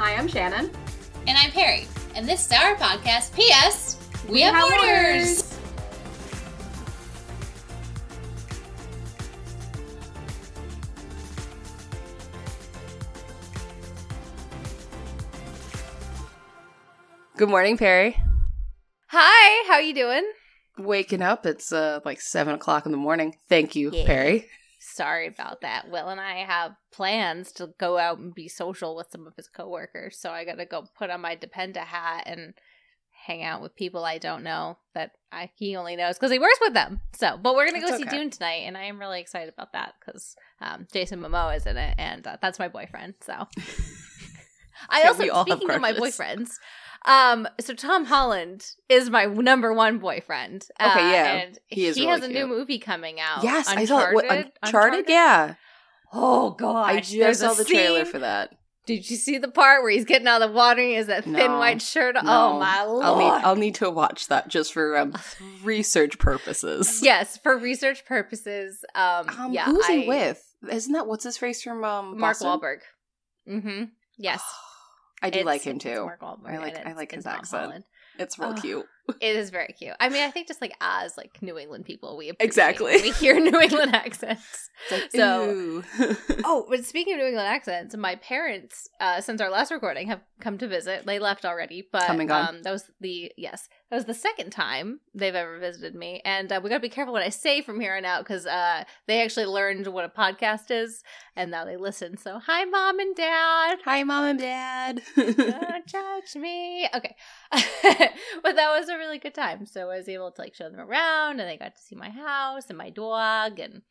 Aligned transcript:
Hi, 0.00 0.14
I'm 0.14 0.28
Shannon. 0.28 0.70
And 1.26 1.36
I'm 1.36 1.50
Perry. 1.50 1.86
And 2.14 2.26
this 2.26 2.46
is 2.46 2.52
our 2.52 2.74
podcast, 2.76 3.34
P.S. 3.36 3.98
We, 4.26 4.32
We 4.36 4.40
have, 4.40 4.54
have 4.54 4.64
orders. 4.72 5.42
orders. 5.42 5.58
Good 17.36 17.48
morning, 17.48 17.76
Perry. 17.78 18.16
Hi, 19.08 19.64
how 19.68 19.78
you 19.78 19.94
doing? 19.94 20.30
Waking 20.78 21.22
up, 21.22 21.46
it's 21.46 21.72
uh 21.72 22.00
like 22.04 22.20
seven 22.20 22.54
o'clock 22.54 22.86
in 22.86 22.92
the 22.92 22.98
morning. 22.98 23.36
Thank 23.48 23.74
you, 23.74 23.90
Yeah. 23.92 24.06
Perry. 24.06 24.46
Sorry 24.82 25.26
about 25.26 25.60
that. 25.60 25.90
Will 25.90 26.08
and 26.08 26.20
I 26.20 26.36
have 26.36 26.72
plans 26.90 27.52
to 27.52 27.74
go 27.78 27.98
out 27.98 28.18
and 28.18 28.34
be 28.34 28.48
social 28.48 28.96
with 28.96 29.08
some 29.10 29.26
of 29.26 29.36
his 29.36 29.46
coworkers, 29.46 30.18
so 30.18 30.30
I 30.30 30.46
gotta 30.46 30.64
go 30.64 30.86
put 30.96 31.10
on 31.10 31.20
my 31.20 31.36
Dependa 31.36 31.84
hat 31.84 32.22
and 32.24 32.54
hang 33.26 33.42
out 33.42 33.60
with 33.60 33.76
people 33.76 34.04
I 34.04 34.16
don't 34.16 34.42
know 34.42 34.78
that 34.94 35.12
I 35.30 35.50
he 35.54 35.76
only 35.76 35.96
knows 35.96 36.16
because 36.16 36.32
he 36.32 36.38
works 36.38 36.58
with 36.62 36.72
them. 36.72 37.00
So, 37.14 37.36
but 37.36 37.54
we're 37.54 37.66
gonna 37.66 37.80
go 37.80 37.88
That's 37.88 38.02
see. 38.02 38.08
Dune 38.08 38.30
tonight, 38.30 38.62
and 38.64 38.76
I 38.76 38.84
am 38.84 38.98
really 38.98 39.20
excited 39.20 39.52
about 39.52 39.74
that 39.74 39.94
because 40.00 40.34
um, 40.62 40.86
Jason 40.90 41.20
Momoa 41.20 41.56
is 41.56 41.66
in 41.66 41.76
it, 41.76 41.94
and 41.98 42.26
uh, 42.26 42.38
that's 42.40 42.58
my 42.58 42.68
boyfriend. 42.68 43.14
So, 43.20 43.34
I 44.88 45.02
also 45.02 45.24
we 45.24 45.30
all 45.30 45.44
have 45.44 45.58
speaking 45.58 45.74
of 45.74 45.82
my 45.82 45.92
boyfriends. 45.92 46.52
Um, 47.06 47.48
so 47.60 47.74
Tom 47.74 48.04
Holland 48.04 48.66
is 48.88 49.08
my 49.08 49.24
number 49.24 49.72
one 49.72 49.98
boyfriend. 49.98 50.66
Uh, 50.78 50.90
Okay, 50.94 51.10
yeah. 51.12 51.24
and 51.32 51.58
He 51.68 51.86
is 51.86 51.96
he 51.96 52.02
really 52.06 52.20
has 52.20 52.28
a 52.28 52.32
new 52.32 52.46
movie 52.46 52.78
coming 52.78 53.18
out. 53.20 53.42
yes, 53.42 53.68
I 53.68 53.84
saw 53.86 54.10
it. 54.10 54.14
What, 54.14 54.24
Uncharted? 54.26 54.52
Uncharted? 54.62 55.04
Yeah. 55.08 55.54
Oh 56.12 56.50
god! 56.50 56.90
I 56.90 57.00
just 57.00 57.40
saw 57.40 57.54
the 57.54 57.64
trailer 57.64 58.04
for 58.04 58.18
that. 58.18 58.50
Did 58.86 59.08
you 59.08 59.16
see 59.16 59.38
the 59.38 59.46
part 59.48 59.82
where 59.82 59.92
he's 59.92 60.04
getting 60.04 60.26
out 60.26 60.42
of 60.42 60.50
the 60.50 60.56
water 60.56 60.80
and 60.80 60.90
he 60.90 60.96
has 60.96 61.06
that 61.06 61.22
thin 61.22 61.34
No. 61.34 61.58
white 61.58 61.80
shirt? 61.80 62.16
No. 62.16 62.20
Oh 62.24 62.58
my 62.58 62.82
lord! 62.84 63.04
I'll 63.04 63.16
need 63.16 63.44
I'll 63.44 63.56
need 63.56 63.74
to 63.76 63.88
watch 63.90 64.26
that 64.28 64.48
just 64.48 64.72
for 64.72 64.96
um, 64.96 65.14
research 65.62 66.18
purposes. 66.18 67.00
yes, 67.02 67.36
for 67.38 67.56
research 67.56 68.04
purposes. 68.06 68.84
Um, 68.96 69.28
Um, 69.38 69.52
yeah, 69.52 69.66
who's 69.66 69.86
he 69.86 70.08
with? 70.08 70.44
Isn't 70.68 70.92
that 70.94 71.06
what's 71.06 71.24
his 71.24 71.38
face 71.38 71.62
from 71.62 71.84
um 71.84 72.18
Mark 72.18 72.40
Boston? 72.40 72.48
Wahlberg. 72.48 72.78
Mm-hmm. 73.48 73.84
Yes, 74.18 74.42
I 75.22 75.30
do 75.30 75.40
It's- 75.40 75.46
like 75.46 75.62
him 75.62 75.78
too. 75.78 76.08
I 76.46 76.56
like- 76.58 76.86
I 76.86 76.92
like 76.94 77.12
his 77.12 77.26
accent. 77.26 77.62
Holland. 77.64 77.84
It's 78.18 78.38
real 78.38 78.54
cute. 78.54 78.86
It 79.20 79.36
is 79.36 79.50
very 79.50 79.74
cute. 79.78 79.94
I 80.00 80.08
mean, 80.08 80.22
I 80.22 80.30
think 80.30 80.48
just 80.48 80.60
like 80.60 80.74
as 80.80 81.16
like 81.16 81.40
New 81.42 81.58
England 81.58 81.84
people, 81.84 82.16
we 82.16 82.32
Exactly. 82.40 82.92
we 83.02 83.10
hear 83.12 83.38
New 83.40 83.60
England 83.60 83.94
accents. 84.04 84.70
Like, 84.90 85.10
So- 85.12 85.82
Oh, 86.44 86.66
but 86.68 86.84
speaking 86.84 87.14
of 87.14 87.20
New 87.20 87.26
England 87.26 87.48
accents, 87.48 87.96
my 87.96 88.16
parents, 88.16 88.88
uh, 89.00 89.20
since 89.20 89.40
our 89.40 89.50
last 89.50 89.70
recording, 89.70 90.08
have 90.08 90.20
come 90.40 90.56
to 90.58 90.66
visit. 90.68 91.04
They 91.06 91.18
left 91.18 91.44
already, 91.44 91.86
but 91.92 92.04
Come 92.04 92.20
and 92.20 92.30
um, 92.32 92.62
that 92.62 92.70
was 92.72 92.84
the 93.00 93.30
yes, 93.36 93.68
that 93.90 93.96
was 93.96 94.06
the 94.06 94.14
second 94.14 94.50
time 94.50 95.00
they've 95.14 95.34
ever 95.34 95.58
visited 95.58 95.94
me, 95.94 96.22
and 96.24 96.50
uh, 96.50 96.60
we 96.62 96.70
got 96.70 96.76
to 96.76 96.80
be 96.80 96.88
careful 96.88 97.12
what 97.12 97.22
I 97.22 97.28
say 97.28 97.60
from 97.60 97.78
here 97.80 97.94
on 97.96 98.04
out 98.04 98.24
because 98.24 98.46
uh, 98.46 98.84
they 99.06 99.22
actually 99.22 99.46
learned 99.46 99.86
what 99.88 100.04
a 100.04 100.08
podcast 100.08 100.70
is, 100.70 101.02
and 101.36 101.50
now 101.50 101.64
they 101.66 101.76
listen. 101.76 102.16
So, 102.16 102.38
hi, 102.38 102.64
mom 102.64 102.98
and 103.00 103.14
dad. 103.14 103.78
Hi, 103.84 104.02
mom 104.02 104.24
and 104.24 104.38
dad. 104.38 105.02
Don't 105.16 105.86
judge 105.86 106.36
me. 106.36 106.88
Okay. 106.94 107.14
but 108.42 108.56
that 108.56 108.70
was 108.78 108.88
a 108.88 108.96
really 109.00 109.18
good 109.18 109.34
time. 109.34 109.66
So 109.66 109.90
I 109.90 109.96
was 109.98 110.08
able 110.08 110.30
to 110.30 110.40
like 110.40 110.54
show 110.54 110.70
them 110.70 110.80
around 110.80 111.40
and 111.40 111.48
they 111.48 111.56
got 111.56 111.74
to 111.76 111.82
see 111.82 111.96
my 111.96 112.10
house 112.10 112.66
and 112.68 112.78
my 112.78 112.90
dog 112.90 113.58
and 113.58 113.82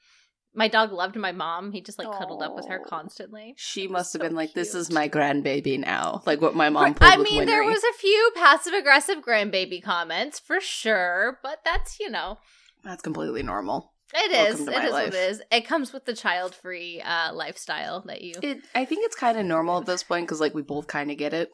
my 0.56 0.68
dog 0.68 0.92
loved 0.92 1.16
my 1.16 1.31
mom. 1.31 1.72
He 1.72 1.81
just 1.81 2.00
like 2.00 2.12
cuddled 2.12 2.42
up 2.42 2.56
with 2.56 2.68
her 2.68 2.80
constantly. 2.80 3.53
she 3.58 3.88
must 3.88 4.14
have 4.14 4.22
So 4.22 4.28
been 4.28 4.36
like, 4.36 4.53
"This 4.53 4.74
is 4.74 4.92
my 4.92 5.08
grandbaby 5.08 5.80
now," 5.80 6.24
like 6.25 6.42
what 6.42 6.56
my 6.56 6.69
mom 6.69 6.96
I 7.02 7.18
mean, 7.18 7.46
there 7.46 7.64
was 7.64 7.84
a 7.84 7.94
few 7.98 8.31
passive 8.36 8.74
aggressive 8.74 9.18
grandbaby 9.19 9.81
comments 9.84 10.40
for 10.40 10.59
sure, 10.59 11.40
but 11.44 11.59
that's, 11.64 12.00
you 12.00 12.09
know, 12.09 12.40
That's 12.84 13.03
completely 13.03 13.44
normal. 13.44 13.94
it 14.14 14.31
Welcome 14.31 14.62
is. 14.62 14.68
It 14.68 14.84
is 14.86 14.92
what 14.92 14.92
life. 14.94 15.08
it 15.09 15.14
is. 15.31 15.42
It 15.52 15.68
comes 15.68 15.94
with 15.94 16.06
the 16.06 16.16
child 16.16 16.56
free 16.56 17.00
uh, 17.02 17.31
lifestyle 17.34 18.02
that 18.08 18.22
you. 18.24 18.34
It. 18.42 18.59
I 18.74 18.86
think 18.86 19.06
it's 19.06 19.16
kind 19.16 19.38
of 19.38 19.46
normal 19.46 19.80
at 19.80 19.86
this 19.86 20.02
point 20.03 20.25
because 20.25 20.40
like 20.42 20.56
we 20.56 20.64
both 20.64 20.88
kind 20.88 21.12
of 21.12 21.18
get 21.18 21.34
it, 21.34 21.52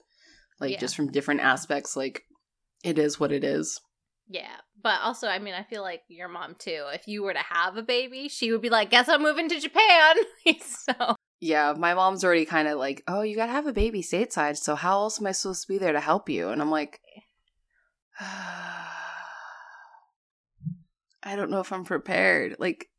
like 0.62 0.72
Yeah. 0.72 0.80
just 0.80 0.96
from 0.96 1.12
different 1.12 1.42
aspects. 1.42 1.98
Like 1.98 2.24
it 2.86 3.00
is 3.00 3.20
what 3.20 3.32
it 3.32 3.44
is. 3.44 3.82
Yeah, 4.28 4.58
but 4.82 5.02
also, 5.02 5.28
I 5.28 5.40
mean, 5.40 5.56
I 5.56 5.64
feel 5.64 5.82
like 5.82 6.04
your 6.08 6.28
mom 6.28 6.56
too. 6.58 6.86
If 6.94 7.08
you 7.08 7.24
were 7.24 7.34
to 7.34 7.40
have 7.40 7.78
a 7.78 7.84
baby, 7.84 8.30
she 8.30 8.52
would 8.52 8.62
be 8.62 8.70
like, 8.70 8.92
"Guess 8.92 9.10
I'm 9.10 9.24
moving 9.24 9.50
to 9.50 9.60
Japan." 9.60 10.16
so 10.62 11.16
Yeah, 11.40 11.74
my 11.78 11.94
mom's 11.94 12.24
already 12.24 12.46
kind 12.46 12.68
of 12.68 12.78
like, 12.78 13.04
"Oh, 13.08 13.22
you 13.22 13.36
gotta 13.36 13.52
have 13.52 13.68
a 13.68 13.74
baby 13.74 14.02
stateside, 14.02 14.58
so 14.58 14.76
how 14.76 15.00
else 15.00 15.20
am 15.20 15.28
I 15.28 15.32
supposed 15.32 15.64
to 15.64 15.68
be 15.68 15.80
there 15.80 15.94
to 15.94 16.00
help 16.00 16.30
you?" 16.30 16.50
And 16.50 16.62
I'm 16.62 16.72
like, 16.72 17.02
I 18.20 18.94
don't 21.36 21.50
know 21.50 21.60
if 21.60 21.74
I'm 21.74 21.86
prepared. 21.86 22.56
Like 22.60 22.90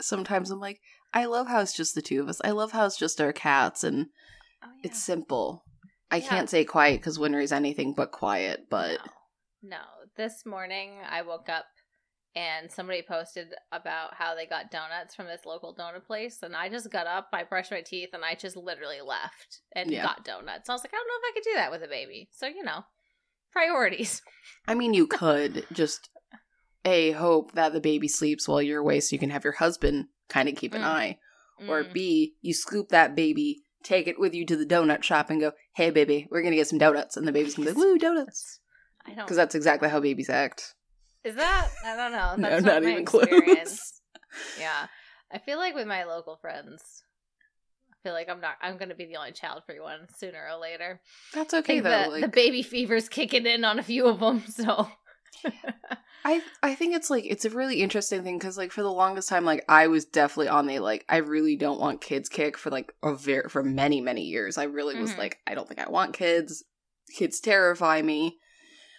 sometimes 0.00 0.50
I'm 0.50 0.60
like, 0.60 0.80
I 1.12 1.24
love 1.24 1.48
how 1.48 1.60
it's 1.60 1.76
just 1.76 1.96
the 1.96 2.02
two 2.02 2.20
of 2.20 2.28
us. 2.28 2.40
I 2.44 2.52
love 2.52 2.72
how 2.72 2.86
it's 2.86 2.96
just 2.96 3.20
our 3.20 3.32
cats 3.32 3.82
and 3.82 4.06
oh, 4.64 4.68
it's 4.84 5.02
simple. 5.02 5.64
I 6.10 6.16
Yeah. 6.18 6.28
can't 6.28 6.50
say 6.50 6.64
quiet 6.64 7.00
because 7.00 7.18
Winter's 7.18 7.52
anything 7.52 7.94
but 7.94 8.10
quiet, 8.12 8.66
but 8.68 8.98
no. 9.62 9.70
no. 9.70 9.82
This 10.16 10.44
morning, 10.44 10.98
I 11.08 11.22
woke 11.22 11.48
up 11.48 11.66
and 12.34 12.70
somebody 12.70 13.02
posted 13.02 13.48
about 13.72 14.14
how 14.14 14.34
they 14.34 14.46
got 14.46 14.70
donuts 14.70 15.14
from 15.14 15.26
this 15.26 15.44
local 15.44 15.74
donut 15.74 16.04
place, 16.04 16.42
and 16.42 16.54
I 16.54 16.68
just 16.68 16.90
got 16.90 17.06
up, 17.06 17.28
I 17.32 17.44
brushed 17.44 17.70
my 17.72 17.80
teeth, 17.80 18.10
and 18.12 18.24
I 18.24 18.34
just 18.34 18.56
literally 18.56 19.00
left 19.00 19.60
and 19.74 19.90
Yeah. 19.90 20.02
got 20.02 20.24
donuts. 20.24 20.68
I 20.68 20.72
was 20.72 20.82
like, 20.84 20.92
I 20.92 20.96
don't 20.96 21.06
know 21.08 21.14
if 21.22 21.30
I 21.30 21.34
could 21.34 21.50
do 21.50 21.54
that 21.56 21.70
with 21.70 21.82
a 21.82 21.88
baby. 21.88 22.28
So 22.32 22.46
you 22.46 22.62
know, 22.62 22.84
priorities. 23.52 24.22
I 24.68 24.74
mean, 24.74 24.94
you 24.94 25.06
could 25.06 25.66
just 25.72 26.08
a 26.84 27.10
hope 27.12 27.52
that 27.52 27.72
the 27.72 27.80
baby 27.80 28.08
sleeps 28.08 28.48
while 28.48 28.62
you're 28.62 28.80
away, 28.80 29.00
so 29.00 29.14
you 29.14 29.18
can 29.20 29.30
have 29.30 29.44
your 29.44 29.54
husband 29.54 30.06
kind 30.28 30.48
of 30.48 30.54
keep 30.56 30.74
an 30.74 30.82
Mm. 30.82 30.86
eye, 30.86 31.18
or 31.68 31.84
Mm. 31.84 31.92
B, 31.92 32.34
you 32.40 32.54
scoop 32.54 32.88
that 32.88 33.14
baby, 33.14 33.62
take 33.82 34.06
it 34.06 34.18
with 34.18 34.34
you 34.34 34.44
to 34.46 34.56
the 34.56 34.66
donut 34.66 35.02
shop, 35.02 35.30
and 35.30 35.40
go, 35.40 35.52
"Hey, 35.74 35.90
baby, 35.90 36.26
we're 36.30 36.42
gonna 36.42 36.56
get 36.56 36.68
some 36.68 36.78
donuts," 36.78 37.16
and 37.16 37.26
the 37.26 37.32
baby's 37.32 37.54
gonna 37.54 37.70
be 37.70 37.74
like, 37.74 37.84
"Woo, 37.84 37.98
donuts," 37.98 38.60
I 39.06 39.10
don't. 39.14 39.24
because 39.24 39.36
that's 39.36 39.54
exactly 39.54 39.88
how 39.88 40.00
babies 40.00 40.30
act. 40.30 40.74
Is 41.24 41.34
that? 41.36 41.68
I 41.84 41.96
don't 41.96 42.12
know. 42.12 42.34
No, 42.38 42.50
That's 42.50 42.64
not 42.64 42.82
not, 42.82 42.90
even 42.90 43.04
close. 43.04 44.00
Yeah, 44.58 44.86
I 45.32 45.38
feel 45.38 45.58
like 45.58 45.74
with 45.74 45.86
my 45.86 46.04
local 46.04 46.36
friends, 46.36 47.02
I 47.92 47.96
feel 48.02 48.12
like 48.12 48.28
I'm 48.28 48.40
not. 48.40 48.54
I'm 48.62 48.76
going 48.78 48.88
to 48.90 48.94
be 48.94 49.06
the 49.06 49.16
only 49.16 49.32
child-free 49.32 49.80
one 49.80 50.06
sooner 50.16 50.46
or 50.50 50.58
later. 50.60 51.00
That's 51.34 51.52
okay 51.52 51.80
though. 51.80 52.04
the, 52.04 52.08
like, 52.10 52.22
the 52.22 52.28
baby 52.28 52.62
fever's 52.62 53.08
kicking 53.08 53.44
in 53.46 53.64
on 53.64 53.78
a 53.78 53.82
few 53.82 54.06
of 54.06 54.20
them. 54.20 54.44
So 54.46 54.88
I 56.24 56.42
I 56.62 56.74
think 56.74 56.94
it's 56.94 57.10
like 57.10 57.24
it's 57.26 57.44
a 57.44 57.50
really 57.50 57.80
interesting 57.82 58.22
thing 58.22 58.38
because 58.38 58.58
like 58.58 58.72
for 58.72 58.82
the 58.82 58.92
longest 58.92 59.28
time, 59.28 59.44
like 59.44 59.64
I 59.68 59.86
was 59.86 60.04
definitely 60.04 60.48
on 60.48 60.66
the 60.66 60.78
like 60.78 61.04
I 61.08 61.18
really 61.18 61.56
don't 61.56 61.80
want 61.80 62.00
kids 62.00 62.28
kick 62.28 62.58
for 62.58 62.70
like 62.70 62.92
a 63.02 63.14
very 63.14 63.48
for 63.48 63.62
many 63.62 64.00
many 64.00 64.22
years. 64.22 64.58
I 64.58 64.64
really 64.64 64.98
was 64.98 65.12
Mhm. 65.12 65.18
like 65.18 65.38
I 65.46 65.54
don't 65.54 65.66
think 65.66 65.80
I 65.80 65.88
want 65.88 66.14
kids. 66.14 66.64
Kids 67.16 67.40
terrify 67.40 68.02
me. 68.02 68.38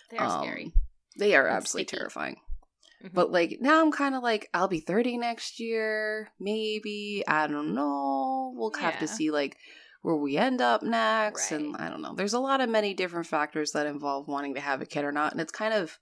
they're 0.10 0.22
Um, 0.22 0.42
scary. 0.44 0.74
They 1.18 1.36
are 1.36 1.48
And 1.48 1.56
absolutely 1.58 1.88
sticky. 1.88 1.98
terrifying. 2.00 2.36
Mhm. 3.04 3.14
But 3.14 3.32
like 3.32 3.58
now 3.62 3.82
I'm 3.82 3.92
kind 3.92 4.16
of 4.16 4.24
like 4.24 4.50
I'll 4.54 4.68
be 4.68 4.80
30 4.82 5.18
next 5.18 5.60
year, 5.60 6.32
maybe. 6.40 7.24
I 7.28 7.48
don't 7.48 7.74
know. 7.74 8.52
We'll 8.56 8.74
have 8.80 9.00
to 9.00 9.08
see 9.08 9.32
like 9.32 9.58
where 10.02 10.16
we 10.16 10.36
end 10.38 10.60
up 10.62 10.82
next 10.82 11.52
and 11.52 11.78
I 11.78 11.88
don't 11.90 12.02
know. 12.02 12.16
There's 12.16 12.34
a 12.34 12.40
lot 12.40 12.60
of 12.62 12.70
many 12.70 12.94
different 12.94 13.28
factors 13.28 13.72
that 13.74 13.86
involve 13.88 14.28
wanting 14.28 14.56
to 14.56 14.60
have 14.60 14.82
a 14.82 14.86
kid 14.86 15.06
or 15.06 15.12
not 15.12 15.32
and 15.32 15.40
it's 15.40 15.52
kind 15.52 15.74
of 15.74 15.98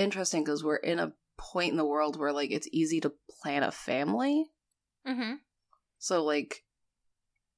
interesting 0.00 0.44
cuz 0.44 0.64
we're 0.64 0.76
in 0.76 0.98
a 0.98 1.12
point 1.38 1.70
in 1.70 1.76
the 1.76 1.84
world 1.84 2.18
where 2.18 2.32
like 2.32 2.50
it's 2.50 2.68
easy 2.72 3.00
to 3.00 3.12
plan 3.42 3.62
a 3.62 3.70
family. 3.72 4.50
Mm-hmm. 5.06 5.34
So 5.98 6.24
like 6.24 6.64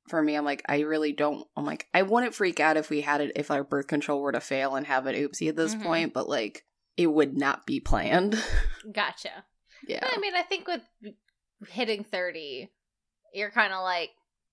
for 0.09 0.23
me 0.23 0.35
I'm 0.35 0.45
like 0.45 0.63
I 0.69 0.81
really 0.81 1.13
don't 1.13 1.47
I'm 1.57 1.65
like 1.65 1.89
I 1.95 2.03
wouldn't 2.03 2.35
freak 2.35 2.61
out 2.61 2.77
if 2.77 2.91
we 2.91 3.01
had 3.03 3.21
it 3.21 3.33
if 3.37 3.51
our 3.51 3.65
birth 3.65 3.87
control 3.87 4.21
were 4.21 4.33
to 4.33 4.41
fail 4.41 4.75
and 4.77 4.87
have 4.87 5.07
an 5.07 5.15
oopsie 5.15 5.49
at 5.49 5.57
this 5.57 5.75
Mhm. 5.75 5.83
point, 5.83 6.13
but 6.15 6.29
like 6.29 6.65
it 6.97 7.07
would 7.07 7.37
not 7.37 7.65
be 7.67 7.81
planned. 7.81 8.35
Gotcha. 8.93 9.45
yeah. 9.89 10.01
I 10.03 10.19
mean, 10.19 10.35
I 10.35 10.43
think 10.43 10.67
with 10.69 10.83
hitting 11.69 12.05
thirty, 12.05 12.71
you're 13.33 13.51
kind 13.51 13.73
of 13.73 13.83
like. 13.83 14.11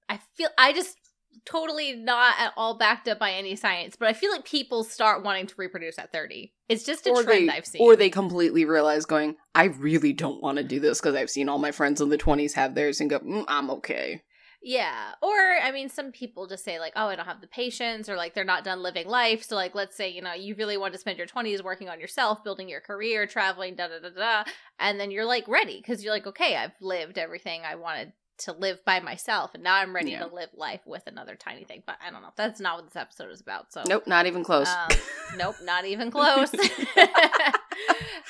I 0.08 0.20
feel. 0.36 0.50
I 0.58 0.72
just 0.74 0.98
totally 1.46 1.96
not 1.96 2.36
at 2.40 2.54
all 2.56 2.78
backed 2.78 3.08
up 3.08 3.20
by 3.20 3.32
any 3.32 3.56
science, 3.56 3.96
but 3.96 4.08
I 4.08 4.14
feel 4.14 4.32
like 4.32 4.46
people 4.46 4.84
start 4.84 5.24
wanting 5.24 5.48
to 5.48 5.56
reproduce 5.58 5.98
at 5.98 6.12
30. 6.12 6.54
It's 6.68 6.84
just 6.84 7.08
a 7.08 7.12
or 7.12 7.24
trend 7.24 7.50
they, 7.50 7.54
I've 7.54 7.66
seen. 7.66 7.82
Or 7.82 7.96
they 7.96 8.10
completely 8.10 8.66
realize 8.66 9.06
going, 9.06 9.36
I 9.56 9.66
really 9.66 10.14
don't 10.14 10.42
want 10.42 10.58
to 10.58 10.64
do 10.64 10.80
this 10.80 11.00
because 11.00 11.16
I've 11.16 11.30
seen 11.30 11.50
all 11.50 11.58
my 11.58 11.72
friends 11.72 12.02
in 12.02 12.10
the 12.10 12.18
20s 12.18 12.54
have 12.54 12.76
theirs 12.76 13.02
and 13.02 13.10
go, 13.10 13.20
mm, 13.20 13.46
I'm 13.48 13.70
okay. 13.72 14.24
Yeah. 14.62 15.14
Or, 15.22 15.38
I 15.64 15.72
mean, 15.72 15.88
some 15.88 16.12
people 16.12 16.46
just 16.46 16.66
say, 16.66 16.80
like, 16.80 16.92
oh, 16.98 17.08
I 17.08 17.16
don't 17.16 17.26
have 17.26 17.40
the 17.40 17.48
patience, 17.48 18.10
or 18.10 18.18
like 18.18 18.34
they're 18.34 18.44
not 18.44 18.66
done 18.66 18.84
living 18.84 19.08
life. 19.08 19.44
So, 19.44 19.56
like, 19.56 19.74
let's 19.74 19.96
say, 19.96 20.10
you 20.10 20.22
know, 20.22 20.34
you 20.34 20.54
really 20.56 20.78
want 20.78 20.94
to 20.94 21.00
spend 21.00 21.18
your 21.18 21.28
20s 21.28 21.64
working 21.64 21.88
on 21.88 22.02
yourself, 22.02 22.44
building 22.44 22.68
your 22.68 22.82
career, 22.82 23.26
traveling, 23.26 23.76
da 23.76 23.88
da 23.88 24.00
da 24.02 24.10
da. 24.10 24.52
And 24.78 25.00
then 25.00 25.12
you're 25.12 25.26
like 25.26 25.48
ready 25.48 25.78
because 25.78 26.04
you're 26.04 26.14
like, 26.14 26.28
okay, 26.28 26.58
I've 26.58 26.74
lived 26.82 27.18
everything 27.18 27.62
I 27.66 27.76
wanted 27.76 28.12
to 28.40 28.54
live 28.54 28.84
by 28.86 29.00
myself, 29.00 29.54
and 29.54 29.64
now 29.64 29.76
I'm 29.76 29.94
ready 29.96 30.12
Yeah. 30.12 30.26
to 30.26 30.34
live 30.34 30.50
life 30.54 30.82
with 30.86 31.04
another 31.08 31.36
tiny 31.36 31.64
thing. 31.64 31.84
But 31.86 31.98
I 32.06 32.10
don't 32.12 32.22
know. 32.22 32.32
That's 32.36 32.60
not 32.60 32.78
what 32.78 32.86
this 32.86 32.96
episode 32.96 33.32
is 33.32 33.42
about. 33.42 33.72
So 33.74 33.84
Nope, 33.88 34.08
not 34.08 34.26
even 34.26 34.44
close. 34.44 34.68
um, 34.68 34.90
nope, 35.38 35.56
not 35.64 35.86
even 35.86 36.12
close. 36.12 36.52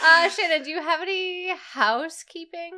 uh, 0.04 0.30
Shannon, 0.30 0.64
do 0.64 0.70
you 0.70 0.82
have 0.82 1.02
any 1.02 1.50
housekeeping? 1.74 2.74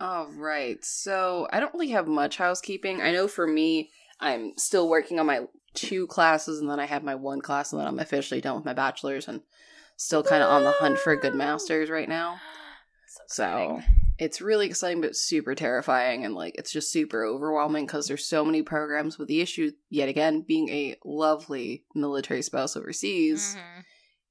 All 0.00 0.28
right. 0.36 0.84
So 0.84 1.46
I 1.52 1.60
don't 1.60 1.72
really 1.74 1.90
have 1.90 2.06
much 2.06 2.36
housekeeping. 2.36 3.00
I 3.00 3.12
know 3.12 3.28
for 3.28 3.46
me, 3.46 3.90
I'm 4.20 4.52
still 4.56 4.88
working 4.88 5.18
on 5.20 5.26
my 5.26 5.42
two 5.74 6.06
classes, 6.06 6.60
and 6.60 6.70
then 6.70 6.78
I 6.80 6.86
have 6.86 7.02
my 7.02 7.14
one 7.14 7.40
class, 7.40 7.72
and 7.72 7.80
then 7.80 7.88
I'm 7.88 7.98
officially 7.98 8.40
done 8.40 8.56
with 8.56 8.64
my 8.64 8.74
bachelor's, 8.74 9.28
and 9.28 9.40
still 9.96 10.22
kind 10.22 10.42
of 10.42 10.50
on 10.50 10.64
the 10.64 10.72
hunt 10.72 10.98
for 10.98 11.12
a 11.12 11.16
good 11.20 11.34
master's 11.34 11.90
right 11.90 12.08
now. 12.08 12.40
So 13.06 13.22
exciting. 13.44 13.84
It's 14.18 14.40
really 14.40 14.66
exciting, 14.66 15.00
but 15.00 15.16
super 15.16 15.54
terrifying, 15.54 16.24
and 16.24 16.34
like 16.34 16.54
it's 16.56 16.72
just 16.72 16.92
super 16.92 17.24
overwhelming 17.24 17.86
because 17.86 18.06
there's 18.08 18.26
so 18.26 18.44
many 18.44 18.62
programs. 18.62 19.18
With 19.18 19.28
the 19.28 19.40
issue, 19.40 19.72
yet 19.90 20.08
again, 20.08 20.42
being 20.46 20.68
a 20.68 20.96
lovely 21.04 21.84
military 21.94 22.42
spouse 22.42 22.76
overseas, 22.76 23.56
Mhm. 23.56 23.82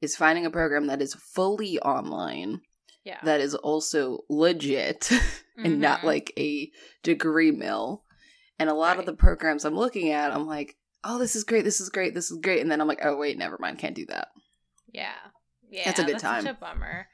is 0.01 0.15
finding 0.15 0.45
a 0.45 0.51
program 0.51 0.87
that 0.87 1.01
is 1.01 1.13
fully 1.13 1.79
online, 1.79 2.61
Yeah. 3.03 3.19
that 3.23 3.41
is 3.41 3.55
also 3.55 4.19
legit. 4.29 5.09
and 5.57 5.79
not 5.79 5.99
Mhm. 5.99 6.03
like 6.05 6.33
a 6.37 6.71
degree 7.03 7.51
mill. 7.51 8.03
And 8.57 8.69
a 8.71 8.73
lot 8.73 8.97
of 8.97 9.05
the 9.05 9.13
programs 9.13 9.65
I'm 9.65 9.75
looking 9.75 10.09
at, 10.09 10.31
I'm 10.33 10.47
like, 10.47 10.77
oh, 11.03 11.19
this 11.19 11.35
is 11.35 11.43
great, 11.43 11.63
this 11.63 11.79
is 11.79 11.89
great, 11.89 12.13
this 12.15 12.31
is 12.31 12.39
great. 12.41 12.59
And 12.61 12.71
then 12.71 12.81
I'm 12.81 12.87
like, 12.87 13.03
oh, 13.05 13.15
wait, 13.17 13.37
never 13.37 13.57
mind, 13.59 13.77
can't 13.77 13.95
do 13.95 14.05
that. 14.07 14.29
Yeah. 14.91 15.13
Yeah. 15.69 15.83
That's 15.85 15.99
a 15.99 16.03
good 16.05 16.13
Such 16.13 16.21
time. 16.21 16.47
a 16.47 16.53
bummer. 16.55 17.07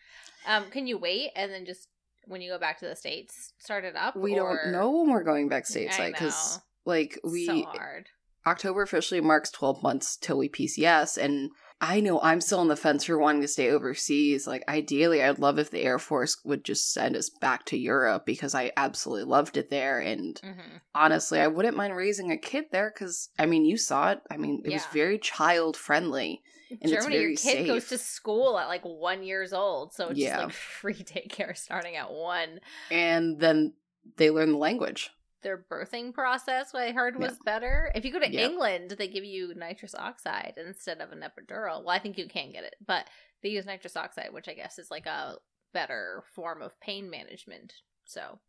Um, 0.48 0.70
can 0.72 0.88
you 0.88 0.98
wait 0.98 1.32
and 1.36 1.52
then 1.52 1.66
just 1.66 1.90
when 2.30 2.42
you 2.42 2.52
go 2.52 2.60
back 2.60 2.80
to 2.80 2.88
the 2.88 2.96
states 2.96 3.54
started 3.58 3.96
up? 3.96 4.16
We 4.16 4.40
or- 4.40 4.56
don't 4.64 4.72
know 4.72 4.92
when 4.92 5.10
we're 5.12 5.24
going 5.24 5.50
back 5.50 5.66
I 5.70 5.74
stateside 5.74 6.14
because, 6.14 6.60
like, 6.86 7.20
we. 7.24 7.46
so 7.46 7.64
hard. 7.64 8.08
October 8.48 8.82
officially 8.82 9.20
marks 9.20 9.52
12 9.52 9.84
months 9.84 10.16
till 10.16 10.38
we 10.38 10.48
PCS. 10.48 11.18
And 11.18 11.52
I 11.82 12.00
know 12.00 12.22
I'm 12.22 12.40
still 12.40 12.60
on 12.60 12.68
the 12.70 12.76
fence 12.76 13.04
for 13.04 13.18
wanting 13.18 13.42
to 13.42 13.48
stay 13.48 13.70
overseas. 13.70 14.48
Like, 14.48 14.64
ideally, 14.68 15.22
I'd 15.22 15.40
love 15.40 15.60
if 15.60 15.70
the 15.70 15.84
Air 15.84 16.00
Force 16.00 16.38
would 16.46 16.64
just 16.64 16.94
send 16.94 17.16
us 17.16 17.30
back 17.30 17.66
to 17.66 17.78
Europe 17.78 18.26
because 18.26 18.56
I 18.56 18.72
absolutely 18.78 19.26
loved 19.26 19.58
it 19.58 19.70
there. 19.70 20.00
And 20.00 20.40
hmm 20.42 20.78
honestly, 20.96 21.40
I 21.40 21.48
wouldn't 21.48 21.78
mind 21.78 21.96
raising 21.96 22.32
a 22.32 22.38
kid 22.38 22.66
there 22.72 22.92
because, 22.94 23.30
I 23.38 23.46
mean, 23.46 23.66
you 23.66 23.78
saw 23.78 24.12
it. 24.12 24.22
I 24.32 24.38
mean, 24.38 24.62
it 24.66 24.74
was 24.74 24.86
very 24.88 25.20
child 25.20 25.78
friendly. 25.78 26.42
And 26.82 26.92
Germany, 26.92 27.18
your 27.18 27.36
kid 27.36 27.66
goes 27.68 27.88
to 27.90 27.98
school 27.98 28.58
at 28.60 28.68
like 28.68 28.84
one 28.84 29.24
years 29.24 29.54
old, 29.54 29.94
so 29.94 30.10
it's 30.10 30.20
Yeah. 30.20 30.30
just 30.38 30.44
like 30.44 30.54
free 30.54 30.94
daycare 30.94 31.58
starting 31.58 31.96
at 31.96 32.12
one. 32.12 32.60
And 32.92 33.40
then 33.40 33.74
they 34.18 34.30
learn 34.30 34.52
the 34.52 34.58
language. 34.58 35.10
Their 35.42 35.66
birthing 35.72 36.14
process, 36.14 36.74
what 36.74 36.84
I 36.84 36.92
heard, 36.92 37.16
Yeah. 37.20 37.28
was 37.28 37.38
better. 37.46 37.92
If 37.96 38.06
you 38.06 38.12
go 38.12 38.20
to 38.20 38.32
Yeah. 38.32 38.46
England, 38.48 38.92
they 38.98 39.08
give 39.08 39.24
you 39.24 39.54
nitrous 39.56 39.96
oxide 39.96 40.56
instead 40.58 41.02
of 41.02 41.12
an 41.12 41.22
epidural. 41.22 41.80
Well, 41.84 41.90
I 41.96 42.00
think 42.00 42.18
you 42.18 42.28
can 42.28 42.52
get 42.52 42.64
it, 42.66 42.76
but 42.86 43.08
they 43.42 43.50
use 43.50 43.66
nitrous 43.66 43.96
oxide, 43.96 44.34
which 44.34 44.48
I 44.50 44.54
guess 44.54 44.78
is 44.78 44.92
like 44.92 45.06
a 45.06 45.38
better 45.74 46.24
form 46.36 46.62
of 46.62 46.80
pain 46.82 47.10
management. 47.10 47.74
So 48.06 48.40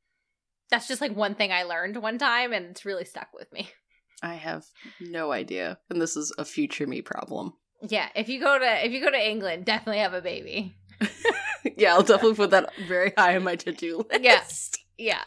that's 0.69 0.89
just 0.89 1.01
like 1.01 1.15
one 1.15 1.35
thing 1.37 1.53
I 1.53 1.63
learned 1.63 1.97
one 2.03 2.19
time, 2.19 2.53
and 2.53 2.67
it's 2.67 2.85
really 2.85 3.05
stuck 3.05 3.29
with 3.33 3.53
me. 3.53 3.69
I 4.23 4.35
have 4.35 4.65
no 5.01 5.33
idea. 5.33 5.79
And 5.89 6.01
this 6.03 6.17
is 6.17 6.33
a 6.39 6.45
future 6.45 6.87
me 6.87 7.01
problem. 7.03 7.55
Yeah, 7.83 8.09
if 8.15 8.29
you 8.29 8.41
go 8.41 8.59
to 8.59 8.87
if 8.87 8.93
you 8.93 9.01
go 9.01 9.11
to 9.11 9.29
England, 9.31 9.65
definitely 9.65 10.01
have 10.01 10.13
a 10.15 10.21
baby. 10.21 10.75
yeah, 11.77 11.95
I'll 11.95 12.03
definitely 12.03 12.37
put 12.37 12.51
that 12.51 12.71
very 12.87 13.13
high 13.17 13.37
on 13.37 13.45
my 13.45 13.57
to 13.57 13.73
do 13.85 13.99
list. 13.99 14.23
Yes. 14.23 14.71
Yeah. 14.99 15.23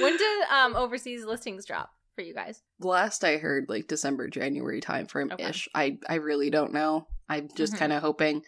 when 0.00 0.16
did 0.16 0.42
um 0.50 0.74
overseas 0.76 1.24
listings 1.24 1.64
drop 1.64 1.90
for 2.14 2.22
you 2.22 2.34
guys? 2.34 2.62
Last 2.80 3.22
I 3.24 3.36
heard, 3.36 3.66
like 3.68 3.86
December, 3.88 4.28
January 4.28 4.80
timeframe 4.80 5.32
Okay. 5.32 5.44
ish. 5.48 5.68
I, 5.74 5.98
I 6.08 6.14
really 6.16 6.50
don't 6.50 6.72
know. 6.72 7.06
I'm 7.28 7.48
just 7.54 7.74
Mhm. 7.74 7.78
kind 7.78 7.92
of 7.92 8.02
hoping 8.02 8.42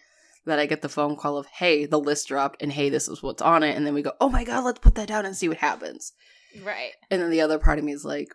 that 0.45 0.59
I 0.59 0.65
get 0.65 0.81
the 0.81 0.89
phone 0.89 1.15
call 1.15 1.37
of, 1.37 1.45
hey, 1.45 1.85
the 1.85 1.99
list 1.99 2.27
dropped 2.27 2.61
and 2.61 2.71
hey, 2.71 2.89
this 2.89 3.07
is 3.07 3.21
what's 3.21 3.41
on 3.41 3.61
it. 3.63 3.75
And 3.77 3.85
then 3.85 3.93
we 3.93 4.01
go, 4.01 4.13
oh 4.19 4.29
my 4.29 4.43
God, 4.43 4.63
let's 4.63 4.79
put 4.79 4.95
that 4.95 5.07
down 5.07 5.25
and 5.25 5.35
see 5.35 5.47
what 5.47 5.57
happens. 5.57 6.13
Right. 6.63 6.91
And 7.11 7.21
then 7.21 7.29
the 7.29 7.41
other 7.41 7.59
part 7.59 7.77
of 7.77 7.85
me 7.85 7.91
is 7.93 8.03
like, 8.03 8.33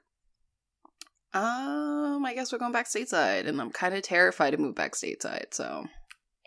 um, 1.34 2.24
I 2.24 2.32
guess 2.34 2.52
we're 2.52 2.58
going 2.58 2.72
back 2.72 2.86
stateside. 2.86 3.46
And 3.46 3.60
I'm 3.60 3.70
kind 3.70 3.94
of 3.94 4.02
terrified 4.02 4.50
to 4.50 4.56
move 4.56 4.74
back 4.74 4.92
stateside. 4.92 5.52
So 5.52 5.84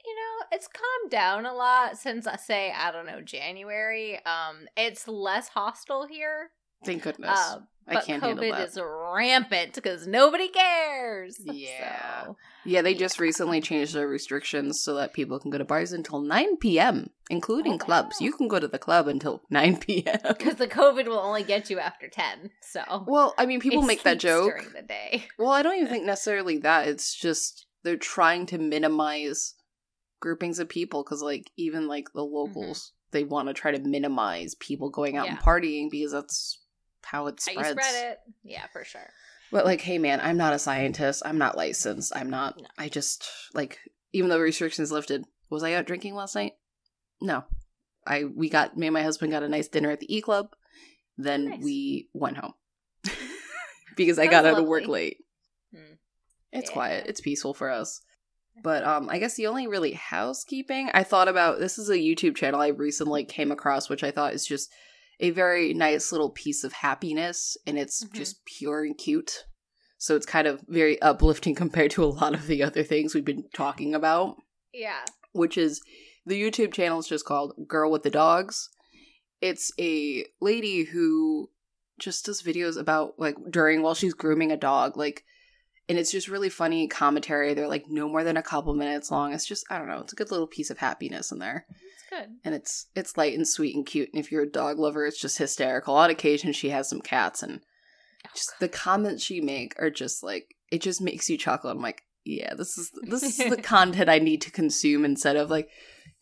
You 0.05 0.15
know, 0.15 0.45
it's 0.51 0.67
calmed 0.67 1.11
down 1.11 1.45
a 1.45 1.53
lot 1.53 1.97
since 1.97 2.25
I 2.25 2.37
say, 2.37 2.71
I 2.75 2.91
don't 2.91 3.05
know, 3.05 3.21
January. 3.21 4.15
Um, 4.25 4.67
it's 4.75 5.07
less 5.07 5.49
hostile 5.49 6.07
here. 6.07 6.51
thank 6.85 7.03
goodness. 7.03 7.37
Uh, 7.37 7.59
I 7.89 7.93
but 7.95 8.05
can't 8.05 8.21
handle 8.21 8.43
COVID 8.43 8.51
that. 8.51 8.67
is 8.67 8.79
rampant 8.81 9.73
because 9.73 10.05
nobody 10.07 10.49
cares. 10.49 11.37
Yeah. 11.41 12.25
So, 12.25 12.37
Yeah, 12.65 12.81
they 12.81 12.93
just 12.93 13.17
recently 13.19 13.61
changed 13.61 13.93
their 13.93 14.07
restrictions 14.09 14.81
so 14.81 14.95
that 14.95 15.13
people 15.13 15.39
can 15.39 15.51
go 15.51 15.57
to 15.57 15.63
bars 15.63 15.93
until 15.93 16.19
9 16.19 16.57
p.m., 16.57 17.11
including 17.29 17.73
Oh, 17.73 17.77
clubs. 17.77 18.17
wow. 18.19 18.25
You 18.25 18.33
can 18.33 18.47
go 18.49 18.59
to 18.59 18.67
the 18.67 18.77
club 18.79 19.07
until 19.07 19.41
9 19.49 19.77
p.m. 19.77 20.19
because 20.27 20.55
the 20.55 20.67
COVID 20.67 21.05
will 21.07 21.19
only 21.19 21.43
get 21.43 21.69
you 21.69 21.79
after 21.79 22.09
10. 22.09 22.49
So 22.61 23.05
Well, 23.07 23.33
I 23.37 23.45
mean, 23.45 23.61
people 23.61 23.83
make 23.83 24.03
that 24.03 24.19
joke. 24.19 24.51
during 24.51 24.73
the 24.73 24.81
day. 24.81 25.23
Well, 25.39 25.51
I 25.51 25.61
don't 25.63 25.75
even 25.75 25.87
think 25.87 26.05
necessarily 26.05 26.57
that. 26.59 26.87
It's 26.89 27.15
just 27.15 27.65
they're 27.83 27.95
trying 27.95 28.47
to 28.47 28.57
minimize 28.57 29.53
groupings 30.19 30.59
of 30.59 30.67
people 30.67 31.03
because, 31.03 31.21
like, 31.21 31.51
even 31.57 31.87
like 31.87 32.11
the 32.13 32.23
locals, 32.25 32.91
they 33.11 33.23
want 33.23 33.47
to 33.47 33.53
try 33.53 33.71
to 33.71 33.79
minimize 33.79 34.55
people 34.55 34.89
going 34.89 35.15
out 35.15 35.27
and 35.29 35.37
Mm-hmm. 35.37 35.49
Partying 35.49 35.89
because 35.89 36.11
that's 36.11 36.59
how 37.03 37.27
it 37.27 37.39
How 37.45 37.51
spreads. 37.51 37.69
you 37.69 37.71
spread 37.81 38.11
it. 38.11 38.19
Yeah, 38.43 38.65
for 38.73 38.83
sure. 38.83 39.09
But 39.51 39.65
like, 39.65 39.81
hey 39.81 39.97
man, 39.97 40.19
I'm 40.21 40.37
not 40.37 40.53
a 40.53 40.59
scientist. 40.59 41.23
I'm 41.25 41.37
not 41.37 41.55
licensed. 41.57 42.11
I'm 42.15 42.29
not. 42.29 42.57
No. 42.61 42.67
I 42.77 42.89
just 42.89 43.29
like, 43.53 43.79
even 44.13 44.29
though 44.29 44.39
restrictions 44.39 44.91
lifted, 44.91 45.23
was 45.49 45.63
I 45.63 45.73
out 45.73 45.85
drinking 45.85 46.15
last 46.15 46.35
night? 46.35 46.53
No. 47.21 47.43
I 48.05 48.23
we 48.25 48.49
got 48.49 48.77
me 48.77 48.87
and 48.87 48.93
my 48.93 49.03
husband 49.03 49.31
got 49.31 49.43
a 49.43 49.49
nice 49.49 49.67
dinner 49.67 49.89
at 49.91 49.99
the 49.99 50.13
E 50.15 50.21
Club. 50.21 50.49
Then 51.17 51.45
Nice. 51.49 51.63
we 51.63 52.09
went 52.13 52.37
home 52.37 52.53
because 53.95 54.19
I 54.19 54.27
got 54.27 54.45
out 54.45 54.59
of 54.59 54.65
work 54.67 54.87
late. 54.87 55.17
Hmm. 55.73 55.93
It's 56.51 56.69
Yeah. 56.69 56.73
quiet. 56.73 57.05
It's 57.07 57.21
peaceful 57.21 57.53
for 57.53 57.69
us. 57.69 58.01
But 58.63 58.83
um, 58.83 59.07
I 59.09 59.19
guess 59.19 59.35
the 59.35 59.47
only 59.47 59.67
really 59.67 59.91
housekeeping 59.93 60.89
I 60.93 61.03
thought 61.03 61.27
about. 61.27 61.59
This 61.59 61.77
is 61.77 61.89
a 61.89 61.97
YouTube 61.97 62.35
channel 62.35 62.59
I 62.59 62.69
recently 62.69 63.23
came 63.23 63.51
across, 63.51 63.87
which 63.89 64.03
I 64.03 64.09
thought 64.11 64.33
is 64.33 64.45
just 64.47 64.71
a 65.19 65.31
very 65.31 65.73
nice 65.73 66.11
little 66.11 66.29
piece 66.29 66.63
of 66.63 66.73
happiness, 66.73 67.57
and 67.65 67.77
it's 67.77 68.03
Mhm. 68.03 68.13
just 68.13 68.45
pure 68.45 68.83
and 68.83 68.97
cute. 68.97 69.45
So 69.97 70.15
it's 70.15 70.25
kind 70.27 70.47
of 70.47 70.61
very 70.67 71.01
uplifting 71.01 71.55
compared 71.63 71.91
to 71.91 72.03
a 72.03 72.05
lot 72.05 72.33
of 72.35 72.47
the 72.47 72.61
other 72.63 72.83
things 72.83 73.13
we've 73.15 73.25
been 73.25 73.49
talking 73.53 73.95
about. 73.95 74.35
Yeah. 74.73 75.05
Which 75.31 75.57
is 75.57 75.81
the 76.25 76.39
YouTube 76.39 76.71
channel 76.73 76.99
is 76.99 77.07
just 77.07 77.25
called 77.25 77.53
Girl 77.67 77.91
with 77.91 78.03
the 78.03 78.09
Dogs. 78.11 78.69
It's 79.41 79.71
a 79.79 80.25
lady 80.41 80.83
who 80.83 81.49
just 81.99 82.25
does 82.25 82.43
videos 82.43 82.77
about 82.77 83.17
like 83.17 83.35
during 83.49 83.81
while 83.81 83.95
she's 83.95 84.13
grooming 84.13 84.51
a 84.51 84.57
dog, 84.57 84.97
like 84.97 85.23
and 85.89 85.97
it's 85.97 86.11
just 86.11 86.27
really 86.27 86.49
funny 86.49 86.87
commentary. 86.87 87.53
They're 87.53 87.67
like 87.67 87.85
no 87.87 88.09
more 88.09 88.23
than 88.23 88.35
a 88.37 88.43
couple 88.43 88.73
minutes 88.73 89.09
long. 89.09 89.33
It's 89.33 89.45
just 89.47 89.65
I 89.69 89.77
don't 89.79 89.87
know, 89.87 89.99
it's 90.01 90.13
a 90.13 90.17
good 90.17 90.29
little 90.31 90.47
piece 90.47 90.69
of 90.69 90.77
happiness 90.79 91.31
in 91.31 91.39
there. 91.39 91.65
Good. 92.09 92.29
And 92.43 92.55
it's 92.55 92.87
it's 92.95 93.17
light 93.17 93.35
and 93.35 93.47
sweet 93.47 93.75
and 93.75 93.85
cute. 93.85 94.09
And 94.13 94.19
if 94.19 94.31
you're 94.31 94.43
a 94.43 94.49
dog 94.49 94.79
lover, 94.79 95.05
it's 95.05 95.19
just 95.19 95.37
hysterical. 95.37 95.95
On 95.95 96.09
occasion 96.09 96.53
she 96.53 96.69
has 96.69 96.89
some 96.89 97.01
cats 97.01 97.43
and 97.43 97.61
Oh, 98.25 98.29
just 98.33 98.59
the 98.59 98.67
comments 98.67 99.23
she 99.23 99.41
make 99.41 99.75
are 99.79 99.89
just 99.89 100.23
like 100.23 100.55
it 100.71 100.81
just 100.81 101.01
makes 101.01 101.29
you 101.29 101.37
chuckle. 101.37 101.69
I'm 101.69 101.81
like, 101.81 102.03
yeah, 102.25 102.53
this 102.55 102.77
is 102.77 102.91
this 103.03 103.23
is 103.23 103.49
the 103.49 103.61
content 103.61 104.09
I 104.09 104.19
need 104.19 104.41
to 104.41 104.51
consume 104.51 105.05
instead 105.05 105.35
of 105.35 105.49
like 105.49 105.69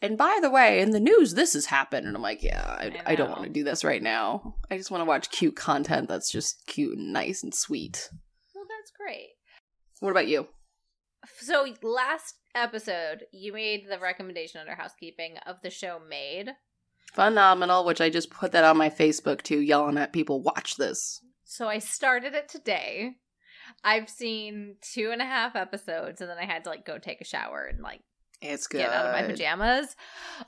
and 0.01 0.17
by 0.17 0.39
the 0.41 0.49
way, 0.49 0.81
in 0.81 0.91
the 0.91 0.99
news 0.99 1.33
this 1.33 1.53
has 1.53 1.67
happened 1.67 2.05
and 2.05 2.15
I'm 2.15 2.21
like, 2.21 2.43
yeah, 2.43 2.63
I, 2.63 2.85
I 3.05 3.13
I 3.13 3.15
don't 3.15 3.29
want 3.29 3.43
to 3.43 3.49
do 3.49 3.63
this 3.63 3.83
right 3.83 4.03
now. 4.03 4.55
I 4.69 4.77
just 4.77 4.91
want 4.91 5.01
to 5.01 5.05
watch 5.05 5.31
cute 5.31 5.55
content 5.55 6.09
that's 6.09 6.31
just 6.31 6.65
cute 6.67 6.97
and 6.97 7.13
nice 7.13 7.43
and 7.43 7.53
sweet. 7.53 8.09
Well, 8.53 8.65
that's 8.69 8.91
great. 8.91 9.29
What 9.99 10.11
about 10.11 10.27
you? 10.27 10.47
So 11.39 11.67
last 11.81 12.35
episode, 12.53 13.25
you 13.31 13.53
made 13.53 13.87
the 13.89 13.99
recommendation 13.99 14.59
under 14.61 14.75
housekeeping 14.75 15.37
of 15.45 15.57
the 15.61 15.69
show 15.69 15.99
Maid. 16.09 16.51
Phenomenal, 17.13 17.85
which 17.85 18.01
I 18.01 18.09
just 18.09 18.29
put 18.29 18.51
that 18.51 18.63
on 18.63 18.77
my 18.77 18.89
Facebook 18.89 19.41
too, 19.41 19.59
yelling 19.59 19.97
at 19.97 20.11
people, 20.13 20.41
watch 20.41 20.75
this. 20.75 21.21
So 21.45 21.67
I 21.67 21.79
started 21.79 22.33
it 22.33 22.49
today. 22.49 23.13
I've 23.83 24.09
seen 24.09 24.75
two 24.81 25.11
and 25.11 25.21
a 25.21 25.25
half 25.25 25.55
episodes, 25.55 26.21
and 26.21 26.29
then 26.29 26.37
I 26.37 26.45
had 26.45 26.63
to 26.65 26.69
like 26.69 26.85
go 26.85 26.97
take 26.97 27.21
a 27.21 27.25
shower 27.25 27.63
and 27.71 27.81
like 27.81 28.01
It's 28.41 28.67
good. 28.67 28.79
get 28.79 28.91
out 28.91 29.05
of 29.07 29.13
my 29.13 29.23
pajamas. 29.23 29.95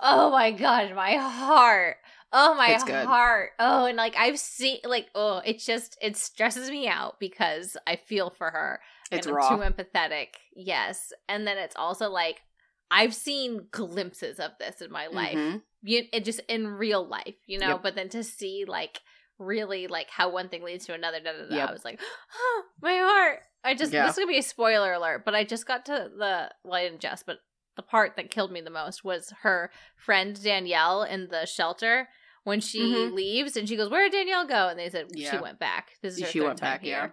Oh 0.02 0.30
my 0.32 0.52
gosh, 0.52 0.92
my 0.94 1.14
heart. 1.14 1.98
Oh 2.34 2.56
my 2.56 2.72
It's 2.74 2.84
good. 2.84 3.06
heart. 3.06 3.52
Oh, 3.60 3.86
and 3.86 3.96
like 3.98 4.16
I've 4.18 4.38
seen 4.40 4.80
like 4.84 5.08
oh, 5.16 5.42
it 5.46 5.60
just 5.60 5.98
it 6.02 6.18
stresses 6.18 6.70
me 6.70 6.88
out 6.88 7.20
because 7.20 7.78
I 7.88 7.96
feel 7.96 8.30
for 8.30 8.52
her. 8.52 8.82
It's 9.12 9.28
raw. 9.28 9.50
Too 9.50 9.62
empathetic. 9.64 10.30
Yes. 10.56 11.12
And 11.30 11.46
then 11.48 11.58
it's 11.58 11.76
also 11.76 12.10
like 12.10 12.42
I've 12.90 13.14
seen 13.14 13.68
glimpses 13.72 14.40
of 14.40 14.52
this 14.60 14.82
in 14.82 14.92
my 14.92 15.08
life. 15.08 15.36
Mhm. 15.38 15.62
You 15.84 16.04
it 16.14 16.24
just 16.26 16.40
in 16.48 16.68
real 16.68 17.06
life, 17.06 17.36
you 17.46 17.60
know, 17.60 17.70
Yep. 17.72 17.84
but 17.84 17.96
then 17.96 18.10
to 18.10 18.24
see 18.24 18.64
like 18.66 19.02
really 19.40 19.88
like 19.88 20.10
how 20.10 20.30
one 20.30 20.50
thing 20.50 20.64
leads 20.64 20.86
to 20.88 20.94
another. 20.94 21.20
Da, 21.20 21.32
da, 21.34 21.48
da. 21.50 21.56
Yep. 21.56 21.70
I 21.70 21.72
was 21.74 21.86
like, 21.86 22.00
oh, 22.36 22.64
my 22.82 22.96
heart. 22.98 23.42
I 23.64 23.74
just 23.76 23.92
Yeah. 23.94 24.04
this 24.06 24.14
is 24.14 24.20
gonna 24.20 24.32
be 24.32 24.38
a 24.40 24.44
spoiler 24.44 24.94
alert, 24.94 25.24
but 25.26 25.36
I 25.36 25.44
just 25.44 25.66
got 25.68 25.86
to 25.88 26.10
the 26.18 26.52
well, 26.64 26.74
I 26.74 26.84
didn't 26.84 27.02
just, 27.02 27.26
but 27.26 27.40
the 27.76 27.84
part 27.84 28.16
that 28.16 28.32
killed 28.32 28.52
me 28.52 28.62
the 28.62 28.70
most 28.72 29.04
was 29.04 29.32
her 29.42 29.70
friend 29.96 30.42
Danielle 30.42 31.04
in 31.04 31.28
the 31.28 31.46
shelter 31.46 32.10
when 32.44 32.60
she 32.62 32.80
Mhm. 32.82 33.14
leaves 33.14 33.56
and 33.58 33.68
she 33.68 33.76
goes, 33.76 33.90
"Where 33.90 34.10
did 34.10 34.14
Danielle 34.18 34.46
go?" 34.48 34.70
And 34.70 34.80
they 34.80 34.90
said 34.90 35.08
she 35.16 35.38
went 35.38 35.60
back. 35.60 35.92
This 36.02 36.16
is 36.16 36.22
her 36.22 36.28
She 36.30 36.40
third 36.40 36.46
went 36.48 36.60
time 36.60 36.72
back, 36.76 36.82
here. 36.82 36.98
yeah. 36.98 37.12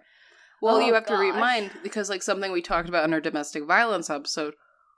Well, 0.61 0.77
Oh, 0.77 0.79
you 0.79 0.93
have 0.93 1.05
to 1.07 1.15
remind 1.17 1.71
because 1.83 2.09
like 2.09 2.23
something 2.23 2.51
we 2.51 2.61
talked 2.61 2.89
about 2.89 3.05
in 3.05 3.13
our 3.13 3.21
domestic 3.21 3.63
violence 3.65 4.09
episode 4.09 4.53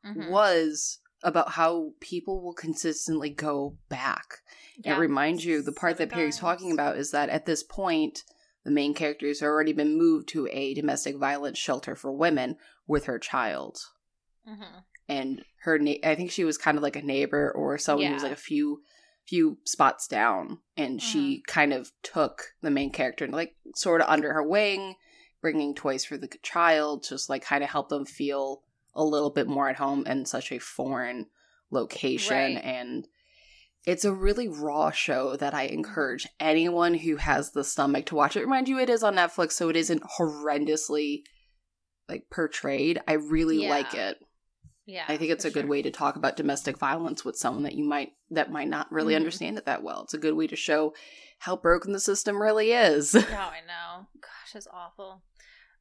Mhm. 0.05 0.29
was 0.29 0.99
about 1.23 1.51
how 1.53 1.93
people 1.99 2.41
will 2.43 2.53
consistently 2.53 3.29
go 3.31 3.77
back. 3.89 4.37
Yeah. 4.77 4.95
It 4.95 4.99
reminds 4.99 5.43
you 5.45 5.61
the 5.61 5.71
part 5.71 5.97
that 5.97 6.09
Perry's 6.11 6.37
talking 6.37 6.71
about 6.71 6.97
is 6.97 7.11
that 7.11 7.29
at 7.29 7.45
this 7.45 7.63
point 7.63 8.23
the 8.63 8.71
main 8.71 8.93
character 8.93 9.27
has 9.27 9.41
already 9.41 9.73
been 9.73 9.97
moved 9.97 10.27
to 10.29 10.47
a 10.51 10.73
domestic 10.73 11.15
violence 11.15 11.57
shelter 11.57 11.95
for 11.95 12.11
women 12.11 12.57
with 12.85 13.05
her 13.05 13.17
child. 13.17 13.79
Mhm. 14.47 14.83
And 15.09 15.45
her 15.63 15.79
na- 15.79 15.95
I 16.03 16.15
think 16.15 16.31
she 16.31 16.43
was 16.43 16.57
kind 16.57 16.77
of 16.77 16.83
like 16.83 16.95
a 16.97 17.01
neighbor 17.01 17.51
or 17.51 17.77
someone 17.77 18.07
who 18.07 18.13
was 18.13 18.23
like 18.23 18.31
a 18.31 18.35
few 18.35 18.81
few 19.25 19.57
spots 19.65 20.07
down 20.07 20.59
and 20.77 21.01
she 21.01 21.43
kind 21.47 21.73
of 21.73 21.91
took 22.01 22.53
the 22.61 22.71
main 22.71 22.89
character 22.89 23.25
and 23.25 23.33
like 23.33 23.57
sort 23.75 23.99
of 23.99 24.07
under 24.07 24.31
her 24.31 24.41
wing 24.43 24.95
bringing 25.41 25.73
toys 25.75 26.03
for 26.05 26.17
the 26.17 26.29
child 26.41 27.05
just 27.07 27.29
like 27.29 27.43
kind 27.43 27.63
of 27.63 27.69
help 27.69 27.89
them 27.89 28.05
feel 28.05 28.63
a 28.95 29.03
little 29.03 29.29
bit 29.29 29.47
more 29.47 29.69
at 29.69 29.75
home 29.75 30.05
in 30.07 30.25
such 30.25 30.51
a 30.51 30.59
foreign 30.59 31.27
location 31.71 32.35
Right. 32.55 32.63
and 32.63 33.07
it's 33.85 34.03
a 34.03 34.11
really 34.13 34.47
raw 34.49 34.91
show 34.91 35.37
that 35.37 35.53
I 35.53 35.63
encourage 35.63 36.27
anyone 36.41 36.93
who 36.95 37.15
has 37.17 37.51
the 37.51 37.63
stomach 37.63 38.07
to 38.07 38.15
watch 38.15 38.35
it. 38.35 38.41
Remind 38.41 38.67
you, 38.67 38.79
it 38.79 38.89
is 38.89 39.01
on 39.01 39.15
Netflix, 39.15 39.53
so 39.53 39.69
it 39.69 39.77
isn't 39.77 40.03
horrendously 40.19 41.21
like 42.09 42.25
portrayed. 42.29 42.99
I 43.07 43.13
really 43.13 43.63
Yeah. 43.63 43.69
like 43.69 43.93
it. 43.93 44.17
Yeah. 44.87 45.03
I 45.07 45.17
think 45.17 45.31
it's 45.31 45.45
a 45.45 45.51
good 45.51 45.63
sure. 45.63 45.69
way 45.69 45.81
to 45.83 45.91
talk 45.91 46.15
about 46.15 46.37
domestic 46.37 46.77
violence 46.79 47.23
with 47.25 47.35
someone 47.35 47.63
that 47.63 47.75
you 47.75 47.83
might 47.83 48.13
that 48.31 48.51
might 48.51 48.69
not 48.69 48.91
really 48.91 49.13
Mhm. 49.13 49.17
understand 49.17 49.57
it 49.57 49.65
that 49.65 49.83
well. 49.83 50.01
It's 50.03 50.13
a 50.15 50.17
good 50.17 50.33
way 50.33 50.47
to 50.47 50.55
show 50.55 50.93
how 51.39 51.55
broken 51.57 51.91
the 51.91 51.99
system 51.99 52.41
really 52.41 52.71
is. 52.71 53.13
Oh, 53.13 53.19
I 53.29 53.59
know. 53.67 54.07
Gosh, 54.21 54.55
it's 54.55 54.67
awful. 54.73 55.21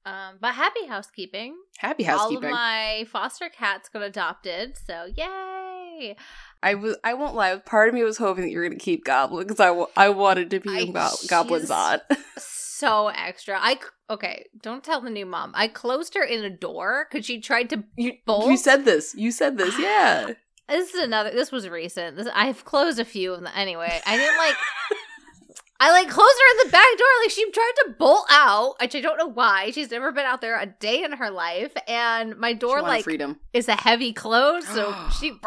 Um, 0.04 0.38
but 0.40 0.54
happy 0.54 0.86
housekeeping. 0.86 1.56
Happy 1.78 2.02
housekeeping 2.04 2.44
All 2.50 2.54
of 2.54 2.58
my 2.60 3.06
foster 3.08 3.48
cats 3.48 3.88
got 3.88 4.02
adopted, 4.02 4.76
so 4.76 5.06
yay! 5.16 6.14
I 6.62 6.74
was 6.74 6.96
I 7.02 7.14
won't 7.14 7.34
lie. 7.34 7.56
Part 7.56 7.88
of 7.88 7.94
me 7.94 8.02
was 8.04 8.18
hoping 8.18 8.44
that 8.44 8.50
you 8.50 8.58
were 8.58 8.66
going 8.68 8.78
to 8.78 8.84
keep 8.84 9.04
Goblin 9.04 9.46
because 9.46 9.60
I, 9.60 9.84
I 9.96 10.08
wanted 10.10 10.50
to 10.50 10.60
be 10.60 10.70
I- 10.70 10.84
Go- 10.86 11.10
Goblin's 11.28 11.68
she's- 11.68 11.70
aunt. 12.10 12.20
So 12.38 13.08
extra. 13.08 13.58
I 13.60 13.78
okay. 14.10 14.46
Don't 14.60 14.82
tell 14.84 15.00
the 15.00 15.10
new 15.10 15.26
mom. 15.26 15.52
I 15.54 15.68
closed 15.68 16.14
her 16.14 16.24
in 16.24 16.44
a 16.44 16.50
door 16.50 17.06
because 17.10 17.26
she 17.26 17.40
tried 17.40 17.70
to 17.70 17.84
you, 17.96 18.14
bolt. 18.26 18.50
you 18.50 18.56
said 18.56 18.84
this. 18.84 19.14
You 19.16 19.30
said 19.30 19.58
this. 19.58 19.74
Yeah. 19.78 20.32
This 20.68 20.94
is 20.94 21.00
another. 21.00 21.30
This 21.30 21.52
was 21.52 21.68
recent. 21.68 22.16
This, 22.16 22.26
I've 22.34 22.64
closed 22.64 22.98
a 22.98 23.04
few 23.04 23.32
of 23.32 23.40
them. 23.40 23.52
Anyway, 23.54 24.00
I 24.04 24.16
didn't 24.16 24.36
like. 24.36 24.56
I 25.78 25.92
like 25.92 26.08
closed 26.08 26.34
her 26.38 26.60
in 26.62 26.66
the 26.66 26.72
back 26.72 26.98
door. 26.98 27.06
Like 27.22 27.30
she 27.30 27.48
tried 27.52 27.72
to 27.84 27.94
bolt 27.98 28.26
out, 28.30 28.74
which 28.80 28.96
I 28.96 29.00
don't 29.00 29.18
know 29.18 29.28
why. 29.28 29.70
She's 29.70 29.90
never 29.90 30.10
been 30.10 30.24
out 30.24 30.40
there 30.40 30.58
a 30.58 30.66
day 30.66 31.04
in 31.04 31.12
her 31.12 31.30
life, 31.30 31.72
and 31.86 32.36
my 32.38 32.52
door 32.52 32.82
like 32.82 33.04
freedom. 33.04 33.38
is 33.52 33.68
a 33.68 33.76
heavy 33.76 34.12
close, 34.12 34.66
so 34.66 34.94
she. 35.20 35.32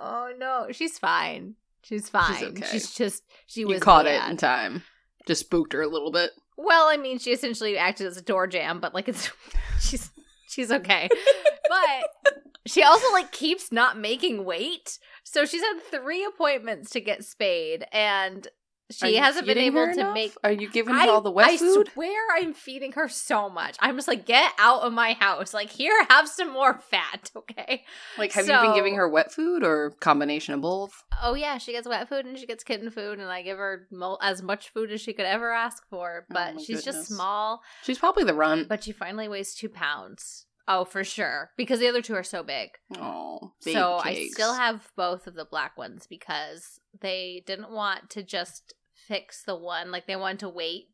Oh 0.00 0.32
no, 0.38 0.68
she's 0.70 0.96
fine. 0.96 1.56
She's 1.82 2.08
fine. 2.08 2.44
okay. 2.44 2.66
She's 2.70 2.94
just 2.94 3.24
she 3.46 3.64
was 3.64 3.74
You 3.74 3.80
caught 3.80 4.06
it 4.06 4.22
in 4.30 4.36
time. 4.36 4.84
Just 5.26 5.40
spooked 5.40 5.72
her 5.72 5.82
a 5.82 5.88
little 5.88 6.12
bit. 6.12 6.30
Well, 6.58 6.88
I 6.88 6.96
mean, 6.96 7.20
she 7.20 7.30
essentially 7.30 7.78
acted 7.78 8.08
as 8.08 8.16
a 8.16 8.22
door 8.22 8.48
jam, 8.48 8.80
but 8.80 8.92
like 8.92 9.08
it's 9.08 9.30
she's 9.80 10.10
she's 10.48 10.72
okay. 10.72 11.08
but 11.68 12.34
she 12.66 12.82
also 12.82 13.10
like 13.12 13.30
keeps 13.30 13.70
not 13.70 13.96
making 13.96 14.44
weight. 14.44 14.98
So 15.22 15.46
she's 15.46 15.62
had 15.62 15.78
three 15.90 16.24
appointments 16.24 16.90
to 16.90 17.00
get 17.00 17.24
spayed 17.24 17.86
and 17.92 18.48
she 18.90 19.16
hasn't 19.16 19.46
been 19.46 19.58
able 19.58 19.86
to 19.86 20.00
enough? 20.00 20.14
make 20.14 20.32
Are 20.42 20.52
you 20.52 20.70
giving 20.70 20.94
her 20.94 21.00
I, 21.00 21.08
all 21.08 21.20
the 21.20 21.30
wet 21.30 21.48
I 21.48 21.56
food? 21.56 21.90
swear 21.92 22.20
I'm 22.36 22.54
feeding 22.54 22.92
her 22.92 23.08
so 23.08 23.48
much. 23.50 23.76
I'm 23.80 23.96
just 23.96 24.08
like, 24.08 24.24
get 24.24 24.52
out 24.58 24.82
of 24.82 24.92
my 24.92 25.12
house. 25.12 25.52
Like, 25.52 25.70
here, 25.70 25.92
have 26.08 26.28
some 26.28 26.52
more 26.52 26.78
fat, 26.78 27.30
okay? 27.36 27.84
Like, 28.16 28.32
have 28.32 28.46
you 28.46 28.52
been 28.52 28.74
giving 28.74 28.94
her 28.94 29.08
wet 29.08 29.32
food 29.32 29.62
or 29.62 29.90
combination 30.00 30.54
of 30.54 30.62
both? 30.62 31.04
Oh 31.22 31.34
yeah, 31.34 31.58
she 31.58 31.72
gets 31.72 31.88
wet 31.88 32.08
food 32.08 32.24
and 32.24 32.38
she 32.38 32.46
gets 32.46 32.64
kitten 32.64 32.90
food, 32.90 33.18
and 33.18 33.28
I 33.28 33.42
give 33.42 33.58
her 33.58 33.86
mo- 33.90 34.18
as 34.22 34.42
much 34.42 34.70
food 34.70 34.90
as 34.90 35.00
she 35.00 35.12
could 35.12 35.26
ever 35.26 35.52
ask 35.52 35.82
for. 35.88 36.24
Oh 36.30 36.34
but 36.34 36.54
Oh 36.56 36.62
she's 36.62 36.84
just 36.84 37.08
small. 37.08 37.60
She's 37.82 37.98
probably 37.98 38.24
the 38.24 38.34
runt. 38.34 38.68
But 38.68 38.84
she 38.84 38.92
finally 38.92 39.28
weighs 39.28 39.54
two 39.54 39.68
pounds. 39.68 40.46
Oh, 40.70 40.84
for 40.84 41.02
sure, 41.02 41.50
because 41.56 41.80
the 41.80 41.88
other 41.88 42.02
two 42.02 42.14
are 42.14 42.22
so 42.22 42.42
big. 42.42 42.68
Oh, 42.98 43.52
so 43.60 43.98
I 44.04 44.28
still 44.30 44.52
have 44.52 44.86
both 44.96 45.26
of 45.26 45.34
the 45.34 45.46
black 45.46 45.78
ones 45.78 46.06
because 46.06 46.78
they 47.00 47.42
didn't 47.46 47.70
want 47.70 48.10
to 48.10 48.22
just 48.22 48.74
fix 49.08 49.42
the 49.42 49.56
one; 49.56 49.90
like 49.90 50.06
they 50.06 50.16
wanted 50.16 50.40
to 50.40 50.48
wait. 50.48 50.84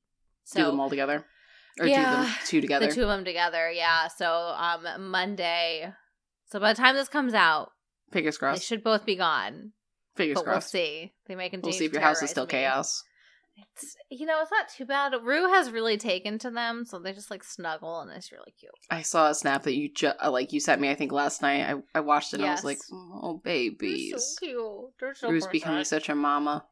So 0.44 0.60
do 0.60 0.66
them 0.66 0.80
all 0.80 0.88
together, 0.90 1.24
or 1.80 1.86
Yeah, 1.86 2.04
do 2.22 2.22
them 2.22 2.34
two 2.46 2.60
together. 2.60 2.86
the 2.86 2.92
two 2.94 3.02
of 3.02 3.08
them 3.08 3.24
together, 3.24 3.70
yeah. 3.70 4.08
So 4.08 4.30
um, 4.56 5.10
Monday. 5.10 5.92
So 6.46 6.60
by 6.60 6.72
the 6.72 6.76
time 6.80 6.94
this 6.94 7.08
comes 7.08 7.34
out, 7.34 7.70
Fingers 8.12 8.38
crossed, 8.38 8.60
they 8.60 8.64
should 8.64 8.84
both 8.84 9.04
be 9.04 9.16
gone. 9.16 9.72
Fingers 10.16 10.36
but 10.36 10.44
we'll 10.46 10.52
crossed. 10.54 10.70
see. 10.70 11.12
They 11.26 11.34
may 11.34 11.48
continue. 11.48 11.72
We'll 11.72 11.78
see 11.78 11.86
if 11.86 11.92
your 11.92 12.02
house 12.02 12.22
is 12.22 12.30
still 12.30 12.44
me. 12.46 12.50
chaos. 12.50 13.02
It's 13.56 13.96
you 14.10 14.26
know 14.26 14.40
it's 14.42 14.50
not 14.50 14.68
too 14.68 14.84
bad. 14.84 15.12
Rue 15.22 15.48
has 15.48 15.70
really 15.70 15.96
taken 15.96 16.38
to 16.40 16.50
them, 16.50 16.84
so 16.84 16.98
they 16.98 17.12
just 17.12 17.30
like 17.30 17.44
snuggle 17.44 18.00
and 18.00 18.10
it's 18.10 18.32
really 18.32 18.52
cute. 18.58 18.72
I 18.90 19.02
saw 19.02 19.28
a 19.30 19.34
snap 19.34 19.62
that 19.62 19.74
you 19.76 19.92
just 19.92 20.16
like 20.28 20.52
you 20.52 20.58
sent 20.60 20.80
me. 20.80 20.90
I 20.90 20.94
think 20.96 21.12
last 21.12 21.40
night. 21.40 21.62
I 21.64 21.98
I 21.98 22.00
watched 22.00 22.34
it. 22.34 22.40
and 22.40 22.48
I 22.48 22.52
was 22.52 22.64
like, 22.64 22.78
oh 22.92 23.40
They're 23.44 23.52
babies. 23.70 24.36
so 24.40 24.46
cute. 24.46 24.90
They're 25.00 25.14
so 25.14 25.30
Rue's 25.30 25.46
becoming 25.46 25.84
such 25.84 26.08
a 26.08 26.14
mama. 26.14 26.64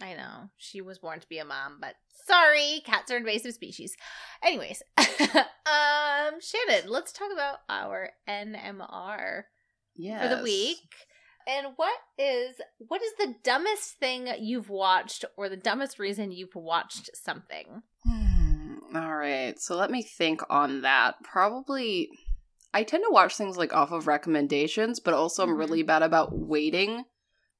I 0.00 0.14
know. 0.14 0.48
She 0.56 0.80
was 0.80 0.98
born 0.98 1.20
to 1.20 1.28
be 1.28 1.38
a 1.38 1.44
mom, 1.44 1.78
but 1.80 1.94
sorry, 2.26 2.82
cats 2.84 3.10
are 3.10 3.16
invasive 3.16 3.52
species. 3.54 3.96
Anyways, 4.42 4.82
um, 4.98 6.40
Shannon, 6.40 6.88
let's 6.88 7.12
talk 7.12 7.30
about 7.32 7.58
our 7.68 8.10
NMR 8.28 9.42
Yeah. 9.96 10.22
for 10.28 10.36
the 10.36 10.42
week. 10.42 10.78
And 11.46 11.68
what 11.76 11.98
is 12.18 12.56
what 12.78 13.02
is 13.02 13.12
the 13.18 13.34
dumbest 13.42 13.98
thing 13.98 14.28
you've 14.38 14.68
watched 14.68 15.24
or 15.36 15.48
the 15.48 15.56
dumbest 15.56 15.98
reason 15.98 16.30
you've 16.32 16.54
watched 16.54 17.10
something? 17.14 17.82
Hmm, 18.06 18.74
all 18.94 19.16
right. 19.16 19.58
So 19.58 19.74
let 19.76 19.90
me 19.90 20.02
think 20.02 20.42
on 20.50 20.82
that. 20.82 21.16
Probably 21.24 22.08
I 22.72 22.84
tend 22.84 23.04
to 23.06 23.12
watch 23.12 23.36
things 23.36 23.56
like 23.56 23.72
off 23.74 23.90
of 23.90 24.06
recommendations, 24.06 25.00
but 25.00 25.14
also 25.14 25.42
I'm 25.42 25.56
really 25.56 25.82
bad 25.82 26.02
about 26.02 26.36
waiting 26.38 27.04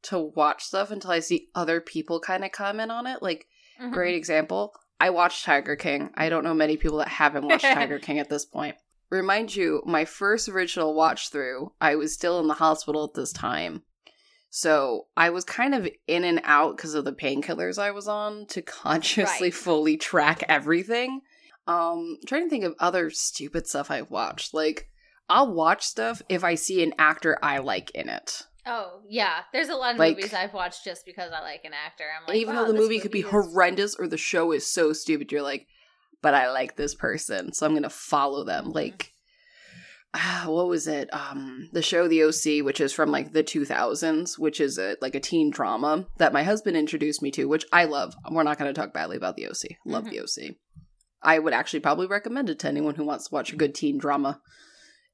to 0.05 0.19
watch 0.19 0.65
stuff 0.65 0.91
until 0.91 1.11
I 1.11 1.21
see 1.21 1.49
other 1.55 1.81
people 1.81 2.21
kind 2.21 2.45
of 2.45 2.53
comment 2.53 2.91
on 2.91 3.07
it. 3.07 3.23
Like 3.23 3.47
Mhm. 3.81 3.93
great 3.93 4.15
example, 4.15 4.75
I 4.99 5.11
watched 5.11 5.45
Tiger 5.45 5.77
King. 5.77 6.11
I 6.15 6.29
don't 6.29 6.45
know 6.45 6.55
many 6.55 6.77
people 6.77 6.99
that 6.99 7.09
haven't 7.09 7.47
watched 7.47 7.65
Tiger 7.75 7.99
King 7.99 8.19
at 8.19 8.29
this 8.29 8.45
point. 8.45 8.77
Remind 9.11 9.55
you, 9.57 9.83
my 9.87 10.05
first 10.05 10.49
original 10.49 10.95
watch 10.95 11.31
through, 11.31 11.73
I 11.81 11.97
was 11.97 12.13
still 12.15 12.39
in 12.41 12.47
the 12.47 12.55
hospital 12.55 13.05
at 13.05 13.15
this 13.15 13.33
time. 13.33 13.83
So 14.51 15.07
I 15.17 15.31
was 15.31 15.45
kind 15.45 15.75
of 15.75 15.89
in 16.07 16.25
and 16.25 16.41
out 16.45 16.77
because 16.77 16.95
of 16.95 17.05
the 17.05 17.13
painkillers 17.13 17.79
I 17.79 17.91
was 17.93 18.09
on 18.09 18.47
to 18.47 18.63
consciously 18.83 19.47
Right. 19.49 19.55
fully 19.55 19.97
track 19.97 20.43
everything. 20.49 21.21
Um, 21.67 22.19
trying 22.27 22.45
to 22.45 22.51
think 22.51 22.65
of 22.65 22.75
other 22.81 23.11
stupid 23.11 23.67
stuff 23.69 23.91
I've 23.91 24.11
watched. 24.11 24.53
Like, 24.55 24.89
I'll 25.29 25.53
watch 25.53 25.85
stuff 25.85 26.21
if 26.29 26.43
I 26.43 26.57
see 26.57 26.83
an 26.83 26.95
actor 26.99 27.39
I 27.43 27.59
like 27.59 27.91
in 27.93 28.09
it. 28.09 28.43
Oh 28.73 29.01
yeah, 29.09 29.41
there's 29.53 29.69
a 29.69 29.75
lot 29.75 29.95
of 29.95 29.99
Like- 29.99 30.17
movies 30.17 30.33
I've 30.33 30.55
watched 30.55 30.85
just 30.85 31.05
because 31.05 31.33
I 31.33 31.41
like 31.41 31.65
an 31.65 31.73
actor. 31.75 32.05
I'm 32.17 32.27
like, 32.29 32.37
Even 32.37 32.55
wow, 32.55 32.63
though 32.63 32.67
the 32.69 32.73
this 32.75 32.83
movie 32.83 33.01
could 33.01 33.11
be 33.11 33.21
is- 33.21 33.27
horrendous 33.27 33.97
or 33.97 34.07
the 34.07 34.17
show 34.17 34.53
is 34.53 34.65
so 34.67 34.93
stupid, 34.93 35.33
you're 35.33 35.43
like, 35.43 35.67
but 36.23 36.35
I 36.35 36.51
like 36.53 36.77
this 36.77 36.95
person, 36.95 37.53
so 37.53 37.67
I'm 37.67 37.75
gonna 37.75 37.91
follow 37.91 38.45
them. 38.45 38.67
Mhm. 38.67 38.75
Like, 38.75 39.13
ah, 40.15 40.45
what 40.47 40.69
was 40.69 40.87
it? 40.87 41.13
Um, 41.13 41.69
the 41.73 41.83
show 41.83 42.07
The 42.07 42.23
OC, 42.23 42.63
which 42.63 42.81
is 42.81 42.93
from 42.93 43.11
like 43.11 43.33
the 43.33 43.43
2000s, 43.43 44.39
which 44.39 44.61
is 44.61 44.79
a 44.79 44.97
like 45.01 45.15
a 45.15 45.21
teen 45.21 45.51
drama 45.51 46.07
that 46.19 46.33
my 46.33 46.43
husband 46.45 46.77
introduced 46.77 47.23
me 47.23 47.31
to, 47.33 47.47
which 47.47 47.65
I 47.73 47.85
love. 47.87 48.15
We're 48.31 48.43
not 48.45 48.59
gonna 48.59 48.73
talk 48.73 48.93
badly 48.93 49.17
about 49.17 49.37
The 49.37 49.47
OC. 49.49 49.79
Love 49.85 50.05
Mhm. 50.05 50.11
The 50.11 50.21
OC. 50.21 50.57
I 51.23 51.39
would 51.39 51.53
actually 51.53 51.81
probably 51.81 52.07
recommend 52.07 52.49
it 52.49 52.59
to 52.61 52.69
anyone 52.69 52.95
who 52.95 53.05
wants 53.05 53.29
to 53.29 53.35
watch 53.35 53.53
a 53.53 53.57
good 53.57 53.75
teen 53.75 53.99
drama. 53.99 54.41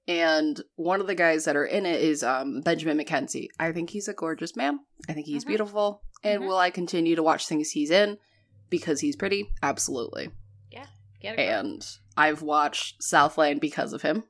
And 0.08 0.60
one 0.76 1.00
of 1.00 1.06
the 1.06 1.14
guys 1.14 1.44
that 1.46 1.56
are 1.56 1.64
in 1.64 1.84
it 1.86 2.00
is 2.00 2.22
um, 2.22 2.60
Benjamin 2.60 2.98
McKenzie. 2.98 3.48
I 3.58 3.72
think 3.72 3.90
he's 3.90 4.08
a 4.08 4.14
gorgeous 4.14 4.54
man. 4.56 4.80
I 5.08 5.12
think 5.12 5.26
he's 5.26 5.44
Mhm. 5.44 5.48
beautiful. 5.48 6.02
And 6.22 6.42
Mhm. 6.42 6.46
will 6.48 6.56
I 6.58 6.70
continue 6.70 7.16
to 7.16 7.22
watch 7.22 7.46
things 7.48 7.70
he's 7.70 7.90
in 7.90 8.18
because 8.70 9.00
he's 9.00 9.16
pretty? 9.16 9.48
Absolutely. 9.62 10.30
Yeah. 10.70 10.86
And 11.32 11.84
I've 12.16 12.42
watched 12.42 13.02
Southland 13.02 13.60
because 13.60 13.92
of 13.92 14.02
him 14.02 14.24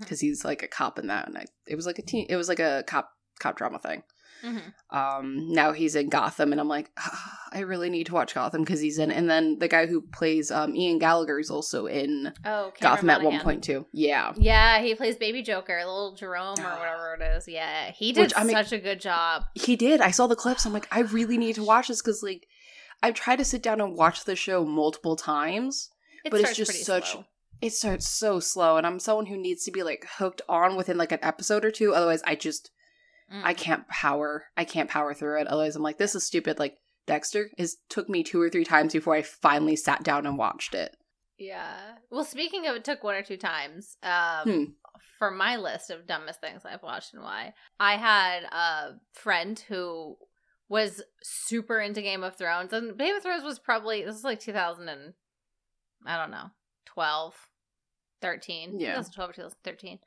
because 0.00 0.20
he's 0.20 0.44
like 0.46 0.62
a 0.62 0.68
cop 0.68 0.98
in 0.98 1.08
that, 1.08 1.26
and 1.28 1.36
I, 1.36 1.44
it 1.66 1.74
was 1.74 1.84
like 1.84 1.98
a 1.98 2.02
teen, 2.02 2.26
it 2.30 2.36
was 2.36 2.48
like 2.48 2.60
a 2.60 2.84
cop 2.86 3.10
cop 3.38 3.56
drama 3.56 3.78
thing. 3.78 4.02
Mhm. 4.44 4.72
Um, 4.90 5.52
now 5.52 5.72
he's 5.72 5.96
in 5.96 6.08
Gotham, 6.08 6.52
and 6.52 6.60
I'm 6.60 6.68
like, 6.68 6.90
ah, 6.98 7.38
I 7.52 7.60
really 7.60 7.90
need 7.90 8.06
to 8.06 8.14
watch 8.14 8.34
Gotham 8.34 8.62
because 8.62 8.80
he's 8.80 8.98
in. 8.98 9.10
And 9.10 9.28
then 9.28 9.58
the 9.58 9.68
guy 9.68 9.86
who 9.86 10.00
plays 10.00 10.50
um, 10.50 10.74
Ian 10.76 10.98
Gallagher 10.98 11.38
is 11.38 11.50
also 11.50 11.86
in 11.86 12.32
Oh, 12.44 12.72
Cameron 12.72 12.72
Gotham 12.80 13.10
at 13.10 13.22
one 13.22 13.40
point 13.40 13.64
too. 13.64 13.86
Yeah, 13.92 14.32
Yeah, 14.36 14.80
he 14.80 14.94
plays 14.94 15.16
Baby 15.16 15.42
Joker, 15.42 15.76
little 15.78 16.14
Jerome 16.14 16.58
or 16.60 16.78
whatever 16.78 17.16
it 17.20 17.22
is. 17.36 17.48
Yeah, 17.48 17.90
he 17.90 18.12
did 18.12 18.22
Which, 18.22 18.32
I 18.36 18.44
mean- 18.44 18.56
such 18.56 18.72
a 18.72 18.78
good 18.78 19.00
job. 19.00 19.44
he 19.54 19.76
did. 19.76 20.00
I 20.00 20.10
saw 20.12 20.26
the 20.26 20.36
clips. 20.36 20.64
I'm 20.66 20.72
like, 20.72 20.88
I 20.90 21.00
really 21.00 21.36
need 21.38 21.56
to 21.56 21.64
watch 21.64 21.88
this 21.88 22.00
because 22.00 22.22
like 22.22 22.46
I've 23.02 23.14
tried 23.14 23.36
to 23.36 23.44
sit 23.44 23.62
down 23.62 23.80
and 23.80 23.96
watch 23.96 24.24
the 24.24 24.36
show 24.36 24.64
multiple 24.64 25.16
times. 25.16 25.90
It 26.24 26.30
But 26.30 26.40
it's 26.40 26.56
just 26.56 26.84
such- 26.84 27.12
slow. 27.12 27.24
It 27.60 27.72
starts 27.72 28.08
so 28.08 28.38
slow, 28.38 28.76
and 28.76 28.86
I'm 28.86 29.00
someone 29.00 29.26
who 29.26 29.36
needs 29.36 29.64
to 29.64 29.72
be 29.72 29.82
like 29.82 30.06
hooked 30.18 30.42
on 30.48 30.76
within 30.76 30.96
like 30.96 31.10
an 31.10 31.18
episode 31.22 31.64
or 31.64 31.72
two. 31.72 31.92
Otherwise, 31.92 32.22
I 32.24 32.36
just 32.36 32.70
Mm. 33.32 33.40
I 33.44 33.54
can't 33.54 33.86
power. 33.88 34.44
I 34.56 34.64
can't 34.64 34.88
power 34.90 35.12
through 35.14 35.40
it. 35.40 35.46
Otherwise, 35.46 35.76
I'm 35.76 35.82
like, 35.82 35.98
this 35.98 36.14
is 36.14 36.24
stupid. 36.24 36.58
Like 36.58 36.76
Dexter 37.06 37.50
is 37.58 37.76
took 37.88 38.08
me 38.08 38.22
two 38.22 38.40
or 38.40 38.48
three 38.50 38.64
times 38.64 38.92
before 38.92 39.14
I 39.14 39.22
finally 39.22 39.76
sat 39.76 40.02
down 40.02 40.26
and 40.26 40.38
watched 40.38 40.74
it. 40.74 40.96
Yeah. 41.38 41.76
Well, 42.10 42.24
speaking 42.24 42.66
of 42.66 42.74
it 42.76 42.84
took 42.84 43.04
one 43.04 43.14
or 43.14 43.22
two 43.22 43.36
times, 43.36 43.96
um, 44.02 44.42
Hmm. 44.44 44.64
for 45.18 45.30
my 45.30 45.56
list 45.56 45.90
of 45.90 46.06
dumbest 46.06 46.40
things 46.40 46.62
I've 46.64 46.82
watched 46.82 47.12
and 47.14 47.22
why, 47.22 47.54
I 47.78 47.96
had 47.96 48.44
a 48.44 48.94
friend 49.12 49.58
who 49.68 50.16
was 50.68 51.02
super 51.22 51.80
into 51.80 52.02
Game 52.02 52.22
of 52.22 52.36
Thrones. 52.36 52.72
And 52.72 52.98
Game 52.98 53.14
of 53.16 53.22
Thrones 53.22 53.44
was 53.44 53.58
probably, 53.58 54.04
this 54.04 54.16
is 54.16 54.24
like 54.24 54.40
2000 54.40 54.88
and, 54.88 55.14
I 56.06 56.16
don't 56.18 56.30
know, 56.30 56.50
12, 56.86 57.34
13. 58.20 58.78
Yeah. 58.80 58.94
2012 58.96 59.30
or 59.30 59.32
2013. 59.32 59.98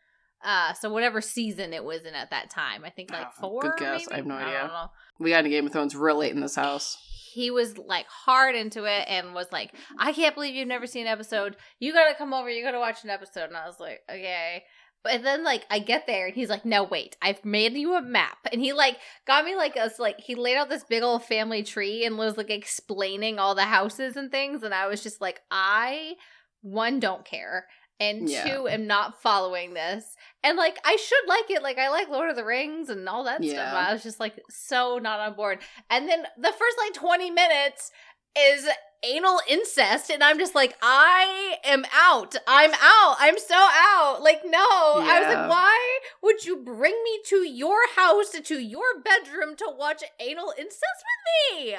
Uh, 0.44 0.74
so 0.74 0.92
whatever 0.92 1.22
season 1.22 1.74
it 1.74 1.84
was 1.84 2.02
in 2.04 2.14
at 2.16 2.30
that 2.32 2.50
time, 2.50 2.84
I 2.84 2.90
think 2.90 3.12
like 3.12 3.28
Oh, 3.38 3.42
four. 3.42 3.62
good 3.62 3.74
guess. 3.78 4.02
maybe? 4.02 4.12
I 4.14 4.16
have 4.18 4.26
no 4.26 4.40
don't 4.40 4.48
idea. 4.48 4.90
We 5.20 5.30
got 5.30 5.40
into 5.40 5.50
Game 5.52 5.68
of 5.68 5.72
Thrones 5.74 5.96
real 5.96 6.18
late 6.18 6.34
in 6.34 6.42
this 6.42 6.56
house. 6.56 6.98
he 7.34 7.50
was 7.52 7.78
like 7.78 8.08
hard 8.08 8.56
into 8.56 8.84
it 8.86 9.06
and 9.08 9.34
was 9.34 9.48
like, 9.52 9.74
I 9.98 10.12
can't 10.14 10.36
believe 10.36 10.54
you've 10.56 10.68
never 10.68 10.86
seen 10.88 11.06
an 11.08 11.14
episode. 11.14 11.56
You 11.80 11.94
gotta 11.94 12.16
come 12.16 12.34
over, 12.34 12.50
you 12.50 12.64
gotta 12.64 12.80
watch 12.80 13.04
an 13.04 13.10
episode. 13.10 13.46
And 13.46 13.56
I 13.56 13.66
was 13.68 13.80
like, 13.80 14.02
okay. 14.10 14.64
But 15.04 15.24
then 15.24 15.44
like 15.44 15.66
I 15.70 15.80
get 15.80 16.06
there 16.08 16.26
and 16.28 16.36
he's 16.36 16.50
like, 16.50 16.66
no, 16.66 16.84
wait, 16.84 17.16
I've 17.22 17.44
made 17.46 17.74
you 17.74 17.96
a 17.96 18.02
map. 18.02 18.38
And 18.52 18.62
he 18.62 18.74
like 18.74 18.98
got 19.26 19.46
me 19.46 19.56
like 19.56 19.78
us 19.78 19.98
like 19.98 20.20
he 20.20 20.36
laid 20.36 20.58
out 20.58 20.70
this 20.70 20.84
big 20.84 21.04
old 21.04 21.24
family 21.24 21.64
tree 21.64 22.04
and 22.06 22.18
was 22.18 22.36
like 22.38 22.50
explaining 22.52 23.40
all 23.40 23.56
the 23.56 23.64
houses 23.64 24.16
and 24.18 24.30
things. 24.30 24.62
And 24.64 24.74
I 24.74 24.88
was 24.88 25.02
just 25.02 25.22
like, 25.22 25.40
I 25.50 26.16
one 26.62 27.00
don't 27.00 27.26
care. 27.26 27.66
And 28.02 28.28
Yeah. 28.28 28.44
two, 28.56 28.68
am 28.68 28.88
not 28.88 29.22
following 29.22 29.74
this. 29.76 30.16
And 30.44 30.58
like, 30.58 30.80
I 30.84 30.96
should 30.96 31.28
like 31.28 31.52
it. 31.52 31.62
Like, 31.62 31.78
I 31.78 31.90
like 31.90 32.10
Lord 32.10 32.30
of 32.30 32.36
the 32.36 32.44
Rings 32.44 32.90
and 32.90 33.08
all 33.08 33.24
that 33.26 33.44
stuff. 33.44 33.54
Yeah. 33.54 33.88
I 33.88 33.94
was 33.94 34.02
just 34.02 34.20
like, 34.20 34.42
so 34.50 34.98
not 34.98 35.20
on 35.20 35.36
board. 35.36 35.60
And 35.90 36.10
then 36.10 36.26
the 36.38 36.52
first 36.52 36.78
like 36.80 36.94
20 36.94 37.30
minutes 37.30 37.92
is 38.36 38.68
anal 39.04 39.40
incest. 39.48 40.10
And 40.10 40.24
I'm 40.24 40.40
just 40.40 40.56
like, 40.56 40.76
I 40.82 41.58
am 41.64 41.86
out. 41.94 42.36
I'm 42.48 42.74
out. 42.74 43.16
I'm 43.20 43.38
so 43.38 43.56
out. 43.56 44.22
Like, 44.22 44.42
no. 44.46 44.60
I 44.60 45.20
was 45.20 45.36
like, 45.36 45.50
why 45.50 46.00
would 46.24 46.44
you 46.44 46.58
bring 46.58 46.96
me 47.04 47.20
to 47.28 47.48
your 47.48 47.80
house, 47.96 48.32
to 48.32 48.60
your 48.60 49.00
bedroom 49.04 49.56
to 49.58 49.72
watch 49.78 50.04
anal 50.20 50.54
incest 50.58 51.04
with 51.52 51.66
me? 51.68 51.76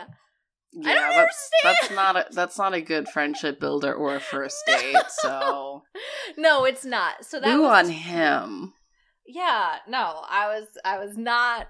Yeah, 0.75 0.95
don't 0.95 1.17
that's 1.17 1.51
that's 1.63 1.91
not 1.91 2.17
a 2.17 2.27
that's 2.33 2.59
not 2.59 2.73
a 2.75 2.81
good 2.81 3.09
friendship 3.09 3.61
builder 3.61 3.93
or 3.93 4.17
a 4.17 4.21
first 4.21 4.57
date. 4.67 4.97
So 5.09 5.83
No, 6.37 6.65
it's 6.65 6.85
not. 6.85 7.25
So 7.25 7.41
that 7.41 7.47
boo 7.47 7.63
was 7.63 7.85
on 7.87 7.91
him. 7.93 8.73
Yeah, 9.27 9.77
no, 9.89 10.23
I 10.29 10.49
was 10.49 10.67
I 10.85 10.99
was 10.99 11.17
not 11.17 11.69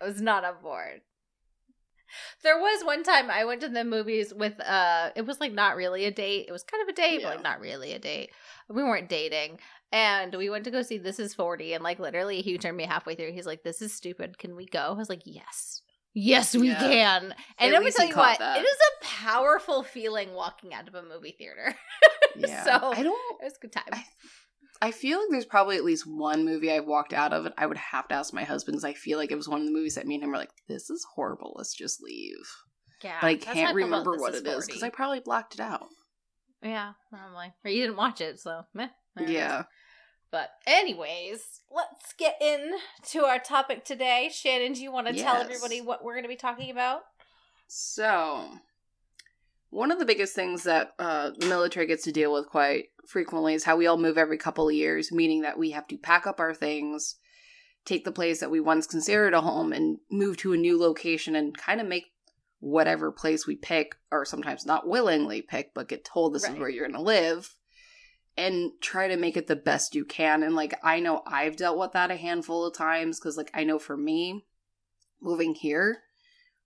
I 0.00 0.06
was 0.06 0.20
not 0.20 0.44
on 0.44 0.54
board. 0.62 1.00
There 2.42 2.58
was 2.58 2.84
one 2.84 3.02
time 3.02 3.28
I 3.30 3.44
went 3.44 3.60
to 3.62 3.68
the 3.68 3.82
movies 3.84 4.32
with 4.34 4.60
uh 4.60 5.10
it 5.16 5.22
was 5.26 5.40
like 5.40 5.52
not 5.52 5.76
really 5.76 6.04
a 6.04 6.10
date. 6.10 6.46
It 6.48 6.52
was 6.52 6.62
kind 6.62 6.82
of 6.82 6.88
a 6.88 6.92
date, 6.92 7.20
Yeah. 7.20 7.28
but 7.28 7.36
like 7.36 7.44
not 7.44 7.60
really 7.60 7.92
a 7.92 7.98
date. 7.98 8.30
We 8.68 8.82
weren't 8.84 9.08
dating. 9.08 9.58
And 9.90 10.34
we 10.34 10.50
went 10.50 10.64
to 10.64 10.70
go 10.70 10.82
see 10.82 10.98
This 10.98 11.18
Is 11.18 11.34
40 11.34 11.72
and 11.72 11.82
like 11.82 11.98
literally 11.98 12.40
he 12.42 12.58
turned 12.58 12.76
me 12.76 12.84
halfway 12.84 13.14
through. 13.14 13.32
He's 13.32 13.46
like, 13.46 13.62
This 13.62 13.80
is 13.82 13.92
stupid. 13.92 14.38
Can 14.38 14.54
we 14.54 14.66
go? 14.66 14.80
I 14.80 14.92
was 14.92 15.08
like, 15.08 15.22
Yes. 15.24 15.80
Yes, 16.14 16.54
we 16.56 16.68
Yeah. 16.68 16.78
can. 16.78 17.34
And 17.58 17.72
let 17.72 17.82
me 17.82 17.90
tell 17.90 18.06
you 18.06 18.14
what, 18.16 18.38
that. 18.38 18.58
it 18.58 18.62
is 18.64 18.76
a 19.02 19.04
powerful 19.04 19.82
feeling 19.82 20.32
walking 20.32 20.72
out 20.72 20.86
of 20.88 20.94
a 20.94 21.02
movie 21.02 21.34
theater. 21.36 21.74
Yeah, 22.36 22.64
So- 22.64 22.92
I 22.92 23.02
don't. 23.04 23.40
it 23.40 23.44
was 23.44 23.54
a 23.56 23.60
good 23.60 23.72
time. 23.72 23.84
I- 23.92 24.04
I 24.82 24.90
feel 24.90 25.18
like 25.20 25.28
there's 25.30 25.44
probably 25.46 25.76
at 25.76 25.84
least 25.84 26.04
one 26.04 26.44
movie 26.44 26.70
I've 26.70 26.84
walked 26.84 27.12
out 27.12 27.32
of, 27.32 27.46
and 27.46 27.54
I 27.56 27.64
would 27.64 27.76
have 27.78 28.08
to 28.08 28.14
ask 28.16 28.34
my 28.34 28.42
husband 28.42 28.74
because 28.74 28.84
I 28.84 28.92
feel 28.92 29.18
like 29.18 29.30
it 29.30 29.36
was 29.36 29.48
one 29.48 29.60
of 29.60 29.66
the 29.66 29.72
movies 29.72 29.94
that 29.94 30.06
me 30.06 30.16
and 30.16 30.24
him 30.24 30.30
were 30.30 30.36
like, 30.36 30.50
"This 30.68 30.90
is 30.90 31.06
horrible. 31.14 31.54
Let's 31.56 31.74
just 31.74 32.02
leave." 32.02 32.34
yeah. 33.02 33.18
But 33.20 33.26
I 33.28 33.36
can't 33.36 33.58
about 33.70 33.74
remember 33.76 34.12
This 34.12 34.20
what 34.20 34.34
it 34.34 34.46
is 34.46 34.66
because 34.66 34.82
I 34.82 34.90
probably 34.90 35.20
blocked 35.20 35.54
it 35.54 35.60
out. 35.60 35.86
Yeah, 36.60 36.94
probably. 37.08 37.52
Or 37.64 37.70
you 37.70 37.82
didn't 37.82 37.96
watch 37.96 38.20
it, 38.20 38.40
so 38.40 38.64
meh. 38.74 38.88
Is. 39.20 39.30
Yeah. 39.30 39.62
But 40.34 40.50
anyways, 40.66 41.60
let's 41.72 42.12
get 42.18 42.42
into 42.42 43.24
our 43.24 43.38
topic 43.38 43.84
today. 43.84 44.28
Shannon, 44.32 44.72
do 44.72 44.82
you 44.82 44.90
want 44.90 45.06
to 45.06 45.14
tell 45.14 45.36
everybody 45.36 45.80
what 45.80 46.02
we're 46.02 46.14
going 46.14 46.24
to 46.24 46.28
be 46.28 46.34
talking 46.34 46.72
about? 46.72 47.02
So, 47.68 48.48
one 49.70 49.92
of 49.92 50.00
the 50.00 50.04
biggest 50.04 50.34
things 50.34 50.64
that 50.64 50.90
uh, 50.98 51.30
the 51.38 51.46
military 51.46 51.86
gets 51.86 52.02
to 52.02 52.10
deal 52.10 52.32
with 52.32 52.48
quite 52.48 52.86
frequently 53.06 53.54
is 53.54 53.62
how 53.62 53.76
we 53.76 53.86
all 53.86 53.96
move 53.96 54.18
every 54.18 54.36
couple 54.36 54.68
of 54.68 54.74
years, 54.74 55.12
meaning 55.12 55.42
that 55.42 55.56
we 55.56 55.70
have 55.70 55.86
to 55.86 55.96
pack 55.96 56.26
up 56.26 56.40
our 56.40 56.52
things, 56.52 57.14
take 57.84 58.04
the 58.04 58.10
place 58.10 58.40
that 58.40 58.50
we 58.50 58.58
once 58.58 58.88
considered 58.88 59.34
a 59.34 59.40
home, 59.40 59.72
and 59.72 59.98
move 60.10 60.36
to 60.38 60.52
a 60.52 60.56
new 60.56 60.76
location 60.76 61.36
and 61.36 61.56
kind 61.56 61.80
of 61.80 61.86
make 61.86 62.06
whatever 62.58 63.12
place 63.12 63.46
we 63.46 63.54
pick, 63.54 63.94
or 64.10 64.24
sometimes 64.24 64.66
not 64.66 64.88
willingly 64.88 65.42
pick, 65.42 65.72
but 65.74 65.88
get 65.88 66.04
told 66.04 66.34
this 66.34 66.42
Right. 66.42 66.54
is 66.54 66.58
where 66.58 66.68
you're 66.68 66.88
going 66.88 66.98
to 66.98 67.00
live. 67.00 67.54
And 68.36 68.72
try 68.80 69.06
to 69.08 69.16
make 69.16 69.36
it 69.36 69.46
the 69.46 69.54
best 69.56 69.94
you 69.94 70.04
can. 70.04 70.42
And 70.42 70.56
like, 70.56 70.74
I 70.82 70.98
know 70.98 71.22
I've 71.26 71.56
dealt 71.56 71.78
with 71.78 71.92
that 71.92 72.10
a 72.10 72.16
handful 72.16 72.66
of 72.66 72.74
times 72.74 73.20
because, 73.20 73.36
like, 73.36 73.50
I 73.54 73.62
know 73.64 73.78
for 73.78 73.96
me, 73.96 74.44
moving 75.22 75.54
here, 75.54 75.98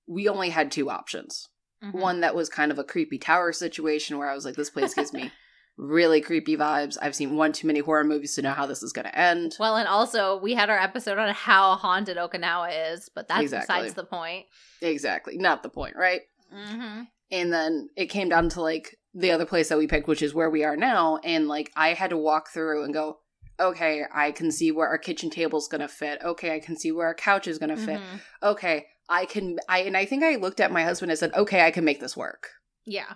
we 0.07 0.29
only 0.29 0.49
had 0.51 0.71
two 0.73 0.89
options 0.91 1.47
Mhm. 1.85 1.93
one 1.93 2.21
that 2.23 2.35
was 2.35 2.49
kind 2.49 2.73
of 2.73 2.79
a 2.79 2.85
creepy 2.85 3.19
tower 3.19 3.53
situation 3.53 4.19
where 4.19 4.29
I 4.29 4.35
was 4.35 4.45
like, 4.45 4.57
this 4.57 4.71
place 4.71 4.95
gives 4.95 5.13
me 5.13 5.31
really 5.77 6.21
creepy 6.21 6.57
vibes. 6.57 6.97
I've 7.01 7.15
seen 7.15 7.37
one 7.37 7.53
too 7.53 7.67
many 7.69 7.79
horror 7.81 8.03
movies 8.03 8.35
to 8.35 8.43
know 8.43 8.51
how 8.53 8.67
this 8.67 8.83
is 8.83 8.93
going 8.93 9.05
to 9.05 9.17
end. 9.17 9.55
Well, 9.61 9.77
and 9.77 9.87
also 9.87 10.39
we 10.39 10.55
had 10.55 10.71
our 10.71 10.79
episode 10.79 11.19
on 11.19 11.33
how 11.35 11.77
haunted 11.77 12.17
Okinawa 12.17 12.93
is, 12.95 13.09
but 13.15 13.29
that's 13.29 13.43
Exactly. 13.43 13.77
besides 13.77 13.95
the 13.95 14.03
point. 14.05 14.47
exactly. 14.81 15.37
Not 15.39 15.63
the 15.63 15.69
point, 15.69 15.95
right? 15.95 16.23
Mm-hmm. 16.53 17.03
And 17.31 17.53
then 17.53 17.91
it 17.95 18.07
came 18.07 18.29
down 18.31 18.49
to 18.51 18.63
like 18.63 18.98
the 19.15 19.31
other 19.31 19.47
place 19.47 19.69
that 19.69 19.79
we 19.79 19.87
picked, 19.87 20.09
which 20.09 20.23
is 20.23 20.35
where 20.35 20.51
we 20.51 20.65
are 20.65 20.77
now. 20.77 21.19
And 21.25 21.49
like 21.49 21.73
I 21.77 21.95
had 21.95 22.11
to 22.11 22.17
walk 22.17 22.51
through 22.51 22.85
and 22.85 22.93
go, 22.95 23.19
okay, 23.61 24.05
I 24.13 24.31
can 24.31 24.53
see 24.53 24.71
where 24.71 24.87
our 24.89 24.99
kitchen 24.99 25.31
table's 25.31 25.67
going 25.67 25.81
to 25.81 25.89
fit. 25.89 26.21
Okay, 26.23 26.55
I 26.55 26.61
can 26.61 26.77
see 26.77 26.93
where 26.93 27.07
our 27.07 27.15
couch 27.15 27.49
is 27.49 27.59
going 27.59 27.71
to 27.71 27.77
fit. 27.77 27.99
Mm-hmm. 27.99 28.17
Okay, 28.43 28.87
I 29.09 29.25
can, 29.25 29.59
I, 29.69 29.81
and 29.81 29.97
I 29.97 30.05
think 30.05 30.23
I 30.23 30.37
looked 30.37 30.61
at 30.61 30.71
my 30.71 30.85
husband 30.85 31.11
and 31.11 31.19
said, 31.19 31.35
okay, 31.35 31.67
I 31.67 31.71
can 31.71 31.85
make 31.85 31.99
this 31.99 32.17
work. 32.17 32.51
Yeah, 32.85 33.15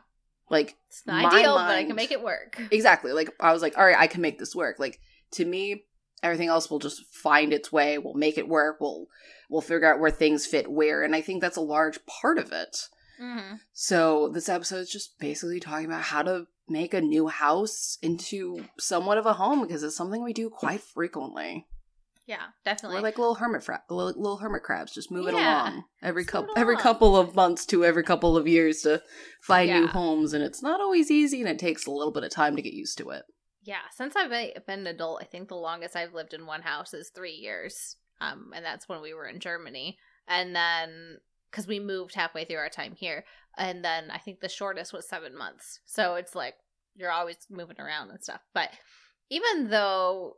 Like, 0.51 0.77
it's 0.89 1.03
not 1.07 1.33
ideal, 1.33 1.55
but 1.55 1.71
I 1.71 1.85
can 1.85 1.97
make 1.97 2.13
it 2.13 2.23
work. 2.23 2.61
Exactly. 2.71 3.13
Like 3.13 3.31
I 3.41 3.53
was 3.53 3.63
like, 3.63 3.79
all 3.79 3.87
right, 3.87 3.99
I 3.99 4.07
can 4.07 4.21
make 4.21 4.39
this 4.39 4.55
work. 4.55 4.79
Like 4.79 5.01
to 5.33 5.47
me, 5.47 5.85
everything 6.23 6.49
else 6.49 6.71
will 6.71 6.79
just 6.79 7.07
find 7.07 7.55
its 7.55 7.73
way. 7.73 7.97
We'll 7.97 8.15
make 8.15 8.37
it 8.37 8.49
work. 8.49 8.79
We'll 8.79 9.07
we'll 9.49 9.63
figure 9.63 9.91
out 9.91 9.99
where 9.99 10.11
things 10.11 10.45
fit 10.45 10.71
where, 10.71 11.03
and 11.03 11.15
I 11.17 11.23
think 11.23 11.41
that's 11.41 11.57
a 11.57 11.63
large 11.63 12.05
part 12.05 12.39
of 12.39 12.53
it. 12.53 12.89
Mm-hmm. 13.23 13.55
So 13.73 14.29
this 14.29 14.49
episode 14.49 14.81
is 14.81 14.91
just 14.91 15.19
basically 15.19 15.61
talking 15.61 15.87
about 15.87 16.03
how 16.03 16.23
to 16.23 16.47
make 16.69 16.93
a 16.95 17.01
new 17.01 17.29
house 17.29 17.99
into 18.03 18.65
somewhat 18.79 19.19
of 19.19 19.27
a 19.27 19.35
home 19.35 19.63
because 19.63 19.83
it's 19.83 19.97
something 19.97 20.23
we 20.23 20.33
do 20.33 20.51
quite 20.51 20.81
frequently. 20.81 21.67
Yeah, 22.27 22.47
definitely. 22.65 22.97
We're 22.99 23.03
like 23.03 23.19
little 23.19 23.35
hermit 23.35 23.63
fra- 23.65 23.83
little, 23.91 24.21
little 24.21 24.37
hermit 24.39 24.63
crabs, 24.63 24.95
just 24.95 25.11
moving 25.11 25.35
Yeah. 25.35 25.63
along 25.63 25.85
every 26.03 26.25
couple 26.25 26.55
every 26.57 26.77
couple 26.77 27.17
of 27.17 27.35
months 27.35 27.67
to 27.67 27.85
every 27.85 28.05
couple 28.05 28.37
of 28.37 28.47
years 28.47 28.83
to 28.83 29.03
find 29.43 29.71
new 29.71 29.87
homes, 29.89 30.33
and 30.33 30.43
it's 30.43 30.63
not 30.63 30.81
always 30.81 31.11
easy, 31.11 31.41
and 31.41 31.49
it 31.49 31.59
takes 31.59 31.87
a 31.87 31.91
little 31.91 32.13
bit 32.13 32.23
of 32.23 32.31
time 32.31 32.55
to 32.57 32.63
get 32.63 32.75
used 32.75 32.97
to 32.99 33.11
it. 33.11 33.25
Yeah, 33.65 33.83
since 33.97 34.15
I've 34.17 34.31
been 34.31 34.53
been 34.67 34.81
an 34.81 34.87
adult, 34.87 35.21
I 35.21 35.25
think 35.27 35.49
the 35.49 35.57
longest 35.57 35.97
I've 35.97 36.15
lived 36.15 36.33
in 36.33 36.47
one 36.47 36.63
house 36.63 36.95
is 36.95 37.11
three 37.11 37.35
years. 37.35 37.97
Um, 38.21 38.53
and 38.55 38.65
that's 38.65 38.89
when 38.89 39.03
we 39.03 39.15
were 39.15 39.27
in 39.27 39.41
Germany, 39.41 39.99
and 40.29 40.55
then 40.55 41.19
because 41.53 41.69
we 41.69 41.79
moved 41.79 42.15
halfway 42.15 42.45
through 42.45 42.57
our 42.57 42.69
time 42.69 42.95
here, 42.97 43.25
and 43.57 43.85
then 43.85 44.11
I 44.11 44.19
think 44.19 44.41
the 44.41 44.49
shortest 44.49 44.93
was 44.93 45.09
seven 45.09 45.37
months. 45.39 45.79
So 45.85 46.17
it's 46.17 46.35
like 46.35 46.55
you're 46.97 47.13
always 47.13 47.37
moving 47.51 47.79
around 47.81 48.11
and 48.11 48.21
stuff. 48.23 48.41
But 48.55 48.71
even 49.31 49.69
though 49.71 50.35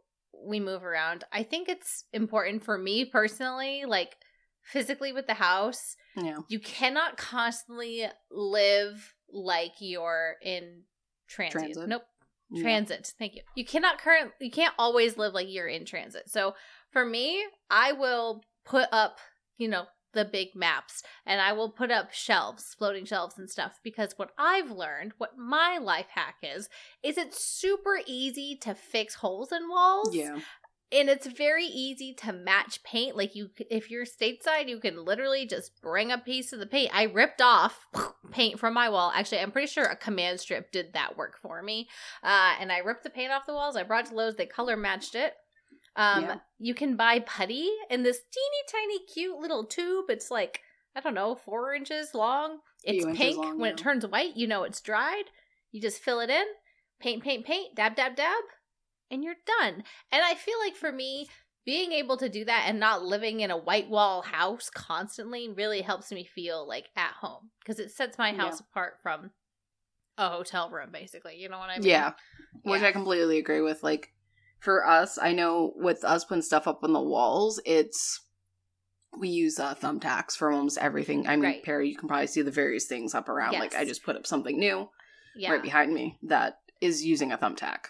we 0.46 0.60
move 0.60 0.84
around, 0.84 1.24
I 1.32 1.42
think 1.44 1.68
it's 1.68 2.04
important 2.12 2.64
for 2.64 2.76
me 2.76 3.04
personally, 3.06 3.84
like 3.86 4.16
physically 4.62 5.12
with 5.12 5.26
the 5.26 5.34
house, 5.34 5.96
Yeah. 6.16 6.38
you 6.48 6.58
cannot 6.60 7.16
constantly 7.16 8.06
live 8.30 9.14
like 9.32 9.72
you're 9.80 10.36
in 10.42 10.82
transit. 11.28 11.60
Transit? 11.60 11.88
Nope 11.88 12.02
Yeah. 12.50 12.62
transit 12.62 13.12
thank 13.18 13.34
you 13.34 13.40
you 13.56 13.64
cannot 13.64 13.98
current 13.98 14.30
you 14.40 14.50
can't 14.50 14.74
always 14.78 15.16
live 15.16 15.32
like 15.32 15.46
you're 15.48 15.66
in 15.66 15.84
transit 15.86 16.28
so 16.28 16.54
for 16.92 17.04
me 17.04 17.42
i 17.70 17.92
will 17.92 18.42
put 18.66 18.86
up 18.92 19.18
you 19.56 19.66
know 19.66 19.86
the 20.14 20.24
big 20.24 20.54
maps 20.54 21.02
and 21.26 21.40
I 21.40 21.52
will 21.52 21.70
put 21.70 21.90
up 21.90 22.12
shelves, 22.12 22.74
floating 22.78 23.04
shelves 23.04 23.38
and 23.38 23.50
stuff 23.50 23.80
because 23.82 24.14
what 24.16 24.30
I've 24.38 24.70
learned, 24.70 25.12
what 25.18 25.36
my 25.36 25.78
life 25.78 26.08
hack 26.14 26.36
is, 26.42 26.68
is 27.02 27.18
it's 27.18 27.44
super 27.44 28.00
easy 28.06 28.56
to 28.62 28.74
fix 28.74 29.16
holes 29.16 29.52
in 29.52 29.68
walls. 29.68 30.14
Yeah. 30.14 30.38
And 30.92 31.08
it's 31.08 31.26
very 31.26 31.64
easy 31.64 32.14
to 32.18 32.32
match 32.32 32.84
paint. 32.84 33.16
Like 33.16 33.34
you 33.34 33.50
if 33.68 33.90
you're 33.90 34.04
stateside, 34.04 34.68
you 34.68 34.78
can 34.78 35.04
literally 35.04 35.44
just 35.44 35.80
bring 35.82 36.12
a 36.12 36.18
piece 36.18 36.52
of 36.52 36.60
the 36.60 36.66
paint. 36.66 36.90
I 36.94 37.04
ripped 37.04 37.40
off 37.40 37.86
paint 38.30 38.60
from 38.60 38.74
my 38.74 38.88
wall. 38.88 39.12
Actually, 39.12 39.40
I'm 39.40 39.50
pretty 39.50 39.66
sure 39.66 39.84
a 39.84 39.96
command 39.96 40.38
strip 40.38 40.70
did 40.70 40.92
that 40.92 41.16
work 41.16 41.36
for 41.42 41.62
me. 41.62 41.88
Uh, 42.22 42.54
and 42.60 42.70
I 42.70 42.78
ripped 42.78 43.02
the 43.02 43.10
paint 43.10 43.32
off 43.32 43.46
the 43.46 43.54
walls. 43.54 43.76
I 43.76 43.82
brought 43.82 44.06
it 44.06 44.10
to 44.10 44.14
Lowe's. 44.14 44.36
They 44.36 44.46
color 44.46 44.76
matched 44.76 45.16
it. 45.16 45.34
Um, 45.96 46.24
Yeah. 46.24 46.38
you 46.58 46.74
can 46.74 46.96
buy 46.96 47.20
putty 47.20 47.70
in 47.88 48.02
this 48.02 48.18
teeny 48.18 48.62
tiny 48.70 49.04
cute 49.06 49.38
little 49.38 49.64
tube. 49.64 50.06
It's 50.08 50.30
like 50.30 50.60
I 50.96 51.00
don't 51.00 51.14
know, 51.14 51.34
four 51.34 51.74
inches 51.74 52.14
long. 52.14 52.58
It's 52.84 53.04
pink. 53.16 53.36
long, 53.36 53.58
when 53.58 53.70
yeah. 53.70 53.72
it 53.74 53.78
turns 53.78 54.06
white, 54.06 54.36
you 54.36 54.46
know 54.46 54.62
it's 54.62 54.80
dried. 54.80 55.24
You 55.72 55.80
just 55.80 56.00
fill 56.00 56.20
it 56.20 56.30
in, 56.30 56.44
paint, 57.00 57.24
paint, 57.24 57.44
paint, 57.44 57.74
dab, 57.74 57.96
dab, 57.96 58.14
dab, 58.14 58.44
and 59.10 59.24
you're 59.24 59.34
done. 59.60 59.82
And 60.12 60.22
I 60.22 60.34
feel 60.34 60.58
like 60.64 60.76
for 60.76 60.92
me, 60.92 61.28
being 61.64 61.92
able 61.92 62.16
to 62.18 62.28
do 62.28 62.44
that 62.44 62.66
and 62.68 62.78
not 62.78 63.02
living 63.02 63.40
in 63.40 63.50
a 63.50 63.56
white 63.56 63.88
wall 63.88 64.22
house 64.22 64.70
constantly 64.70 65.48
really 65.48 65.80
helps 65.80 66.12
me 66.12 66.24
feel 66.24 66.68
like 66.68 66.90
at 66.94 67.12
home 67.20 67.50
because 67.60 67.80
it 67.80 67.90
sets 67.90 68.18
my 68.18 68.32
house 68.32 68.60
apart 68.60 68.98
from 69.02 69.30
a 70.18 70.28
hotel 70.28 70.70
room, 70.70 70.90
basically. 70.92 71.36
You 71.40 71.48
know 71.48 71.58
what 71.58 71.70
I 71.70 71.78
mean? 71.78 71.88
Yeah. 71.88 72.12
Which 72.62 72.82
I 72.82 72.92
completely 72.92 73.38
agree 73.38 73.62
with. 73.62 73.82
Like, 73.82 74.12
for 74.64 74.86
us, 74.86 75.18
I 75.20 75.32
know 75.32 75.72
with 75.76 76.02
us 76.04 76.24
putting 76.24 76.42
stuff 76.42 76.66
up 76.66 76.80
on 76.82 76.92
the 76.92 77.00
walls, 77.02 77.60
it's. 77.64 78.20
We 79.16 79.28
use 79.28 79.60
uh, 79.60 79.76
thumbtacks 79.76 80.32
for 80.36 80.50
almost 80.50 80.76
everything. 80.78 81.28
I 81.28 81.36
mean, 81.36 81.44
Right. 81.44 81.62
Perry, 81.62 81.88
you 81.88 81.96
can 81.96 82.08
probably 82.08 82.26
see 82.26 82.42
the 82.42 82.50
various 82.50 82.86
things 82.86 83.14
up 83.14 83.28
around. 83.28 83.52
Like, 83.52 83.72
I 83.76 83.84
just 83.84 84.02
put 84.02 84.16
up 84.16 84.26
something 84.26 84.58
new 84.58 84.88
Yeah. 85.36 85.52
right 85.52 85.62
behind 85.62 85.94
me 85.94 86.18
that 86.24 86.58
is 86.80 87.04
using 87.04 87.30
a 87.30 87.38
thumbtack. 87.38 87.84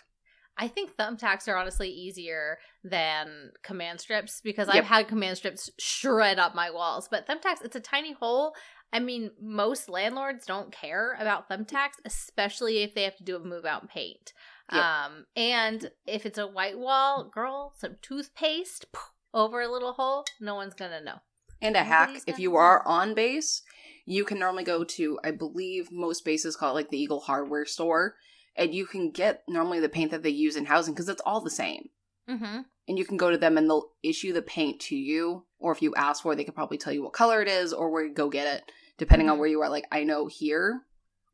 I 0.58 0.68
think 0.68 0.94
thumbtacks 0.98 1.48
are 1.48 1.56
honestly 1.56 1.88
easier 1.88 2.58
than 2.84 3.52
command 3.62 4.00
strips 4.02 4.42
because 4.44 4.68
Yep. 4.68 4.76
I've 4.76 4.84
had 4.84 5.08
command 5.08 5.38
strips 5.38 5.70
shred 5.78 6.38
up 6.38 6.54
my 6.54 6.70
walls. 6.70 7.08
But 7.10 7.26
thumbtacks, 7.26 7.64
it's 7.64 7.74
a 7.74 7.80
tiny 7.80 8.12
hole. 8.12 8.54
I 8.92 9.00
mean, 9.00 9.30
most 9.40 9.88
landlords 9.88 10.44
don't 10.44 10.72
care 10.72 11.16
about 11.18 11.48
thumbtacks, 11.48 11.94
especially 12.04 12.82
if 12.82 12.94
they 12.94 13.04
have 13.04 13.16
to 13.16 13.24
do 13.24 13.37
a 13.37 13.40
move 13.40 13.64
out 13.64 13.80
and 13.80 13.90
paint. 13.90 14.34
Yep. 14.72 14.83
Um, 14.83 15.27
and 15.37 15.90
if 16.07 16.24
it's 16.27 16.38
a 16.38 16.46
white 16.46 16.79
wall, 16.79 17.24
girl, 17.24 17.74
some 17.77 17.96
toothpaste 18.00 18.87
over 19.35 19.61
a 19.61 19.70
little 19.70 19.92
hole, 19.92 20.24
no 20.40 20.55
one's 20.55 20.74
gonna 20.74 21.03
know. 21.03 21.18
And 21.61 21.77
a 21.77 21.85
hack, 21.85 22.20
if 22.27 22.38
you 22.38 22.50
know. 22.50 22.57
are 22.57 22.87
on 22.87 23.14
base, 23.14 23.62
you 24.07 24.24
can 24.24 24.38
normally 24.38 24.64
go 24.64 24.85
to, 24.85 25.18
I 25.24 25.31
believe 25.31 25.90
most 25.90 26.24
bases 26.24 26.57
call 26.57 26.70
it 26.70 26.74
like 26.74 26.90
the 26.90 26.98
Eagle 26.98 27.20
Hardware 27.20 27.64
store, 27.66 28.16
and 28.57 28.74
you 28.74 28.87
can 28.87 29.11
get 29.11 29.42
normally 29.48 29.81
the 29.81 29.88
paint 29.88 30.11
that 30.11 30.22
they 30.22 30.31
use 30.31 30.57
in 30.57 30.66
housing 30.66 30.94
because 30.94 31.09
it's 31.09 31.22
all 31.24 31.40
the 31.40 31.50
same. 31.50 31.88
Mm-hmm. 32.29 32.61
And 32.87 32.98
you 32.98 33.05
can 33.05 33.16
go 33.16 33.31
to 33.31 33.38
them 33.38 33.57
and 33.57 33.68
they'll 33.68 33.92
issue 34.03 34.33
the 34.33 34.42
paint 34.42 34.81
to 34.83 34.96
you, 34.96 35.44
or 35.59 35.72
if 35.72 35.81
you 35.81 35.94
ask 35.94 36.22
for 36.22 36.33
it, 36.33 36.37
they 36.37 36.44
could 36.44 36.55
probably 36.55 36.79
tell 36.79 36.92
you 36.92 37.03
what 37.03 37.12
color 37.12 37.40
it 37.40 37.48
is 37.48 37.72
or 37.72 37.90
where 37.90 38.05
you 38.05 38.12
go 38.12 38.29
get 38.29 38.46
it, 38.55 38.72
depending 38.98 39.29
on 39.31 39.37
Mhm. 39.37 39.40
where 39.40 39.48
you 39.48 39.61
are. 39.62 39.70
Like, 39.70 39.87
I 39.90 40.05
know 40.05 40.27
here, 40.27 40.83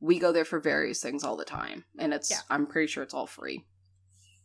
we 0.00 0.18
go 0.18 0.32
there 0.32 0.44
for 0.44 0.58
various 0.60 1.00
things 1.02 1.22
all 1.24 1.36
the 1.36 1.44
time, 1.44 1.84
and 1.98 2.12
it's, 2.14 2.30
Yeah. 2.30 2.38
I'm 2.48 2.66
pretty 2.66 2.86
sure 2.86 3.02
it's 3.02 3.14
all 3.14 3.26
free. 3.26 3.66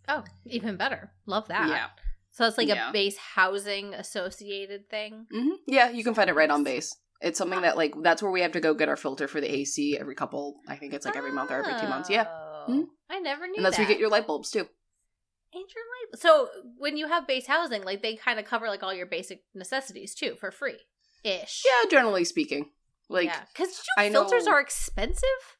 Oh, 0.08 0.24
even 0.46 0.76
better. 0.78 1.12
Love 1.26 1.48
that. 1.48 1.70
Yeah. 1.70 1.88
So 2.32 2.46
it's 2.46 2.58
like 2.58 2.68
Yeah. 2.68 2.90
a 2.90 2.94
base 2.94 3.18
housing 3.18 3.94
associated 3.94 4.90
thing. 4.90 5.28
hmm 5.32 5.54
Yeah, 5.68 5.90
you 5.90 6.04
can 6.04 6.14
find 6.14 6.30
it 6.30 6.34
right 6.34 6.50
on 6.50 6.64
base. 6.64 6.96
It's 7.22 7.38
something 7.38 7.62
that, 7.62 7.78
like, 7.78 7.94
that's 8.04 8.22
where 8.22 8.32
we 8.32 8.42
have 8.42 8.52
to 8.52 8.60
go 8.60 8.74
get 8.74 8.90
our 8.90 8.98
filter 8.98 9.28
for 9.28 9.40
the 9.40 9.50
AC 9.52 9.98
every 9.98 10.16
couple, 10.16 10.60
I 10.68 10.76
think 10.76 10.94
it's 10.94 11.06
like 11.06 11.16
every 11.16 11.32
month 11.32 11.50
or 11.50 11.64
every 11.64 11.80
two 11.80 11.88
months. 11.88 12.10
Yeah. 12.10 12.26
Oh, 12.28 12.66
Mhm. 12.68 12.86
I 13.10 13.20
never 13.20 13.48
knew 13.48 13.56
And 13.56 13.66
that's 13.66 13.78
that. 13.78 13.84
where 13.84 13.90
you 13.90 13.96
get 13.96 14.02
your 14.02 14.10
light 14.10 14.28
bulbs 14.28 14.52
too. 14.52 14.68
And 15.54 15.64
your 15.74 15.84
light- 16.12 16.20
So 16.20 16.50
when 16.78 16.98
you 16.98 17.08
have 17.08 17.26
base 17.26 17.48
housing, 17.48 17.84
like 17.84 18.02
they 18.02 18.16
kind 18.18 18.38
of 18.40 18.46
cover 18.46 18.68
like 18.68 18.84
all 18.84 18.94
your 18.94 19.06
basic 19.06 19.46
necessities 19.54 20.14
too 20.14 20.36
for 20.36 20.52
free, 20.52 20.80
ish. 21.24 21.64
Yeah, 21.66 21.90
generally 21.90 22.26
speaking. 22.26 22.72
Like, 23.10 23.32
because 23.54 23.82
I 23.98 24.10
filters 24.10 24.46
know- 24.46 24.54
are 24.54 24.60
expensive. 24.62 25.58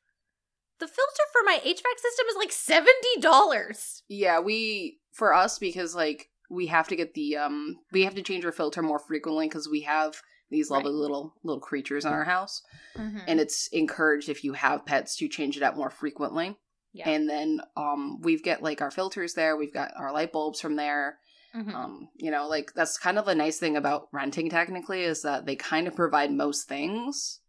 The 0.80 0.88
filter 0.88 1.24
for 1.32 1.42
my 1.46 1.60
HVAC 1.64 2.00
system 2.00 2.26
is 2.30 2.36
like 2.38 2.52
seventy 2.52 3.20
dollars. 3.22 4.04
yeah, 4.10 4.40
we, 4.40 5.00
for 5.14 5.34
us, 5.34 5.58
because, 5.58 5.96
like, 5.96 6.28
we 6.50 6.68
have 6.68 6.88
to 6.90 6.96
get 6.96 7.14
the, 7.14 7.38
um, 7.38 7.78
we 7.94 8.04
have 8.04 8.16
to 8.16 8.22
change 8.22 8.46
our 8.46 8.52
filter 8.52 8.82
more 8.82 9.00
frequently 9.00 9.48
because 9.48 9.70
we 9.70 9.82
have 9.82 10.22
these 10.52 10.70
lovely 10.70 10.92
Right. 10.92 10.98
little, 11.00 11.34
little 11.44 11.62
creatures 11.62 12.04
in 12.06 12.12
our 12.12 12.26
house. 12.26 12.62
Mm-hmm. 12.98 13.20
And 13.28 13.40
it's 13.40 13.68
encouraged 13.68 14.28
if 14.30 14.44
you 14.44 14.54
have 14.54 14.86
pets 14.86 15.16
to 15.18 15.28
change 15.30 15.56
it 15.58 15.64
out 15.64 15.78
more 15.78 15.90
frequently. 15.90 16.56
yeah. 16.94 17.10
And 17.10 17.28
then, 17.30 17.62
um, 17.78 18.20
we've 18.22 18.44
got, 18.44 18.62
like, 18.62 18.82
our 18.82 18.92
filters 18.92 19.34
there. 19.34 19.56
We've 19.58 19.74
got 19.74 19.92
our 19.98 20.12
light 20.12 20.32
bulbs 20.34 20.60
from 20.62 20.76
there. 20.76 21.20
Mhm. 21.56 21.74
Um, 21.74 22.10
you 22.16 22.32
know, 22.32 22.48
like, 22.48 22.74
that's 22.74 22.98
kind 22.98 23.18
of 23.18 23.26
the 23.26 23.34
nice 23.36 23.58
thing 23.60 23.78
about 23.78 24.10
renting, 24.12 24.50
technically, 24.50 25.04
is 25.04 25.22
that 25.22 25.46
they 25.46 25.56
kind 25.56 25.88
of 25.88 25.96
provide 25.96 26.32
most 26.32 26.68
things. 26.68 27.40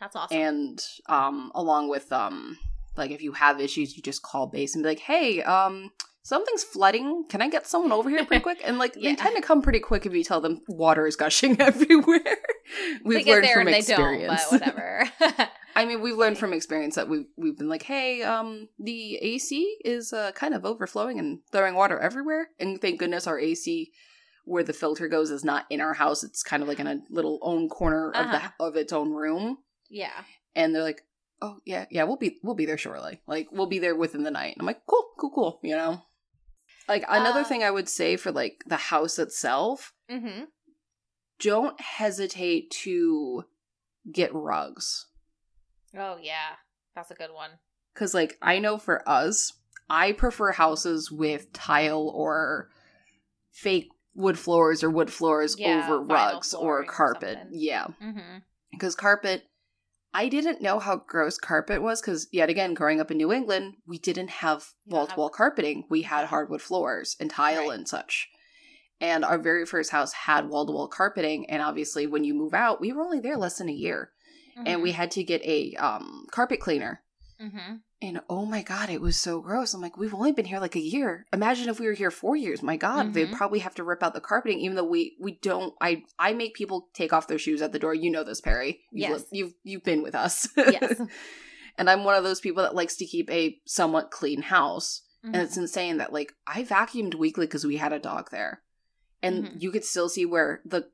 That's 0.00 0.16
awesome. 0.16 0.36
and 0.36 0.84
um 1.08 1.52
along 1.54 1.88
with 1.88 2.12
um 2.12 2.58
like 2.96 3.12
if 3.12 3.22
you 3.22 3.30
have 3.34 3.60
issues 3.60 3.96
you 3.96 4.02
just 4.02 4.20
call 4.20 4.48
base 4.48 4.74
and 4.74 4.82
be 4.82 4.88
like 4.88 4.98
hey 4.98 5.42
um 5.44 5.92
something's 6.24 6.64
flooding 6.64 7.24
can 7.28 7.40
i 7.40 7.48
get 7.48 7.68
someone 7.68 7.92
over 7.92 8.10
here 8.10 8.24
pretty 8.26 8.42
quick 8.48 8.60
and 8.64 8.78
like 8.78 8.94
Yeah. 8.96 9.10
they 9.10 9.14
tend 9.16 9.36
to 9.36 9.42
come 9.42 9.62
pretty 9.62 9.78
quick 9.78 10.04
if 10.04 10.12
you 10.12 10.24
tell 10.24 10.40
them 10.40 10.60
water 10.66 11.06
is 11.06 11.14
gushing 11.14 11.60
everywhere 11.68 12.18
we've 13.04 13.24
learned 13.28 13.46
from 13.50 13.68
experience 13.68 14.44
don't, 14.50 14.58
but 14.60 14.74
whatever. 14.74 15.08
I 15.76 15.84
mean 15.84 16.00
we've 16.00 16.16
learned 16.16 16.38
from 16.38 16.52
experience 16.52 16.94
that 16.96 17.08
we've 17.08 17.26
we've 17.36 17.56
been 17.58 17.68
like 17.68 17.82
hey 17.82 18.22
um 18.22 18.68
the 18.78 19.16
ac 19.16 19.76
is 19.84 20.12
uh 20.12 20.32
kind 20.32 20.54
of 20.54 20.64
overflowing 20.64 21.18
and 21.18 21.40
throwing 21.50 21.74
water 21.74 21.98
everywhere 21.98 22.48
and 22.58 22.80
thank 22.80 22.98
goodness 22.98 23.26
our 23.26 23.38
ac 23.38 23.90
where 24.44 24.64
the 24.64 24.72
filter 24.72 25.06
goes 25.08 25.30
is 25.30 25.44
not 25.44 25.66
in 25.70 25.80
our 25.80 25.94
house 25.94 26.24
it's 26.24 26.42
kind 26.42 26.62
of 26.62 26.68
like 26.68 26.80
in 26.80 26.86
a 26.86 27.00
little 27.10 27.38
own 27.42 27.68
corner 27.68 28.10
of 28.10 28.26
Uh-huh. 28.26 28.50
the 28.58 28.64
of 28.64 28.76
its 28.76 28.92
own 28.92 29.12
room 29.12 29.58
yeah. 29.88 30.22
and 30.54 30.74
they're 30.74 30.82
like, 30.82 31.02
"Oh 31.40 31.58
yeah, 31.64 31.84
yeah, 31.90 32.04
we'll 32.04 32.16
be 32.16 32.38
we'll 32.42 32.54
be 32.56 32.66
there 32.66 32.78
shortly. 32.78 33.20
Like 33.26 33.48
we'll 33.52 33.66
be 33.68 33.78
there 33.78 33.94
within 33.94 34.22
the 34.24 34.30
night." 34.30 34.56
I'm 34.58 34.66
like, 34.66 34.86
"Cool, 34.86 35.04
cool, 35.18 35.30
cool." 35.34 35.60
You 35.62 35.76
know, 35.76 36.02
like 36.88 37.04
another 37.08 37.40
Uh, 37.40 37.44
thing 37.44 37.62
I 37.62 37.70
would 37.70 37.88
say 37.88 38.16
for 38.16 38.32
like 38.32 38.64
the 38.66 38.76
house 38.76 39.18
itself, 39.18 39.92
Mm-hmm. 40.10 40.44
don't 41.38 41.80
hesitate 41.80 42.70
to 42.84 43.44
get 44.10 44.34
rugs 44.34 45.06
Oh 45.96 46.16
yeah, 46.20 46.56
that's 46.94 47.10
a 47.10 47.14
good 47.14 47.32
one. 47.32 47.50
because 47.94 48.14
like 48.14 48.38
I 48.42 48.58
know 48.58 48.78
for 48.78 49.06
us, 49.08 49.52
I 49.90 50.12
prefer 50.12 50.52
houses 50.52 51.10
with 51.10 51.52
tile 51.52 52.08
or 52.14 52.70
fake 53.52 53.88
wood 54.14 54.38
floors 54.38 54.82
or 54.82 54.90
wood 54.90 55.12
floors 55.12 55.56
Yeah, 55.58 55.84
over 55.84 56.00
rugs 56.02 56.54
or 56.54 56.80
or 56.80 56.84
carpet. 56.84 57.38
something. 57.40 57.58
yeah, 57.58 57.86
Mm-hmm. 58.02 58.38
because 58.70 58.94
carpet 58.94 59.44
i 60.14 60.28
didn't 60.28 60.60
know 60.60 60.78
how 60.78 60.96
gross 60.96 61.38
carpet 61.38 61.80
was 61.80 62.02
because 62.02 62.28
yet 62.32 62.50
again 62.50 62.74
growing 62.74 63.00
up 63.00 63.10
in 63.10 63.16
new 63.16 63.32
england 63.32 63.72
we 63.86 63.96
didn't 63.98 64.28
have 64.28 64.66
wall-to-wall 64.86 65.30
carpeting 65.30 65.84
we 65.88 66.02
had 66.02 66.26
hardwood 66.26 66.60
floors 66.60 67.16
and 67.18 67.30
tile 67.30 67.68
Right. 67.70 67.78
and 67.78 67.88
such 67.88 68.28
and 69.00 69.24
our 69.24 69.38
very 69.38 69.64
first 69.64 69.90
house 69.90 70.12
had 70.12 70.50
wall-to-wall 70.50 70.88
carpeting 70.88 71.48
and 71.48 71.62
obviously 71.62 72.06
when 72.06 72.24
you 72.24 72.34
move 72.34 72.52
out 72.52 72.78
we 72.78 72.92
were 72.92 73.02
only 73.02 73.20
there 73.20 73.38
less 73.38 73.56
than 73.56 73.70
a 73.70 73.72
year 73.72 74.10
and 74.56 74.82
we 74.82 74.92
had 74.92 75.10
to 75.12 75.22
get 75.24 75.42
a 75.44 75.74
um, 75.74 76.26
carpet 76.30 76.60
cleaner 76.60 77.00
Mm-hmm. 77.40 77.76
and 78.00 78.20
oh 78.30 78.44
my 78.46 78.62
god 78.62 78.88
it 78.88 79.00
was 79.00 79.16
so 79.16 79.40
gross 79.40 79.74
i'm 79.74 79.80
like 79.80 79.96
we've 79.96 80.14
only 80.14 80.30
been 80.30 80.44
here 80.44 80.60
like 80.60 80.76
a 80.76 80.80
year 80.80 81.24
imagine 81.32 81.68
if 81.68 81.80
we 81.80 81.86
were 81.88 81.92
here 81.92 82.12
four 82.12 82.36
years 82.36 82.62
my 82.62 82.76
god 82.76 83.14
they'd 83.14 83.30
Mhm. 83.30 83.36
probably 83.36 83.58
have 83.58 83.74
to 83.74 83.82
rip 83.82 84.00
out 84.00 84.14
the 84.14 84.20
carpeting 84.20 84.60
even 84.60 84.76
though 84.76 84.84
we 84.84 85.16
we 85.18 85.32
don't 85.42 85.74
i 85.80 86.04
i 86.20 86.32
make 86.34 86.54
people 86.54 86.88
take 86.94 87.12
off 87.12 87.26
their 87.26 87.38
shoes 87.40 87.60
at 87.60 87.72
the 87.72 87.80
door 87.80 87.94
you 87.94 88.10
know 88.10 88.22
this 88.22 88.40
perry 88.40 88.82
you've 88.92 89.10
Yes. 89.10 89.24
you've 89.32 89.54
you've 89.64 89.82
been 89.82 90.02
with 90.04 90.14
us 90.14 90.46
Yes. 90.56 91.00
and 91.78 91.90
i'm 91.90 92.04
one 92.04 92.14
of 92.14 92.22
those 92.22 92.40
people 92.40 92.62
that 92.62 92.76
likes 92.76 92.94
to 92.98 93.06
keep 93.06 93.28
a 93.28 93.58
somewhat 93.66 94.12
clean 94.12 94.42
house 94.42 95.02
Mhm. 95.24 95.28
and 95.34 95.36
it's 95.36 95.56
insane 95.56 95.96
that 95.96 96.12
like 96.12 96.32
i 96.46 96.62
vacuumed 96.62 97.16
weekly 97.16 97.46
because 97.46 97.64
we 97.66 97.76
had 97.78 97.92
a 97.92 97.98
dog 97.98 98.30
there 98.30 98.62
and 99.20 99.46
Mhm. 99.46 99.62
you 99.62 99.72
could 99.72 99.84
still 99.84 100.08
see 100.08 100.26
where 100.26 100.60
the 100.64 100.88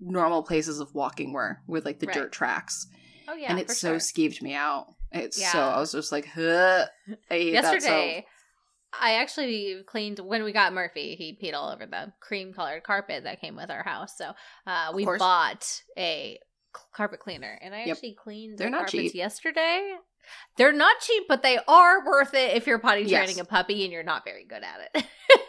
normal 0.00 0.42
places 0.42 0.80
of 0.80 0.94
walking 0.94 1.32
were 1.32 1.58
with 1.66 1.84
like 1.84 1.98
the 2.00 2.06
Right. 2.06 2.14
dirt 2.14 2.32
tracks 2.32 2.86
oh 3.28 3.34
yeah, 3.34 3.50
and 3.50 3.58
it 3.58 3.70
so 3.70 3.92
sure. 3.92 3.98
skeeved 3.98 4.42
me 4.42 4.54
out 4.54 4.86
it's 5.12 5.40
so 5.52 5.58
i 5.60 5.78
was 5.78 5.92
just 5.92 6.12
like 6.12 6.26
huh, 6.26 6.84
i 7.30 7.34
hate 7.34 7.52
that 7.52 7.62
so 7.64 7.68
Yesterday, 7.72 8.26
I 8.98 9.14
actually 9.14 9.82
cleaned 9.86 10.18
when 10.20 10.42
we 10.42 10.52
got 10.52 10.72
Murphy. 10.72 11.16
He 11.16 11.36
peed 11.40 11.54
all 11.54 11.70
over 11.70 11.84
the 11.86 12.12
cream 12.20 12.52
colored 12.54 12.82
carpet 12.82 13.24
that 13.24 13.40
came 13.40 13.54
with 13.56 13.70
our 13.70 13.82
house. 13.82 14.16
So 14.16 14.32
uh, 14.66 14.92
we 14.94 15.04
bought 15.04 15.82
a 15.98 16.38
carpet 16.94 17.20
cleaner, 17.20 17.58
and 17.60 17.74
I 17.74 17.82
Yep. 17.86 17.96
actually 17.96 18.14
cleaned 18.22 18.58
They're 18.58 18.68
the 18.68 18.70
not 18.70 18.78
carpets 18.88 18.92
cheap. 18.92 19.14
yesterday. 19.14 19.96
They're 20.56 20.72
not 20.72 20.98
cheap, 21.00 21.24
but 21.28 21.42
they 21.42 21.58
are 21.68 22.06
worth 22.06 22.32
it 22.34 22.56
if 22.56 22.66
you're 22.66 22.78
potty 22.78 23.04
Yes. 23.04 23.26
training 23.26 23.40
a 23.40 23.44
puppy 23.44 23.84
and 23.84 23.92
you're 23.92 24.02
not 24.02 24.24
very 24.24 24.44
good 24.44 24.62
at 24.62 24.90
it. 24.94 25.04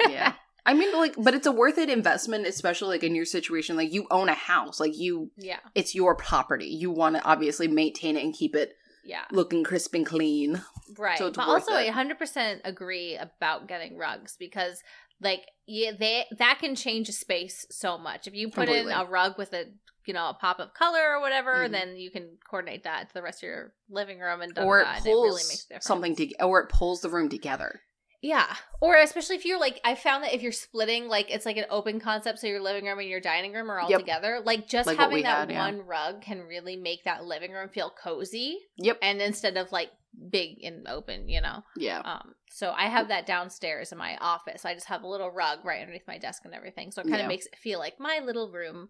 yeah 0.10 0.34
I 0.68 0.74
mean, 0.74 0.94
like, 0.96 1.16
but 1.18 1.34
it's 1.34 1.48
a 1.48 1.52
worth 1.52 1.78
it 1.78 1.90
investment, 1.90 2.46
especially 2.46 2.90
like 2.90 3.04
in 3.04 3.16
your 3.16 3.26
situation. 3.26 3.78
Like, 3.78 3.92
you 3.94 4.06
own 4.12 4.28
a 4.30 4.34
house, 4.36 4.80
like 4.80 4.98
you, 4.98 5.32
yeah, 5.38 5.60
it's 5.74 5.96
your 5.96 6.14
property. 6.14 6.68
You 6.68 6.92
want 6.92 7.16
to 7.16 7.24
obviously 7.24 7.68
maintain 7.70 8.18
it 8.18 8.24
and 8.24 8.34
keep 8.36 8.54
it 8.56 8.74
yeah, 9.06 9.24
looking 9.32 9.64
crisp 9.64 9.96
and 9.96 10.06
clean. 10.06 10.62
right. 10.98 11.18
So 11.18 11.28
it's 11.28 11.38
but 11.38 11.48
also, 11.48 11.72
it. 11.74 11.88
I 11.88 11.92
hundred 11.92 12.20
percent 12.20 12.62
agree 12.66 13.16
about 13.16 13.68
getting 13.70 13.98
rugs 13.98 14.36
because, 14.38 14.84
like, 15.22 15.44
yeah, 15.66 15.92
they 15.98 16.26
that 16.38 16.58
can 16.60 16.76
change 16.76 17.08
a 17.08 17.14
space 17.14 17.66
so 17.72 17.98
much. 17.98 18.28
If 18.28 18.36
you 18.36 18.50
put 18.50 18.66
Completely. 18.68 18.92
in 18.92 18.98
a 19.00 19.06
rug 19.06 19.38
with 19.38 19.54
a 19.54 19.66
you 20.06 20.14
know 20.14 20.30
a 20.30 20.34
pop 20.34 20.60
of 20.60 20.74
color 20.74 21.16
or 21.16 21.22
whatever, 21.22 21.68
Mhm. 21.68 21.72
then 21.72 21.96
you 21.98 22.12
can 22.12 22.38
coordinate 22.50 22.84
that 22.84 23.08
to 23.08 23.14
the 23.14 23.22
rest 23.22 23.40
of 23.40 23.48
your 23.48 23.74
living 23.90 24.20
room 24.20 24.42
and 24.42 24.58
or 24.60 24.82
it 24.82 24.88
pulls 25.04 25.06
really 25.06 25.44
makes 25.48 25.64
a 25.66 25.68
difference. 25.70 25.86
something 25.86 26.16
to, 26.18 26.34
or 26.44 26.62
it 26.62 26.70
pulls 26.70 27.02
the 27.02 27.10
room 27.10 27.30
together. 27.30 27.82
Yeah. 28.22 28.56
Or 28.82 28.96
especially 28.98 29.36
if 29.36 29.46
you're 29.46 29.60
like 29.60 29.80
I 29.84 29.96
found 29.96 30.24
that 30.24 30.34
if 30.34 30.42
you're 30.42 30.52
splitting 30.52 31.08
like 31.08 31.30
it's 31.30 31.46
like 31.46 31.58
an 31.58 31.66
open 31.70 32.00
concept 32.00 32.40
so 32.40 32.48
your 32.48 32.62
living 32.62 32.86
room 32.86 33.00
and 33.00 33.08
your 33.10 33.20
dining 33.20 33.54
room 33.54 33.70
are 33.70 33.80
all 33.80 33.90
Yep. 33.90 34.00
together, 34.00 34.42
like 34.44 34.68
just 34.68 34.88
Like 34.88 34.98
having 34.98 35.24
that 35.24 35.38
had, 35.38 35.52
yeah. 35.52 35.60
one 35.66 35.82
rug 35.86 36.22
can 36.22 36.42
really 36.42 36.76
make 36.76 37.04
that 37.04 37.26
living 37.26 37.52
room 37.52 37.70
feel 37.70 37.92
cozy 38.04 38.60
Yep. 38.78 38.98
and 39.02 39.22
instead 39.22 39.58
of 39.58 39.72
like 39.72 39.92
big 40.32 40.64
and 40.64 40.88
open, 40.88 41.30
you 41.30 41.42
know. 41.42 41.64
Yeah. 41.76 42.00
Um 42.00 42.34
so 42.50 42.72
I 42.76 42.86
have 42.88 43.10
that 43.10 43.28
downstairs 43.28 43.92
in 43.92 43.98
my 44.00 44.18
office. 44.18 44.66
I 44.66 44.74
just 44.74 44.88
have 44.88 45.04
a 45.04 45.08
little 45.08 45.30
rug 45.30 45.60
right 45.64 45.82
underneath 45.82 46.08
my 46.08 46.18
desk 46.18 46.44
and 46.46 46.54
everything. 46.56 46.92
So 46.92 47.02
it 47.02 47.06
kind 47.06 47.16
of 47.16 47.22
Yeah. 47.22 47.28
makes 47.28 47.46
it 47.46 47.56
feel 47.58 47.78
like 47.80 48.00
my 48.00 48.20
little 48.26 48.52
room. 48.52 48.90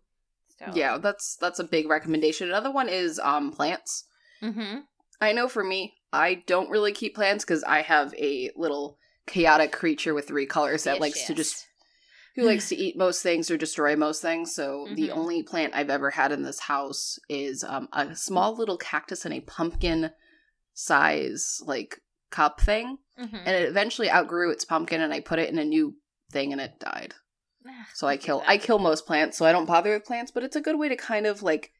So 0.57 0.71
Yeah, 0.73 0.97
that's 0.97 1.35
that's 1.35 1.59
a 1.59 1.63
big 1.65 1.89
recommendation. 1.89 2.47
Another 2.47 2.71
one 2.71 2.87
is 2.87 3.19
um 3.19 3.51
plants. 3.51 4.05
Mhm. 4.41 4.83
I 5.19 5.33
know 5.33 5.49
for 5.49 5.63
me, 5.63 5.95
I 6.13 6.35
don't 6.45 6.69
really 6.69 6.93
keep 6.93 7.15
plants 7.15 7.43
because 7.43 7.63
I 7.63 7.81
have 7.81 8.13
a 8.15 8.51
little 8.55 8.97
chaotic 9.27 9.71
creature 9.71 10.13
with 10.13 10.27
three 10.27 10.45
colors 10.45 10.83
that 10.85 10.93
Yes, 10.95 11.01
likes 11.01 11.27
to 11.27 11.33
just 11.33 11.67
who 12.35 12.43
likes 12.43 12.67
to 12.69 12.75
eat 12.75 12.97
most 12.97 13.21
things 13.21 13.51
or 13.51 13.57
destroy 13.57 13.95
most 13.95 14.21
things. 14.21 14.53
So 14.55 14.87
the 14.93 15.09
Mhm. 15.09 15.17
only 15.17 15.43
plant 15.43 15.75
I've 15.75 15.89
ever 15.89 16.09
had 16.11 16.31
in 16.31 16.43
this 16.43 16.59
house 16.61 17.19
is 17.29 17.63
um, 17.63 17.89
a 17.93 18.15
small 18.15 18.55
little 18.55 18.77
cactus 18.77 19.25
in 19.25 19.33
a 19.33 19.41
pumpkin 19.41 20.11
size 20.73 21.61
like 21.65 21.99
cup 22.29 22.61
thing, 22.61 22.97
Mhm. 23.19 23.41
and 23.45 23.55
it 23.55 23.67
eventually 23.67 24.09
outgrew 24.11 24.51
its 24.51 24.65
pumpkin, 24.65 25.01
and 25.01 25.13
I 25.13 25.19
put 25.19 25.39
it 25.39 25.49
in 25.49 25.57
a 25.57 25.65
new 25.65 25.95
thing, 26.31 26.51
and 26.51 26.61
it 26.61 26.79
died. 26.79 27.15
Ah, 27.67 27.87
So 27.93 28.07
I 28.07 28.17
kill. 28.17 28.43
I 28.45 28.57
kill 28.57 28.79
most 28.79 29.05
plants, 29.05 29.37
so 29.37 29.45
I 29.45 29.51
don't 29.51 29.65
bother 29.65 29.93
with 29.93 30.05
plants, 30.05 30.31
but 30.31 30.43
it's 30.43 30.55
a 30.55 30.61
good 30.61 30.77
way 30.77 30.89
to 30.89 30.95
kind 30.95 31.25
of 31.25 31.41
like 31.41 31.71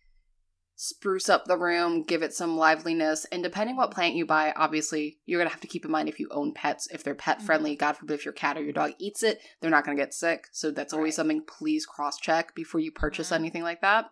spruce 0.80 1.28
up 1.28 1.46
the 1.46 1.58
room, 1.58 2.04
give 2.04 2.22
it 2.22 2.32
some 2.34 2.56
liveliness, 2.56 3.26
and 3.32 3.42
depending 3.42 3.76
what 3.76 3.90
plant 3.90 4.14
you 4.14 4.28
buy, 4.28 4.54
obviously 4.56 5.18
you're 5.26 5.40
gonna 5.40 5.50
have 5.50 5.60
to 5.60 5.68
keep 5.68 5.84
in 5.84 5.90
mind 5.90 6.08
if 6.08 6.20
you 6.20 6.28
own 6.30 6.54
pets, 6.54 6.88
if 6.92 7.04
they're 7.04 7.16
pet 7.16 7.42
friendly, 7.42 7.72
Mm-hmm. 7.72 7.80
God 7.80 7.98
forbid 7.98 8.14
if 8.14 8.26
your 8.26 8.34
cat 8.34 8.58
or 8.58 8.64
your 8.64 8.74
dog 8.74 8.92
eats 9.00 9.24
it, 9.24 9.42
they're 9.60 9.72
not 9.72 9.84
gonna 9.84 9.98
get 9.98 10.14
sick. 10.14 10.48
So 10.52 10.70
that's 10.70 10.94
always 10.94 11.14
Right. 11.14 11.16
something 11.16 11.42
please 11.46 11.88
cross 11.88 12.18
check 12.20 12.54
before 12.54 12.80
you 12.80 12.92
purchase 12.92 13.30
Mhm. 13.32 13.36
anything 13.38 13.64
like 13.64 13.82
that. 13.82 14.12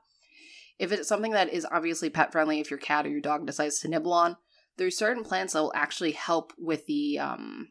If 0.80 0.91
it's 0.91 1.08
something 1.08 1.34
that 1.34 1.54
is 1.54 1.67
obviously 1.71 2.10
pet 2.10 2.32
friendly, 2.32 2.60
if 2.60 2.71
your 2.71 2.80
cat 2.80 3.06
or 3.06 3.10
your 3.10 3.21
dog 3.21 3.45
decides 3.45 3.80
to 3.82 3.88
nibble 3.88 4.12
on, 4.12 4.36
there's 4.78 4.97
certain 4.97 5.23
plants 5.23 5.54
that 5.54 5.62
will 5.62 5.71
actually 5.75 6.13
help 6.13 6.51
with 6.58 6.88
the 6.88 7.19
um 7.19 7.69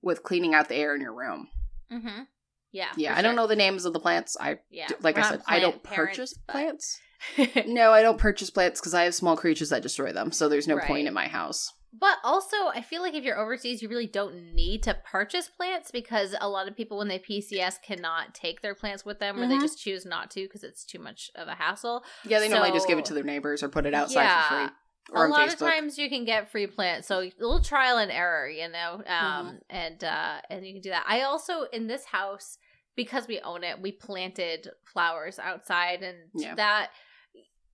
with 0.00 0.22
cleaning 0.22 0.54
out 0.54 0.68
the 0.68 0.76
air 0.76 0.94
in 0.94 1.00
your 1.00 1.12
room. 1.14 1.48
Mhm. 1.90 2.28
Yeah. 2.70 2.92
Yeah, 2.96 3.16
I 3.18 3.22
don't 3.22 3.36
know 3.36 3.46
the 3.48 3.54
names 3.56 3.84
of 3.84 3.92
the 3.92 4.00
plants. 4.00 4.36
I 4.40 4.60
Yeah. 4.70 4.88
like 5.00 5.16
We're 5.16 5.22
I 5.22 5.28
said, 5.30 5.42
I 5.46 5.58
don't 5.60 5.82
parents, 5.82 6.16
purchase 6.18 6.34
but- 6.46 6.52
plants. 6.52 7.00
No, 7.66 7.92
I 7.92 8.02
don't 8.02 8.18
purchase 8.18 8.50
plants 8.50 8.80
because 8.80 8.94
I 8.94 9.04
have 9.04 9.14
small 9.14 9.36
creatures 9.36 9.70
that 9.70 9.82
destroy 9.82 10.12
them. 10.12 10.32
So 10.32 10.48
there's 10.48 10.68
no 10.68 10.76
Right. 10.76 10.86
point 10.86 11.08
in 11.08 11.14
my 11.14 11.28
house. 11.28 11.72
But 11.94 12.16
also, 12.24 12.56
I 12.68 12.80
feel 12.80 13.02
like 13.02 13.12
if 13.14 13.22
you're 13.22 13.38
overseas, 13.38 13.82
you 13.82 13.88
really 13.88 14.06
don't 14.06 14.54
need 14.54 14.82
to 14.84 14.94
purchase 15.04 15.48
plants 15.48 15.90
because 15.90 16.34
a 16.40 16.48
lot 16.48 16.66
of 16.66 16.74
people, 16.74 16.96
when 16.96 17.08
they 17.08 17.18
PCS, 17.18 17.82
cannot 17.82 18.34
take 18.34 18.62
their 18.62 18.74
plants 18.74 19.04
with 19.04 19.18
them 19.18 19.38
or 19.38 19.46
they 19.46 19.58
Mhm. 19.58 19.60
just 19.60 19.78
choose 19.78 20.06
not 20.06 20.30
to 20.30 20.42
because 20.42 20.64
it's 20.64 20.84
too 20.86 20.98
much 20.98 21.30
of 21.34 21.48
a 21.48 21.54
hassle. 21.54 22.02
Yeah, 22.24 22.38
they 22.40 22.48
normally 22.48 22.72
just 22.72 22.88
give 22.88 22.98
it 22.98 23.04
to 23.06 23.14
their 23.14 23.24
neighbors 23.24 23.62
or 23.62 23.68
put 23.68 23.84
it 23.84 23.92
outside 23.92 24.22
Yeah. 24.22 24.42
for 24.48 24.54
free. 24.54 24.76
A 25.14 25.28
lot 25.28 25.40
Facebook. 25.50 25.52
of 25.54 25.58
times 25.58 25.98
you 25.98 26.08
can 26.08 26.24
get 26.24 26.50
free 26.50 26.66
plants, 26.66 27.08
so 27.08 27.20
a 27.20 27.32
little 27.38 27.60
trial 27.62 27.98
and 27.98 28.10
error, 28.10 28.48
you 28.48 28.68
know, 28.68 28.94
um, 28.94 29.02
Mm-hmm. 29.06 29.56
and 29.68 30.04
uh, 30.04 30.40
and 30.48 30.66
you 30.66 30.72
can 30.74 30.80
do 30.80 30.90
that. 30.90 31.04
I 31.06 31.22
also 31.22 31.64
in 31.64 31.88
this 31.88 32.06
house 32.06 32.56
because 32.96 33.26
we 33.26 33.40
own 33.40 33.64
it, 33.64 33.82
we 33.82 33.92
planted 33.92 34.70
flowers 34.84 35.38
outside, 35.38 36.02
and 36.02 36.30
Yeah. 36.34 36.54
that 36.54 36.90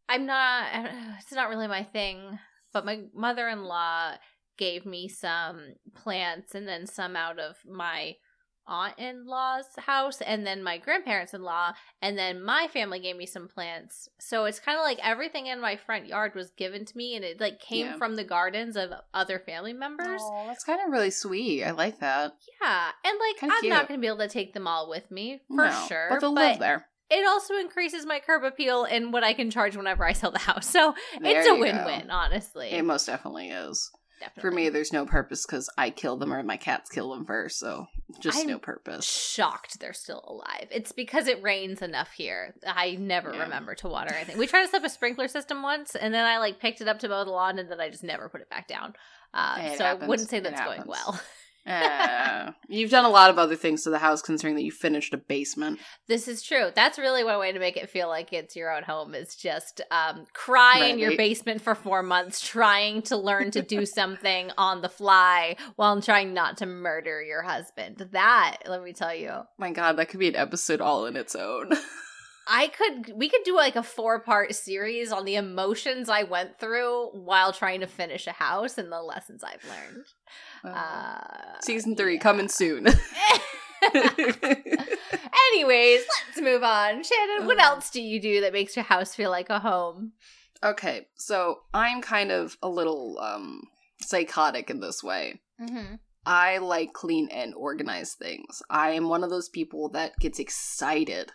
I'm 0.08 0.26
not. 0.26 0.66
It's 1.20 1.32
not 1.32 1.48
really 1.50 1.68
my 1.68 1.82
thing, 1.84 2.38
but 2.72 2.84
my 2.86 3.02
mother-in-law 3.14 4.14
gave 4.56 4.84
me 4.86 5.08
some 5.08 5.74
plants, 5.94 6.54
and 6.54 6.66
then 6.66 6.86
some 6.86 7.16
out 7.16 7.38
of 7.38 7.56
my 7.68 8.16
aunt-in-law's 8.70 9.64
house 9.78 10.20
and 10.20 10.46
then 10.46 10.62
my 10.62 10.76
grandparents-in-law 10.78 11.72
and 12.02 12.18
then 12.18 12.42
my 12.42 12.68
family 12.72 13.00
gave 13.00 13.16
me 13.16 13.24
some 13.26 13.48
plants 13.48 14.08
so 14.20 14.44
it's 14.44 14.60
kind 14.60 14.76
of 14.78 14.84
like 14.84 14.98
everything 15.02 15.46
in 15.46 15.58
my 15.58 15.74
front 15.74 16.06
yard 16.06 16.34
was 16.34 16.50
given 16.50 16.84
to 16.84 16.96
me 16.96 17.16
and 17.16 17.24
it 17.24 17.40
like 17.40 17.58
came 17.60 17.86
Yeah. 17.86 17.96
from 17.96 18.14
the 18.16 18.24
gardens 18.24 18.76
of 18.76 18.90
other 19.14 19.38
family 19.38 19.72
members 19.72 20.20
Oh, 20.22 20.44
that's 20.46 20.64
kind 20.64 20.80
of 20.84 20.92
really 20.92 21.10
sweet. 21.10 21.64
I 21.64 21.70
like 21.70 21.98
that. 22.00 22.32
yeah 22.60 22.90
and 23.04 23.18
like 23.18 23.40
Kinda 23.40 23.54
i'm 23.62 23.68
not 23.70 23.88
gonna 23.88 24.00
be 24.00 24.06
able 24.06 24.18
to 24.18 24.28
take 24.28 24.52
them 24.52 24.66
all 24.66 24.88
with 24.90 25.10
me 25.10 25.40
for 25.48 25.64
No, 25.64 25.84
sure 25.88 26.08
but 26.10 26.20
they'll 26.20 26.34
live 26.34 26.58
there. 26.58 26.86
It 27.10 27.26
also 27.26 27.54
increases 27.56 28.04
my 28.06 28.20
curb 28.20 28.44
appeal 28.44 28.84
and 28.84 29.12
what 29.12 29.24
i 29.24 29.32
can 29.32 29.50
charge 29.50 29.76
whenever 29.76 30.04
i 30.04 30.12
sell 30.12 30.30
the 30.30 30.38
house 30.38 30.66
so 30.70 30.94
There 31.20 31.38
it's 31.40 31.48
a 31.48 31.54
win-win 31.54 32.10
honestly 32.10 32.70
It 32.70 32.84
most 32.84 33.06
definitely 33.06 33.50
is. 33.50 33.90
Definitely. 34.20 34.40
For 34.40 34.50
me, 34.56 34.68
there's 34.68 34.92
no 34.92 35.06
purpose 35.06 35.46
because 35.46 35.70
I 35.78 35.90
kill 35.90 36.16
them 36.16 36.32
or 36.32 36.42
my 36.42 36.56
cats 36.56 36.90
kill 36.90 37.10
them 37.14 37.24
first. 37.24 37.60
So 37.60 37.86
just 38.18 38.40
I'm 38.40 38.48
no 38.48 38.58
purpose. 38.58 39.04
shocked 39.08 39.78
they're 39.78 39.92
still 39.92 40.24
alive. 40.26 40.66
It's 40.72 40.90
because 40.90 41.28
it 41.28 41.40
rains 41.40 41.82
enough 41.82 42.10
here. 42.10 42.52
I 42.66 42.96
never 42.98 43.32
Yeah. 43.32 43.42
remember 43.44 43.76
to 43.76 43.86
water 43.86 44.12
anything. 44.12 44.36
We 44.36 44.48
tried 44.48 44.62
to 44.62 44.68
set 44.72 44.80
up 44.80 44.86
a 44.86 44.90
sprinkler 44.90 45.28
system 45.28 45.62
once, 45.62 45.94
and 45.94 46.12
then 46.12 46.24
I 46.26 46.38
like 46.38 46.58
picked 46.58 46.80
it 46.80 46.88
up 46.88 46.98
to 46.98 47.08
mow 47.08 47.24
the 47.24 47.30
lawn, 47.30 47.60
and 47.60 47.70
then 47.70 47.80
I 47.80 47.90
just 47.90 48.02
never 48.02 48.28
put 48.28 48.40
it 48.40 48.50
back 48.50 48.66
down. 48.66 48.94
Uh, 49.32 49.76
so 49.76 49.84
I 49.84 49.94
wouldn't 49.94 50.28
say 50.28 50.40
that's 50.40 50.62
going 50.62 50.82
well. 50.86 51.20
Uh, 51.68 52.52
you've 52.68 52.90
done 52.90 53.04
a 53.04 53.10
lot 53.10 53.30
of 53.30 53.38
other 53.38 53.56
things 53.56 53.82
to 53.84 53.90
the 53.90 53.98
house, 53.98 54.22
considering 54.22 54.54
that 54.56 54.62
you 54.62 54.72
finished 54.72 55.12
a 55.12 55.18
basement. 55.18 55.78
This 56.06 56.26
is 56.26 56.42
true. 56.42 56.70
That's 56.74 56.98
really 56.98 57.22
one 57.24 57.38
way 57.38 57.52
to 57.52 57.58
make 57.58 57.76
it 57.76 57.90
feel 57.90 58.08
like 58.08 58.32
it's 58.32 58.56
your 58.56 58.74
own 58.74 58.84
home 58.84 59.14
is 59.14 59.36
just 59.36 59.82
um, 59.90 60.24
cry 60.32 60.86
in 60.86 60.98
your 60.98 61.16
basement 61.16 61.60
for 61.60 61.74
four 61.74 62.02
months, 62.02 62.46
trying 62.46 63.02
to 63.02 63.16
learn 63.16 63.50
to 63.50 63.62
do 63.62 63.84
something 63.98 64.50
on 64.56 64.80
the 64.80 64.88
fly 64.88 65.56
while 65.76 66.00
trying 66.00 66.32
not 66.32 66.56
to 66.58 66.66
murder 66.66 67.22
your 67.22 67.42
husband. 67.42 68.08
That, 68.12 68.58
let 68.66 68.82
me 68.82 68.92
tell 68.92 69.14
you, 69.14 69.42
My 69.58 69.70
God, 69.70 69.96
that 69.96 70.08
could 70.08 70.20
be 70.20 70.28
an 70.28 70.36
episode 70.36 70.80
all 70.80 71.06
in 71.06 71.16
its 71.16 71.36
own. 71.36 71.70
I 72.48 72.68
could 72.68 73.12
we 73.14 73.28
could 73.28 73.42
do 73.44 73.54
like 73.54 73.76
a 73.76 73.82
four 73.82 74.20
part 74.20 74.54
series 74.54 75.12
on 75.12 75.26
the 75.26 75.36
emotions 75.36 76.08
I 76.08 76.22
went 76.22 76.58
through 76.58 77.10
while 77.10 77.52
trying 77.52 77.80
to 77.80 77.86
finish 77.86 78.26
a 78.26 78.32
house 78.32 78.78
and 78.78 78.90
the 78.90 79.02
lessons 79.02 79.44
I've 79.44 79.64
learned. 79.64 80.06
Uh, 80.64 81.18
Season 81.62 81.96
three 81.96 82.14
yeah. 82.14 82.20
coming 82.20 82.48
soon. 82.48 82.86
Anyways, 85.54 86.00
let's 86.26 86.40
move 86.40 86.62
on. 86.62 87.02
Shannon, 87.02 87.46
what 87.46 87.60
else 87.60 87.90
do 87.90 88.02
you 88.02 88.20
do 88.20 88.40
that 88.40 88.52
makes 88.52 88.76
your 88.76 88.84
house 88.84 89.14
feel 89.14 89.30
like 89.30 89.50
a 89.50 89.60
home? 89.60 90.12
okay, 90.62 91.06
so 91.16 91.60
I'm 91.72 92.02
kind 92.02 92.30
of 92.30 92.56
a 92.62 92.68
little 92.68 93.18
um 93.20 93.62
psychotic 94.00 94.70
in 94.70 94.80
this 94.80 95.02
way. 95.02 95.40
Mm-hmm. 95.60 95.96
I 96.26 96.58
like 96.58 96.92
clean 96.92 97.28
and 97.30 97.54
organized 97.54 98.18
things. 98.18 98.62
I 98.68 98.90
am 98.90 99.08
one 99.08 99.24
of 99.24 99.30
those 99.30 99.48
people 99.48 99.88
that 99.90 100.16
gets 100.18 100.38
excited 100.38 101.32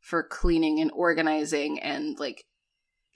for 0.00 0.22
cleaning 0.22 0.80
and 0.80 0.90
organizing 0.92 1.80
and 1.80 2.18
like 2.18 2.44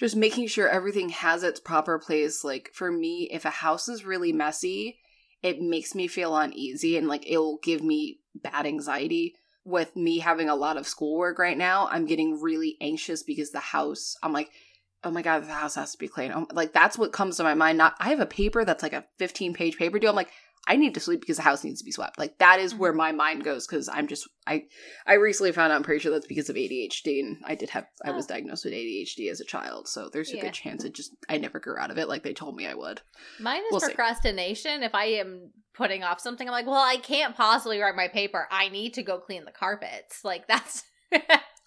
just 0.01 0.17
making 0.17 0.47
sure 0.49 0.69
everything 0.69 1.11
has 1.11 1.43
its 1.43 1.61
proper 1.61 1.99
place. 1.99 2.43
Like 2.45 2.71
for 2.73 2.91
me, 2.91 3.29
if 3.31 3.45
a 3.45 3.51
house 3.51 3.89
is 3.89 4.05
really 4.05 4.33
messy, 4.33 4.99
it 5.43 5.61
makes 5.61 5.95
me 5.95 6.07
feel 6.07 6.37
uneasy 6.37 6.97
and 6.97 7.09
like 7.09 7.29
it'll 7.29 7.59
give 7.63 7.83
me 7.83 8.21
bad 8.35 8.67
anxiety. 8.67 9.35
With 9.65 9.95
me 9.95 10.19
having 10.19 10.49
a 10.49 10.57
lot 10.57 10.77
of 10.77 10.89
schoolwork 10.89 11.39
right 11.39 11.57
now, 11.57 11.89
I'm 11.89 12.05
getting 12.05 12.41
really 12.41 12.77
anxious 12.81 13.23
because 13.23 13.53
the 13.53 13.61
house, 13.61 14.17
I'm 14.21 14.33
like, 14.33 14.51
oh 15.05 15.11
my 15.13 15.23
god, 15.23 15.45
the 15.45 15.53
house 15.53 15.77
has 15.77 15.93
to 15.93 15.99
be 15.99 16.09
clean. 16.09 16.47
Like 16.53 16.73
that's 16.73 16.99
what 16.99 17.13
comes 17.13 17.37
to 17.37 17.45
my 17.45 17.55
mind. 17.55 17.79
Not 17.79 17.95
I 18.01 18.11
have 18.11 18.19
a 18.19 18.27
paper 18.27 18.65
that's 18.65 18.83
like 18.83 18.93
a 18.93 19.05
15 19.19 19.55
page 19.55 19.77
paper 19.77 19.99
deal. 19.99 20.11
I'm 20.11 20.17
like, 20.17 20.31
I 20.67 20.77
need 20.77 20.95
to 20.95 21.01
sleep 21.01 21.21
because 21.21 21.39
the 21.39 21.43
house 21.43 21.65
needs 21.65 21.81
to 21.81 21.85
be 21.85 21.91
swept. 21.91 22.19
Like 22.19 22.39
that 22.39 22.61
is 22.61 22.75
where 22.75 22.93
mm-hmm. 22.93 22.99
my 22.99 23.13
mind 23.13 23.45
goes 23.45 23.67
because 23.67 23.89
I'm 23.89 24.07
just 24.07 24.29
I 24.47 24.65
I 25.07 25.15
recently 25.15 25.53
found 25.53 25.73
out 25.73 25.77
I'm 25.77 25.83
pretty 25.83 26.01
sure 26.01 26.13
that's 26.13 26.27
because 26.27 26.49
of 26.49 26.57
ADHD 26.57 27.21
and 27.21 27.39
I 27.45 27.57
did 27.57 27.71
have 27.71 27.87
I 28.05 28.13
was 28.13 28.27
diagnosed 28.27 28.65
with 28.65 28.75
ADHD 28.75 29.31
as 29.31 29.41
a 29.41 29.45
child, 29.45 29.89
so 29.89 30.09
there's 30.13 30.33
a 30.33 30.37
Yeah. 30.37 30.43
good 30.43 30.53
chance 30.53 30.85
it 30.85 30.95
just 30.95 31.17
I 31.29 31.39
never 31.39 31.59
grew 31.59 31.79
out 31.79 31.91
of 31.91 31.99
it 31.99 32.09
like 32.09 32.23
they 32.23 32.33
told 32.33 32.55
me 32.55 32.67
I 32.67 32.75
would. 32.75 33.01
Mine 33.41 33.59
is 33.59 33.65
We'll 33.73 33.81
see. 33.81 33.87
procrastination. 33.87 34.83
If 34.83 34.95
I 34.95 35.07
am 35.07 35.51
putting 35.75 36.05
off 36.05 36.21
something, 36.21 36.47
I'm 36.47 36.53
like, 36.53 36.67
well, 36.67 36.77
I 36.77 36.97
can't 36.97 37.37
possibly 37.37 37.81
write 37.81 37.97
my 37.97 38.09
paper. 38.09 38.47
I 38.51 38.69
need 38.69 38.95
to 38.95 39.03
go 39.03 39.19
clean 39.19 39.45
the 39.45 39.53
carpets. 39.53 40.21
Like 40.25 40.47
that's. 40.47 40.85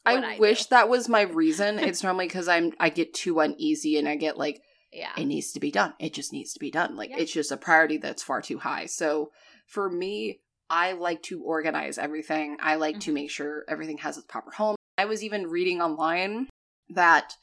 I, 0.08 0.20
what 0.20 0.40
wish 0.40 0.64
do. 0.64 0.68
that 0.72 0.88
was 0.88 1.10
my 1.10 1.22
reason. 1.22 1.80
It's 1.80 2.04
normally 2.04 2.28
because 2.28 2.48
I'm 2.48 2.72
I 2.80 2.90
get 2.90 3.14
too 3.14 3.40
uneasy 3.40 3.98
and 3.98 4.08
I 4.08 4.16
get 4.16 4.38
like 4.38 4.62
Yeah. 4.96 5.12
it 5.18 5.26
needs 5.26 5.52
to 5.52 5.60
be 5.60 5.72
done. 5.72 5.94
It 6.00 6.14
just 6.14 6.32
needs 6.34 6.54
to 6.54 6.60
be 6.60 6.72
done. 6.72 6.96
Like 6.96 7.10
Yeah. 7.12 7.18
it's 7.20 7.34
just 7.34 7.52
a 7.52 7.58
priority 7.58 7.98
that's 7.98 8.24
far 8.24 8.42
too 8.42 8.60
high. 8.60 8.86
So 8.86 9.32
for 9.68 9.90
me, 9.90 10.42
I 10.70 10.94
like 10.94 11.22
to 11.24 11.44
organize 11.44 11.98
everything. 11.98 12.58
I 12.60 12.76
like 12.76 13.00
to 13.02 13.12
Mhm. 13.12 13.16
make 13.16 13.30
sure 13.32 13.66
everything 13.68 14.00
has 14.00 14.18
its 14.18 14.26
proper 14.26 14.52
home. 14.52 14.76
I 14.98 15.06
was 15.06 15.24
even 15.24 15.48
reading 15.48 15.82
online 15.82 16.48
that 16.90 17.36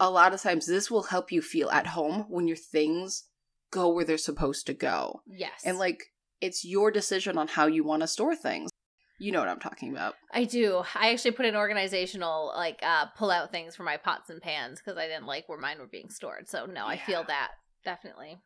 a 0.00 0.10
lot 0.10 0.32
of 0.32 0.40
times 0.40 0.66
this 0.66 0.90
will 0.90 1.04
help 1.04 1.30
you 1.30 1.42
feel 1.42 1.70
at 1.70 1.88
home 1.88 2.24
when 2.28 2.48
your 2.48 2.56
things 2.56 3.28
go 3.70 3.88
where 3.92 4.04
they're 4.04 4.16
supposed 4.18 4.66
to 4.66 4.74
go. 4.74 5.22
Yes. 5.26 5.62
And 5.64 5.78
like 5.78 6.02
it's 6.40 6.64
your 6.64 6.90
decision 6.90 7.36
on 7.36 7.48
how 7.48 7.66
you 7.66 7.84
want 7.84 8.00
to 8.00 8.06
store 8.08 8.34
things. 8.34 8.70
You 9.20 9.32
know 9.32 9.38
what 9.40 9.48
I'm 9.48 9.60
talking 9.60 9.92
about. 9.92 10.14
I 10.32 10.44
do. 10.44 10.82
I 10.94 11.12
actually 11.12 11.32
put 11.32 11.44
in 11.44 11.54
organizational 11.54 12.52
like 12.56 12.80
uh 12.82 13.06
pull 13.18 13.30
out 13.30 13.52
things 13.52 13.76
for 13.76 13.82
my 13.82 13.98
pots 13.98 14.30
and 14.30 14.40
pans 14.40 14.80
because 14.80 14.96
I 14.98 15.06
didn't 15.06 15.26
like 15.26 15.46
where 15.48 15.58
mine 15.58 15.78
were 15.78 15.86
being 15.86 16.08
stored. 16.08 16.48
So 16.48 16.64
no, 16.66 16.86
I 16.86 16.96
feel 16.96 17.22
that 17.24 17.50
definitely. 17.84 18.38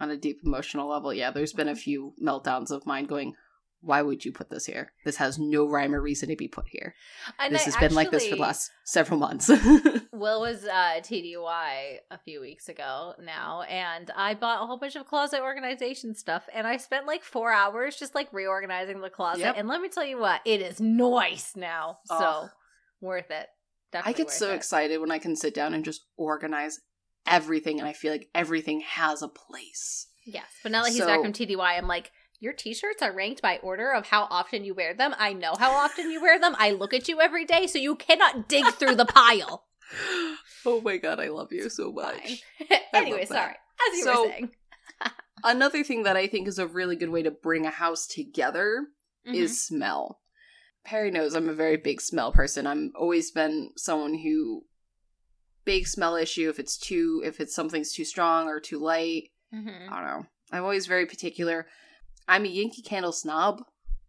On 0.00 0.10
a 0.10 0.16
deep 0.16 0.40
emotional 0.44 0.88
level, 0.88 1.14
yeah, 1.14 1.30
there's 1.30 1.52
been 1.52 1.68
a 1.68 1.72
Mm-hmm. 1.72 1.78
few 1.78 2.12
meltdowns 2.22 2.70
of 2.70 2.84
mine 2.86 3.06
going, 3.06 3.34
why 3.86 4.02
would 4.02 4.24
you 4.24 4.32
put 4.32 4.50
this 4.50 4.66
here? 4.66 4.92
This 5.04 5.16
has 5.16 5.38
no 5.38 5.64
rhyme 5.64 5.94
or 5.94 6.00
reason 6.00 6.28
to 6.28 6.36
be 6.36 6.48
put 6.48 6.66
here. 6.68 6.96
And 7.38 7.54
this 7.54 7.62
I 7.62 7.64
has 7.66 7.76
been 7.76 7.94
like 7.94 8.10
this 8.10 8.26
for 8.26 8.34
the 8.34 8.42
last 8.42 8.72
several 8.84 9.20
months. 9.20 9.48
Will 10.12 10.40
was 10.40 10.64
uh, 10.64 11.00
TDY 11.00 11.98
a 12.10 12.18
few 12.24 12.40
weeks 12.40 12.68
ago 12.68 13.14
now, 13.22 13.62
and 13.62 14.10
I 14.16 14.34
bought 14.34 14.62
a 14.62 14.66
whole 14.66 14.76
bunch 14.76 14.96
of 14.96 15.06
closet 15.06 15.40
organization 15.40 16.16
stuff, 16.16 16.48
and 16.52 16.66
I 16.66 16.78
spent 16.78 17.06
like 17.06 17.22
four 17.22 17.52
hours 17.52 17.96
just 17.96 18.14
like 18.16 18.32
reorganizing 18.32 19.00
the 19.00 19.08
closet. 19.08 19.40
Yep. 19.40 19.54
And 19.56 19.68
let 19.68 19.80
me 19.80 19.88
tell 19.88 20.04
you 20.04 20.18
what, 20.18 20.40
it 20.44 20.60
is 20.60 20.80
nice 20.80 21.54
now, 21.54 21.98
so 22.06 22.48
worth 23.00 23.30
it. 23.30 23.46
I 23.94 24.12
get 24.12 24.32
so 24.32 24.50
it. 24.50 24.56
excited 24.56 24.98
when 25.00 25.12
I 25.12 25.18
can 25.18 25.36
sit 25.36 25.54
down 25.54 25.74
and 25.74 25.84
just 25.84 26.06
organize 26.16 26.80
everything, 27.24 27.78
and 27.78 27.88
I 27.88 27.92
feel 27.92 28.10
like 28.10 28.28
everything 28.34 28.80
has 28.80 29.22
a 29.22 29.28
place. 29.28 30.08
Yes, 30.24 30.46
but 30.64 30.72
now 30.72 30.82
that 30.82 30.90
he's 30.90 31.04
back 31.04 31.22
from 31.22 31.32
TDY, 31.32 31.78
I'm 31.78 31.86
like. 31.86 32.10
Your 32.40 32.52
t-shirts 32.52 33.02
are 33.02 33.12
ranked 33.12 33.40
by 33.42 33.58
order 33.62 33.92
of 33.92 34.06
how 34.06 34.26
often 34.30 34.64
you 34.64 34.74
wear 34.74 34.92
them. 34.94 35.14
I 35.18 35.32
know 35.32 35.54
how 35.58 35.72
often 35.72 36.10
you 36.10 36.20
wear 36.20 36.38
them. 36.38 36.54
I 36.58 36.70
look 36.72 36.92
at 36.92 37.08
you 37.08 37.20
every 37.20 37.44
day, 37.44 37.66
so 37.66 37.78
you 37.78 37.96
cannot 37.96 38.48
dig 38.48 38.66
through 38.74 38.96
the 38.96 39.06
pile. 39.06 39.64
oh 40.66 40.80
my 40.84 40.96
god, 40.98 41.20
I 41.20 41.28
love 41.28 41.52
you 41.52 41.68
so 41.70 41.92
much. 41.92 42.42
Anyway, 42.92 43.24
sorry. 43.26 43.52
As 43.90 43.98
you 43.98 44.04
So- 44.04 44.22
were 44.24 44.30
saying, 44.30 44.50
Another 45.44 45.84
thing 45.84 46.02
that 46.04 46.16
I 46.16 46.26
think 46.26 46.48
is 46.48 46.58
a 46.58 46.66
really 46.66 46.96
good 46.96 47.10
way 47.10 47.22
to 47.22 47.30
bring 47.30 47.66
a 47.66 47.70
house 47.70 48.06
together 48.06 48.86
Mhm. 49.28 49.34
is 49.34 49.62
smell. 49.64 50.20
Perry 50.84 51.10
knows 51.10 51.34
I'm 51.34 51.48
a 51.48 51.54
very 51.54 51.76
big 51.76 52.00
smell 52.00 52.32
person. 52.32 52.66
I'm 52.66 52.92
always 52.96 53.30
been 53.30 53.70
someone 53.76 54.14
who 54.14 54.64
big 55.64 55.86
smell 55.88 56.14
issue 56.16 56.48
if 56.48 56.58
it's 56.58 56.76
too 56.78 57.22
if 57.24 57.38
it's 57.40 57.54
something's 57.54 57.92
too 57.92 58.04
strong 58.04 58.48
or 58.48 58.60
too 58.60 58.78
light. 58.78 59.30
Mhm. 59.52 59.90
I 59.90 59.96
don't 60.00 60.06
know. 60.22 60.26
I'm 60.52 60.62
always 60.62 60.86
very 60.86 61.06
particular. 61.06 61.66
I'm 62.28 62.44
a 62.44 62.48
Yankee 62.48 62.82
Candle 62.82 63.12
snob. 63.12 63.62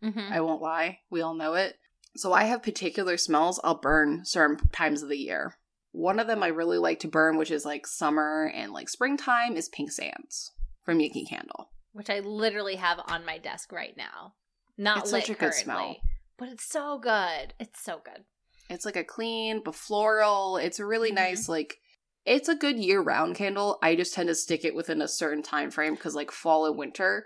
Mhm. 0.03 0.31
I 0.31 0.41
won't 0.41 0.61
lie. 0.61 0.99
We 1.09 1.21
all 1.21 1.33
know 1.33 1.53
it. 1.55 1.77
So 2.15 2.33
I 2.33 2.43
have 2.45 2.63
particular 2.63 3.17
smells 3.17 3.59
I'll 3.63 3.79
burn 3.79 4.25
certain 4.25 4.57
times 4.69 5.03
of 5.03 5.09
the 5.09 5.17
year. 5.17 5.55
One 5.91 6.19
of 6.19 6.27
them 6.27 6.43
I 6.43 6.47
really 6.47 6.77
like 6.77 6.99
to 7.01 7.07
burn, 7.07 7.37
which 7.37 7.51
is 7.51 7.65
like 7.65 7.87
summer 7.87 8.51
and 8.53 8.71
like 8.71 8.89
springtime, 8.89 9.55
is 9.55 9.69
Pink 9.69 9.91
Sands 9.91 10.51
from 10.83 10.99
Yankee 10.99 11.25
Candle. 11.25 11.69
which 11.93 12.11
I 12.11 12.19
literally 12.19 12.75
have 12.75 12.99
on 13.07 13.25
my 13.25 13.39
desk 13.39 13.71
right 13.71 13.97
now. 13.97 14.35
Not 14.77 14.99
It's 14.99 15.11
lit 15.11 15.23
such 15.23 15.35
a 15.35 15.39
good 15.39 15.53
smell. 15.55 15.95
but 16.37 16.47
it's 16.49 16.63
so 16.65 16.99
good. 16.99 17.55
It's 17.59 17.81
so 17.83 17.99
good. 18.05 18.23
It's 18.69 18.85
like 18.85 18.95
a 18.95 19.03
clean 19.03 19.61
but 19.65 19.73
floral. 19.73 20.57
It's 20.57 20.77
a 20.79 20.85
really 20.85 21.09
Mhm. 21.11 21.15
nice 21.15 21.49
like 21.49 21.79
it's 22.23 22.49
a 22.49 22.55
good 22.55 22.77
year-round 22.77 23.35
candle. 23.35 23.79
I 23.81 23.95
just 23.95 24.13
tend 24.13 24.27
to 24.27 24.35
stick 24.35 24.63
it 24.63 24.75
within 24.75 25.01
a 25.01 25.07
certain 25.07 25.41
time 25.41 25.71
frame 25.71 25.97
cuz 25.97 26.13
like 26.13 26.29
fall 26.29 26.67
and 26.67 26.77
winter, 26.77 27.25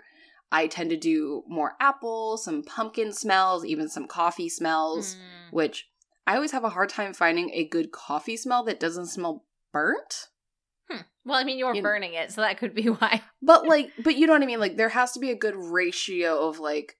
I 0.52 0.66
tend 0.68 0.90
to 0.90 0.96
do 0.96 1.42
more 1.48 1.72
apple, 1.80 2.36
some 2.36 2.62
pumpkin 2.62 3.12
smells, 3.12 3.64
even 3.64 3.88
some 3.88 4.06
coffee 4.06 4.48
smells, 4.48 5.16
Mm. 5.16 5.52
which 5.52 5.88
I 6.26 6.36
always 6.36 6.52
have 6.52 6.62
a 6.64 6.68
hard 6.70 6.90
time 6.90 7.14
finding 7.14 7.50
a 7.52 7.64
good 7.66 7.90
coffee 7.90 8.36
smell 8.36 8.62
that 8.64 8.78
doesn't 8.78 9.06
smell 9.06 9.44
burnt. 9.72 10.28
Hmm. 10.90 11.00
Well, 11.24 11.38
I 11.38 11.44
mean, 11.44 11.58
you 11.58 11.66
were 11.66 11.74
You- 11.74 11.82
burning 11.82 12.14
it, 12.14 12.30
so 12.32 12.42
that 12.42 12.58
could 12.58 12.74
be 12.74 12.84
why. 12.90 13.22
But 13.40 13.66
like 13.66 13.90
but 14.04 14.16
you 14.16 14.26
know 14.26 14.34
what 14.34 14.42
I 14.42 14.46
mean? 14.46 14.60
Like 14.60 14.76
there 14.76 14.90
has 14.90 15.12
to 15.12 15.20
be 15.20 15.30
a 15.30 15.34
good 15.36 15.56
ratio 15.56 16.46
of 16.48 16.60
like 16.60 16.96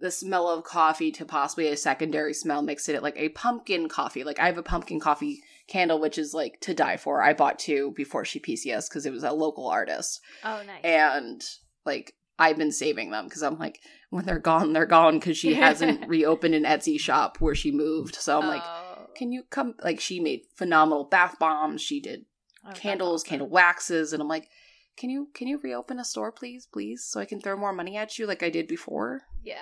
the 0.00 0.10
smell 0.10 0.48
of 0.48 0.64
coffee 0.64 1.12
to 1.12 1.24
possibly 1.26 1.68
a 1.68 1.76
secondary 1.76 2.32
smell 2.34 2.62
mixed 2.62 2.88
in 2.88 2.94
it 2.96 3.02
like 3.02 3.18
a 3.18 3.28
pumpkin 3.30 3.88
coffee. 3.88 4.24
Like 4.24 4.38
I 4.40 4.46
have 4.46 4.58
a 4.58 4.62
pumpkin 4.62 4.98
coffee 4.98 5.42
candle 5.68 6.00
which 6.00 6.18
is 6.18 6.34
like 6.34 6.58
to 6.62 6.74
die 6.74 6.96
for. 6.96 7.22
I 7.22 7.34
bought 7.34 7.58
two 7.58 7.92
before 7.96 8.24
she 8.24 8.40
PCS 8.40 8.88
because 8.88 9.06
it 9.06 9.12
was 9.12 9.22
a 9.24 9.32
local 9.32 9.68
artist. 9.68 10.20
Oh, 10.42 10.62
nice. 10.66 10.82
And 10.82 11.42
like 11.86 12.14
I've 12.40 12.56
been 12.58 12.72
saving 12.72 13.10
them 13.10 13.26
because 13.26 13.42
I'm 13.42 13.58
like 13.58 13.80
when 14.10 14.24
they're 14.24 14.38
gone, 14.40 14.72
they're 14.72 14.86
gone 14.86 15.18
because 15.18 15.36
she 15.36 15.54
hasn't 15.54 16.08
reopened 16.08 16.54
an 16.54 16.64
Etsy 16.64 16.98
shop 16.98 17.36
where 17.40 17.54
she 17.54 17.70
moved. 17.70 18.16
So 18.16 18.40
I'm 18.40 18.48
like, 18.48 18.62
Oh. 18.64 19.06
can 19.14 19.30
you 19.32 19.44
come? 19.50 19.74
Like 19.84 20.00
she 20.00 20.18
made 20.20 20.42
phenomenal 20.56 21.04
bath 21.04 21.38
bombs. 21.38 21.80
She 21.82 22.00
did 22.00 22.24
Oh, 22.66 22.72
candles, 22.72 23.22
awesome. 23.22 23.28
candle 23.30 23.48
waxes, 23.48 24.12
and 24.12 24.20
I'm 24.20 24.28
like, 24.28 24.48
can 24.96 25.08
you 25.10 25.28
can 25.34 25.46
you 25.48 25.58
reopen 25.62 25.98
a 25.98 26.04
store, 26.04 26.30
please, 26.32 26.66
please, 26.66 27.04
so 27.04 27.20
I 27.20 27.24
can 27.24 27.40
throw 27.40 27.56
more 27.56 27.72
money 27.72 27.96
at 27.96 28.18
you 28.18 28.26
like 28.26 28.42
I 28.42 28.50
did 28.50 28.66
before? 28.68 29.22
Yeah. 29.44 29.56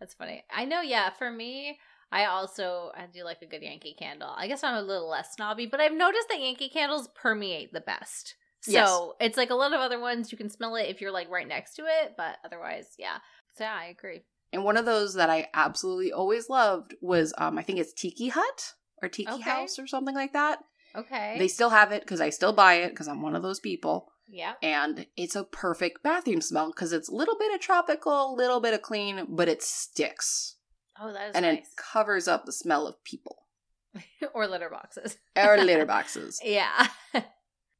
That's 0.00 0.14
funny. 0.14 0.44
I 0.54 0.64
know, 0.64 0.80
yeah, 0.80 1.10
for 1.10 1.30
me, 1.30 1.78
I 2.10 2.26
also 2.26 2.90
I 2.94 3.06
do 3.06 3.24
like 3.24 3.40
a 3.40 3.46
good 3.46 3.62
Yankee 3.62 3.94
candle. 3.98 4.32
I 4.36 4.48
guess 4.48 4.62
I'm 4.64 4.74
a 4.74 4.82
little 4.82 5.08
less 5.08 5.34
snobby, 5.34 5.64
but 5.66 5.80
I've 5.80 5.94
noticed 5.94 6.28
that 6.28 6.40
Yankee 6.42 6.68
candles 6.68 7.08
permeate 7.14 7.72
the 7.72 7.80
best. 7.80 8.34
So 8.62 8.70
Yes. 8.72 9.28
it's 9.28 9.36
like 9.36 9.50
a 9.50 9.54
lot 9.54 9.72
of 9.72 9.80
other 9.80 9.98
ones 10.00 10.32
you 10.32 10.38
can 10.38 10.48
smell 10.48 10.76
it 10.76 10.88
if 10.88 11.00
you're 11.00 11.10
like 11.12 11.28
right 11.30 11.46
next 11.48 11.74
to 11.74 11.82
it, 11.82 12.14
but 12.16 12.36
otherwise, 12.44 12.86
yeah. 12.98 13.18
So 13.56 13.64
yeah, 13.64 13.74
I 13.78 13.86
agree. 13.86 14.22
And 14.52 14.64
one 14.64 14.76
of 14.76 14.84
those 14.84 15.14
that 15.14 15.30
I 15.30 15.48
absolutely 15.54 16.12
always 16.12 16.48
loved 16.48 16.94
was 17.00 17.34
um 17.38 17.58
I 17.58 17.62
think 17.62 17.78
it's 17.78 17.92
Tiki 17.92 18.28
Hut 18.28 18.72
or 19.02 19.08
Tiki 19.08 19.30
Okay. 19.32 19.42
House 19.42 19.78
or 19.78 19.86
something 19.86 20.14
like 20.14 20.32
that. 20.32 20.58
Okay. 20.94 21.36
They 21.38 21.48
still 21.48 21.70
have 21.70 21.90
it 21.92 22.02
because 22.02 22.20
I 22.20 22.30
still 22.30 22.52
buy 22.52 22.74
it 22.74 22.90
because 22.90 23.08
I'm 23.08 23.22
one 23.22 23.34
of 23.34 23.42
those 23.42 23.60
people. 23.60 24.12
yeah. 24.28 24.52
And 24.62 25.06
it's 25.16 25.34
a 25.36 25.44
perfect 25.44 26.02
bathroom 26.02 26.40
smell 26.40 26.68
because 26.70 26.92
it's 26.92 27.08
a 27.08 27.14
little 27.14 27.36
bit 27.38 27.52
of 27.54 27.60
tropical, 27.60 28.36
little 28.36 28.60
bit 28.60 28.74
of 28.74 28.82
clean, 28.82 29.26
but 29.28 29.48
it 29.48 29.62
sticks 29.62 30.56
Oh, 31.00 31.12
that 31.12 31.30
is 31.30 31.34
and 31.34 31.44
it 31.46 31.64
covers 31.76 32.28
up 32.28 32.44
the 32.44 32.52
smell 32.52 32.86
of 32.86 33.02
people 33.04 33.46
or 34.34 34.46
litter 34.46 34.68
boxes. 34.70 35.16
or 35.36 35.56
litter 35.64 35.86
boxes. 35.86 36.38
Yeah. 36.44 36.86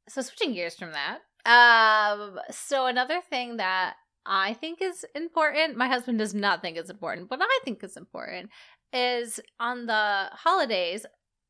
so 0.07 0.21
switching 0.21 0.53
gears 0.53 0.75
from 0.75 0.91
that. 0.91 1.19
Um 1.45 2.39
so 2.51 2.85
another 2.85 3.21
thing 3.29 3.57
that 3.57 3.95
I 4.25 4.53
think 4.53 4.81
is 4.81 5.05
important, 5.15 5.75
my 5.75 5.87
husband 5.87 6.17
does 6.19 6.33
not 6.33 6.61
think 6.61 6.77
it's 6.77 6.89
important, 6.89 7.29
but 7.29 7.39
I 7.41 7.59
think 7.65 7.83
is 7.83 7.97
important 7.97 8.49
is 8.93 9.39
on 9.59 9.85
the 9.85 10.29
holidays 10.31 11.05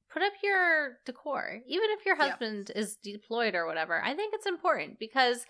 put 0.10 0.22
up 0.24 0.34
your 0.44 0.98
decor. 1.06 1.60
Even 1.68 1.90
if 1.92 2.06
your 2.06 2.16
Yeah. 2.16 2.30
husband 2.30 2.72
is 2.76 2.96
deployed 2.98 3.56
or 3.56 3.66
whatever. 3.66 4.02
I 4.02 4.16
think 4.16 4.34
it's 4.34 4.46
important 4.46 5.00
because 5.00 5.46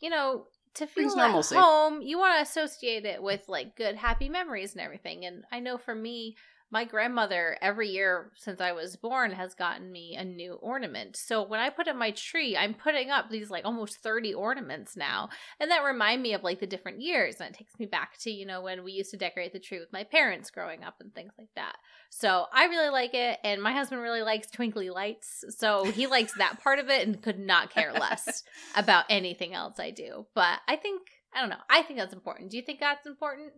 you 0.00 0.10
know, 0.10 0.46
to 0.74 0.86
feel 0.86 1.18
at 1.18 1.44
home, 1.56 2.02
you 2.02 2.18
want 2.18 2.36
to 2.36 2.42
associate 2.42 3.04
it 3.04 3.20
with 3.22 3.48
like 3.48 3.74
good 3.76 3.96
happy 3.96 4.28
memories 4.28 4.72
and 4.72 4.80
everything. 4.80 5.24
And 5.24 5.44
I 5.50 5.58
know 5.58 5.76
for 5.76 5.94
me, 5.94 6.36
my 6.70 6.84
grandmother 6.84 7.56
every 7.62 7.88
year 7.88 8.30
since 8.36 8.60
I 8.60 8.72
was 8.72 8.96
born 8.96 9.32
has 9.32 9.54
gotten 9.54 9.90
me 9.90 10.16
a 10.16 10.24
new 10.24 10.54
ornament. 10.54 11.16
So 11.16 11.42
when 11.42 11.60
I 11.60 11.70
put 11.70 11.88
up 11.88 11.96
my 11.96 12.10
tree, 12.10 12.56
I'm 12.56 12.74
putting 12.74 13.10
up 13.10 13.30
these 13.30 13.48
like 13.48 13.64
almost 13.64 14.02
30 14.02 14.34
ornaments 14.34 14.96
now. 14.96 15.30
And 15.58 15.70
that 15.70 15.82
remind 15.82 16.22
me 16.22 16.34
of 16.34 16.42
like 16.42 16.60
the 16.60 16.66
different 16.66 17.00
years. 17.00 17.36
And 17.40 17.48
it 17.48 17.56
takes 17.56 17.78
me 17.78 17.86
back 17.86 18.18
to, 18.18 18.30
you 18.30 18.44
know, 18.44 18.60
when 18.60 18.84
we 18.84 18.92
used 18.92 19.10
to 19.12 19.16
decorate 19.16 19.54
the 19.54 19.58
tree 19.58 19.78
with 19.80 19.92
my 19.92 20.04
parents 20.04 20.50
growing 20.50 20.84
up 20.84 20.96
and 21.00 21.14
things 21.14 21.32
like 21.38 21.48
that. 21.56 21.76
So 22.10 22.44
I 22.52 22.66
really 22.66 22.90
like 22.90 23.14
it. 23.14 23.38
And 23.42 23.62
my 23.62 23.72
husband 23.72 24.02
really 24.02 24.22
likes 24.22 24.50
twinkly 24.50 24.90
lights. 24.90 25.44
So 25.56 25.84
he 25.84 26.06
likes 26.06 26.34
that 26.36 26.60
part 26.62 26.78
of 26.78 26.90
it 26.90 27.06
and 27.06 27.22
could 27.22 27.38
not 27.38 27.70
care 27.70 27.94
less 27.94 28.42
about 28.76 29.06
anything 29.08 29.54
else 29.54 29.80
I 29.80 29.90
do. 29.90 30.26
But 30.34 30.58
I 30.68 30.76
think, 30.76 31.00
I 31.34 31.40
don't 31.40 31.50
know, 31.50 31.56
I 31.70 31.80
think 31.80 31.98
that's 31.98 32.12
important. 32.12 32.50
Do 32.50 32.58
you 32.58 32.62
think 32.62 32.80
that's 32.80 33.06
important? 33.06 33.52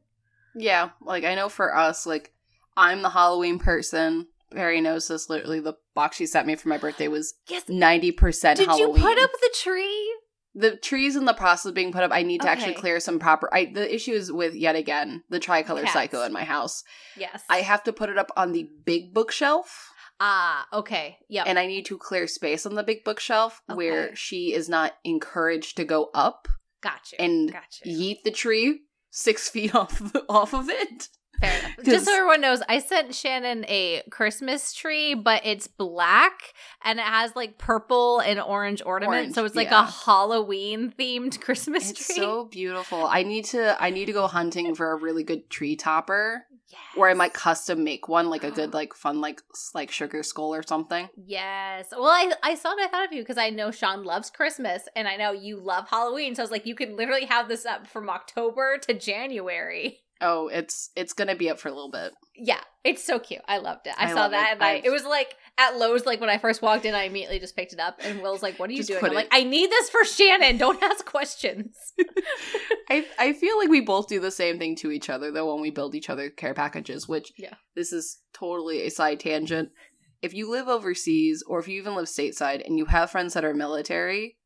Yeah, 0.54 0.90
like 1.00 1.24
I 1.24 1.34
know 1.34 1.48
for 1.48 1.76
us, 1.76 2.06
like 2.06 2.32
I'm 2.76 3.02
the 3.02 3.10
Halloween 3.10 3.58
person. 3.58 4.26
Perry 4.52 4.80
knows 4.80 5.08
this. 5.08 5.28
Literally, 5.30 5.60
the 5.60 5.74
box 5.94 6.16
she 6.16 6.26
sent 6.26 6.46
me 6.46 6.56
for 6.56 6.68
my 6.68 6.78
birthday 6.78 7.08
was 7.08 7.34
Yes. 7.48 7.68
ninety 7.68 8.10
percent 8.12 8.58
Did 8.58 8.68
Halloween. 8.68 8.96
you 8.96 9.02
put 9.02 9.18
up 9.18 9.30
the 9.40 9.54
tree? 9.62 10.16
the 10.52 10.74
trees 10.76 11.14
in 11.14 11.26
the 11.26 11.32
process 11.32 11.66
of 11.66 11.74
being 11.74 11.92
put 11.92 12.02
up? 12.02 12.10
I 12.12 12.24
need 12.24 12.40
to 12.40 12.48
actually 12.48 12.74
clear 12.74 12.98
some 12.98 13.20
proper. 13.20 13.48
I 13.54 13.66
the 13.66 13.94
issue 13.94 14.12
is 14.12 14.32
with 14.32 14.54
yet 14.54 14.74
again 14.74 15.22
the 15.28 15.38
tricolor 15.38 15.82
Cats. 15.82 15.92
psycho 15.92 16.22
in 16.24 16.32
my 16.32 16.42
house. 16.42 16.82
Yes. 17.16 17.42
I 17.48 17.58
have 17.60 17.84
to 17.84 17.92
put 17.92 18.08
it 18.10 18.18
up 18.18 18.30
on 18.36 18.50
the 18.50 18.68
big 18.84 19.14
bookshelf, 19.14 19.88
Ah, 20.18 20.66
okay. 20.72 21.18
Yep. 21.28 21.46
and 21.46 21.56
I 21.58 21.66
need 21.68 21.86
to 21.86 21.96
clear 21.96 22.26
space 22.26 22.66
on 22.66 22.74
the 22.74 22.82
big 22.82 23.04
bookshelf 23.04 23.62
where 23.72 24.14
she 24.16 24.52
is 24.52 24.68
not 24.68 24.94
encouraged 25.04 25.76
to 25.76 25.84
go 25.84 26.10
up 26.14 26.48
gotcha. 26.82 27.20
and 27.22 27.52
gotcha. 27.52 27.84
yeet 27.86 28.22
the 28.24 28.32
tree 28.32 28.80
six 29.10 29.48
feet 29.52 29.72
off 29.74 30.02
off 30.28 30.52
of 30.52 30.68
it. 30.68 31.08
Fair 31.40 31.58
enough. 31.58 31.72
Just 31.84 32.04
so 32.06 32.14
everyone 32.14 32.40
knows, 32.40 32.62
I 32.68 32.78
sent 32.80 33.14
Shannon 33.14 33.64
a 33.66 34.02
Christmas 34.10 34.72
tree, 34.72 35.14
but 35.14 35.42
it's 35.44 35.66
black 35.66 36.52
and 36.84 36.98
it 36.98 37.04
has 37.04 37.34
like 37.34 37.58
purple 37.58 38.20
and 38.20 38.40
orange 38.40 38.82
ornaments. 38.84 39.16
Orange, 39.16 39.34
so 39.34 39.44
it's 39.44 39.56
like 39.56 39.70
yeah. 39.70 39.84
a 39.84 39.90
Halloween 39.90 40.92
themed 40.98 41.40
Christmas 41.42 41.90
It's 41.90 42.06
tree. 42.06 42.16
so 42.16 42.44
beautiful. 42.44 43.04
I 43.04 43.22
need 43.22 43.46
to 43.46 43.82
I 43.82 43.90
need 43.90 44.06
to 44.06 44.12
go 44.12 44.26
hunting 44.26 44.74
for 44.74 44.92
a 44.92 44.96
really 44.96 45.24
good 45.24 45.48
tree 45.48 45.76
topper 45.76 46.44
yes. 46.68 46.80
where 46.94 47.10
I 47.10 47.14
might 47.14 47.32
custom 47.32 47.84
make 47.84 48.08
one 48.08 48.28
like 48.28 48.44
a 48.44 48.50
good 48.50 48.74
like 48.74 48.94
fun 48.94 49.20
like 49.20 49.40
like 49.74 49.90
sugar 49.90 50.22
skull 50.22 50.54
or 50.54 50.62
something. 50.62 51.08
Yes. 51.16 51.88
Well, 51.92 52.04
I 52.06 52.32
I 52.42 52.54
saw 52.54 52.72
it. 52.72 52.80
I 52.80 52.88
thought 52.88 53.06
of 53.06 53.12
you 53.12 53.22
because 53.22 53.38
I 53.38 53.50
know 53.50 53.70
Sean 53.70 54.04
loves 54.04 54.30
Christmas, 54.30 54.82
and 54.94 55.08
I 55.08 55.16
know 55.16 55.32
you 55.32 55.58
love 55.58 55.88
Halloween. 55.88 56.34
So 56.34 56.42
I 56.42 56.44
was 56.44 56.50
like, 56.50 56.66
you 56.66 56.74
could 56.74 56.92
literally 56.92 57.26
have 57.26 57.48
this 57.48 57.64
up 57.64 57.86
from 57.86 58.10
October 58.10 58.78
to 58.78 58.94
January. 58.94 60.00
Oh, 60.22 60.48
it's 60.48 60.90
it's 60.96 61.12
gonna 61.14 61.34
be 61.34 61.48
up 61.48 61.58
for 61.58 61.68
a 61.68 61.72
little 61.72 61.90
bit. 61.90 62.12
Yeah, 62.36 62.60
it's 62.84 63.02
so 63.04 63.18
cute. 63.18 63.40
I 63.48 63.58
loved 63.58 63.86
it. 63.86 63.94
I, 63.98 64.10
I 64.10 64.14
saw 64.14 64.28
that, 64.28 64.48
it. 64.48 64.52
and 64.54 64.62
I 64.62 64.70
I've- 64.72 64.86
it 64.86 64.90
was 64.90 65.04
like 65.04 65.34
at 65.58 65.76
Lowe's. 65.78 66.04
Like 66.06 66.20
when 66.20 66.28
I 66.30 66.38
first 66.38 66.60
walked 66.62 66.84
in, 66.84 66.94
I 66.94 67.04
immediately 67.04 67.38
just 67.38 67.56
picked 67.56 67.72
it 67.72 67.80
up, 67.80 67.98
and 68.02 68.20
Will's 68.20 68.42
like, 68.42 68.58
"What 68.58 68.68
are 68.70 68.72
you 68.74 68.82
doing?" 68.84 69.04
I'm 69.04 69.12
it- 69.12 69.14
like, 69.14 69.28
"I 69.32 69.44
need 69.44 69.70
this 69.70 69.88
for 69.90 70.04
Shannon. 70.04 70.56
Don't 70.58 70.82
ask 70.90 71.04
questions." 71.06 71.74
I 72.90 73.06
I 73.18 73.32
feel 73.32 73.58
like 73.58 73.68
we 73.68 73.80
both 73.80 74.08
do 74.08 74.20
the 74.20 74.30
same 74.30 74.58
thing 74.58 74.76
to 74.76 74.90
each 74.90 75.08
other 75.08 75.30
though 75.30 75.52
when 75.52 75.62
we 75.62 75.70
build 75.70 75.94
each 75.94 76.10
other 76.10 76.28
care 76.30 76.54
packages, 76.54 77.08
which 77.08 77.32
Yeah. 77.38 77.54
this 77.74 77.92
is 77.92 78.18
totally 78.34 78.82
a 78.82 78.90
side 78.90 79.20
tangent. 79.20 79.70
If 80.22 80.34
you 80.34 80.50
live 80.50 80.68
overseas 80.68 81.42
or 81.46 81.60
if 81.60 81.68
you 81.68 81.80
even 81.80 81.94
live 81.94 82.06
stateside 82.06 82.64
and 82.66 82.76
you 82.76 82.86
have 82.86 83.10
friends 83.10 83.32
that 83.34 83.44
are 83.44 83.54
military, 83.54 84.36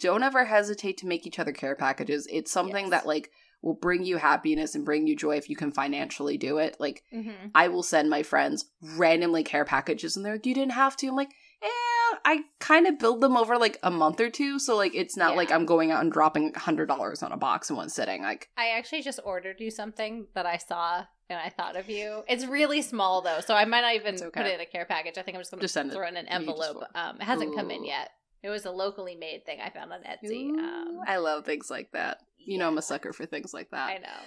don't 0.00 0.22
ever 0.22 0.44
hesitate 0.44 0.98
to 0.98 1.06
make 1.06 1.26
each 1.26 1.38
other 1.38 1.52
care 1.52 1.74
packages. 1.76 2.26
It's 2.30 2.50
something 2.52 2.86
Yes. 2.86 2.90
that 2.90 3.06
like 3.06 3.30
will 3.64 3.74
bring 3.74 4.04
you 4.04 4.18
happiness 4.18 4.74
and 4.74 4.84
bring 4.84 5.06
you 5.06 5.16
joy 5.16 5.36
if 5.36 5.48
you 5.48 5.56
can 5.56 5.72
financially 5.72 6.36
do 6.36 6.58
it. 6.58 6.76
Like 6.78 7.02
mm-hmm. 7.12 7.48
I 7.54 7.68
will 7.68 7.82
send 7.82 8.10
my 8.10 8.22
friends 8.22 8.66
randomly 8.96 9.42
care 9.42 9.64
packages 9.64 10.16
and 10.16 10.24
they're 10.24 10.34
like, 10.34 10.46
You 10.46 10.54
didn't 10.54 10.72
have 10.72 10.96
to. 10.98 11.08
I'm 11.08 11.16
like, 11.16 11.30
eh, 11.62 12.16
I 12.26 12.44
kind 12.60 12.86
of 12.86 12.98
build 12.98 13.20
them 13.22 13.36
over 13.36 13.56
like 13.58 13.78
a 13.82 13.90
month 13.90 14.20
or 14.20 14.28
two. 14.30 14.58
So 14.58 14.76
like 14.76 14.94
it's 14.94 15.16
not 15.16 15.30
Yeah. 15.32 15.36
like 15.38 15.50
I'm 15.50 15.64
going 15.66 15.90
out 15.90 16.02
and 16.02 16.12
dropping 16.12 16.52
hundred 16.54 16.86
dollars 16.86 17.22
on 17.22 17.32
a 17.32 17.36
box 17.36 17.70
in 17.70 17.76
one 17.76 17.88
sitting. 17.88 18.22
Like 18.22 18.50
I 18.56 18.68
actually 18.68 19.02
just 19.02 19.20
ordered 19.24 19.60
you 19.60 19.70
something 19.70 20.26
that 20.34 20.46
I 20.46 20.58
saw 20.58 21.06
and 21.30 21.38
I 21.38 21.48
thought 21.48 21.76
of 21.76 21.88
you. 21.88 22.22
It's 22.28 22.44
really 22.44 22.82
small 22.82 23.22
though, 23.22 23.40
so 23.40 23.54
I 23.54 23.64
might 23.64 23.80
not 23.80 23.94
even 23.94 24.14
It's 24.14 24.22
put 24.22 24.44
it 24.46 24.54
in 24.54 24.60
a 24.60 24.66
care 24.66 24.84
package. 24.84 25.16
I 25.16 25.22
think 25.22 25.36
I'm 25.38 25.42
just 25.60 25.72
send 25.72 25.90
it. 25.90 25.94
throw 25.94 26.04
it 26.04 26.10
in 26.10 26.16
an 26.18 26.26
You 26.26 26.30
can 26.38 26.46
just 26.46 26.60
envelope. 26.68 26.84
Um, 26.94 27.16
it 27.16 27.24
hasn't 27.24 27.56
come 27.56 27.70
in 27.70 27.84
yet. 27.84 28.10
It 28.42 28.50
was 28.50 28.66
a 28.66 28.70
locally 28.70 29.16
made 29.16 29.46
thing 29.46 29.58
I 29.64 29.70
found 29.70 29.90
on 29.90 30.00
Etsy. 30.00 30.50
Ooh, 30.50 30.58
Um, 30.58 31.00
I 31.06 31.16
love 31.16 31.46
things 31.46 31.70
like 31.70 31.92
that. 31.92 32.18
You 32.46 32.58
know 32.58 32.68
I'm 32.68 32.78
a 32.78 32.82
sucker 32.82 33.12
for 33.12 33.26
things 33.26 33.52
like 33.54 33.70
that. 33.70 33.88
I 33.88 33.98
know. 33.98 34.20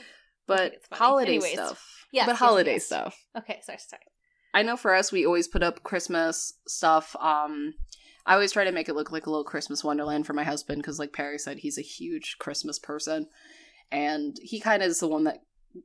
But 0.48 0.86
funny. 0.90 1.00
holiday 1.00 1.32
Anyways. 1.36 1.54
stuff. 1.54 2.06
Yeah. 2.12 2.26
but 2.26 2.32
yes, 2.34 2.40
holiday 2.40 2.74
yes. 2.74 2.86
stuff. 2.86 3.18
Okay, 3.38 3.60
sorry, 3.64 3.80
sorry. 3.80 4.02
I 4.54 4.64
know 4.64 4.78
for 4.78 4.94
us 4.94 5.12
we 5.12 5.26
always 5.26 5.48
put 5.48 5.64
up 5.64 5.84
Christmas 5.84 6.54
stuff. 6.68 7.16
Um 7.20 7.74
I 8.26 8.34
always 8.34 8.52
try 8.52 8.66
to 8.66 8.72
make 8.72 8.90
it 8.90 8.96
look 8.96 9.12
like 9.12 9.26
a 9.26 9.30
little 9.30 9.46
Christmas 9.46 9.84
wonderland 9.84 10.26
for 10.26 10.34
my 10.34 10.44
husband 10.44 10.82
because 10.82 11.00
like 11.00 11.14
Perry 11.14 11.38
said 11.38 11.60
he's 11.60 11.78
a 11.78 11.82
huge 11.82 12.38
Christmas 12.40 12.78
person 12.78 13.28
and 13.92 14.38
he 14.42 14.60
kind 14.60 14.84
of 14.84 14.90
is 14.90 15.00
the 15.00 15.08
one 15.08 15.24
that 15.26 15.40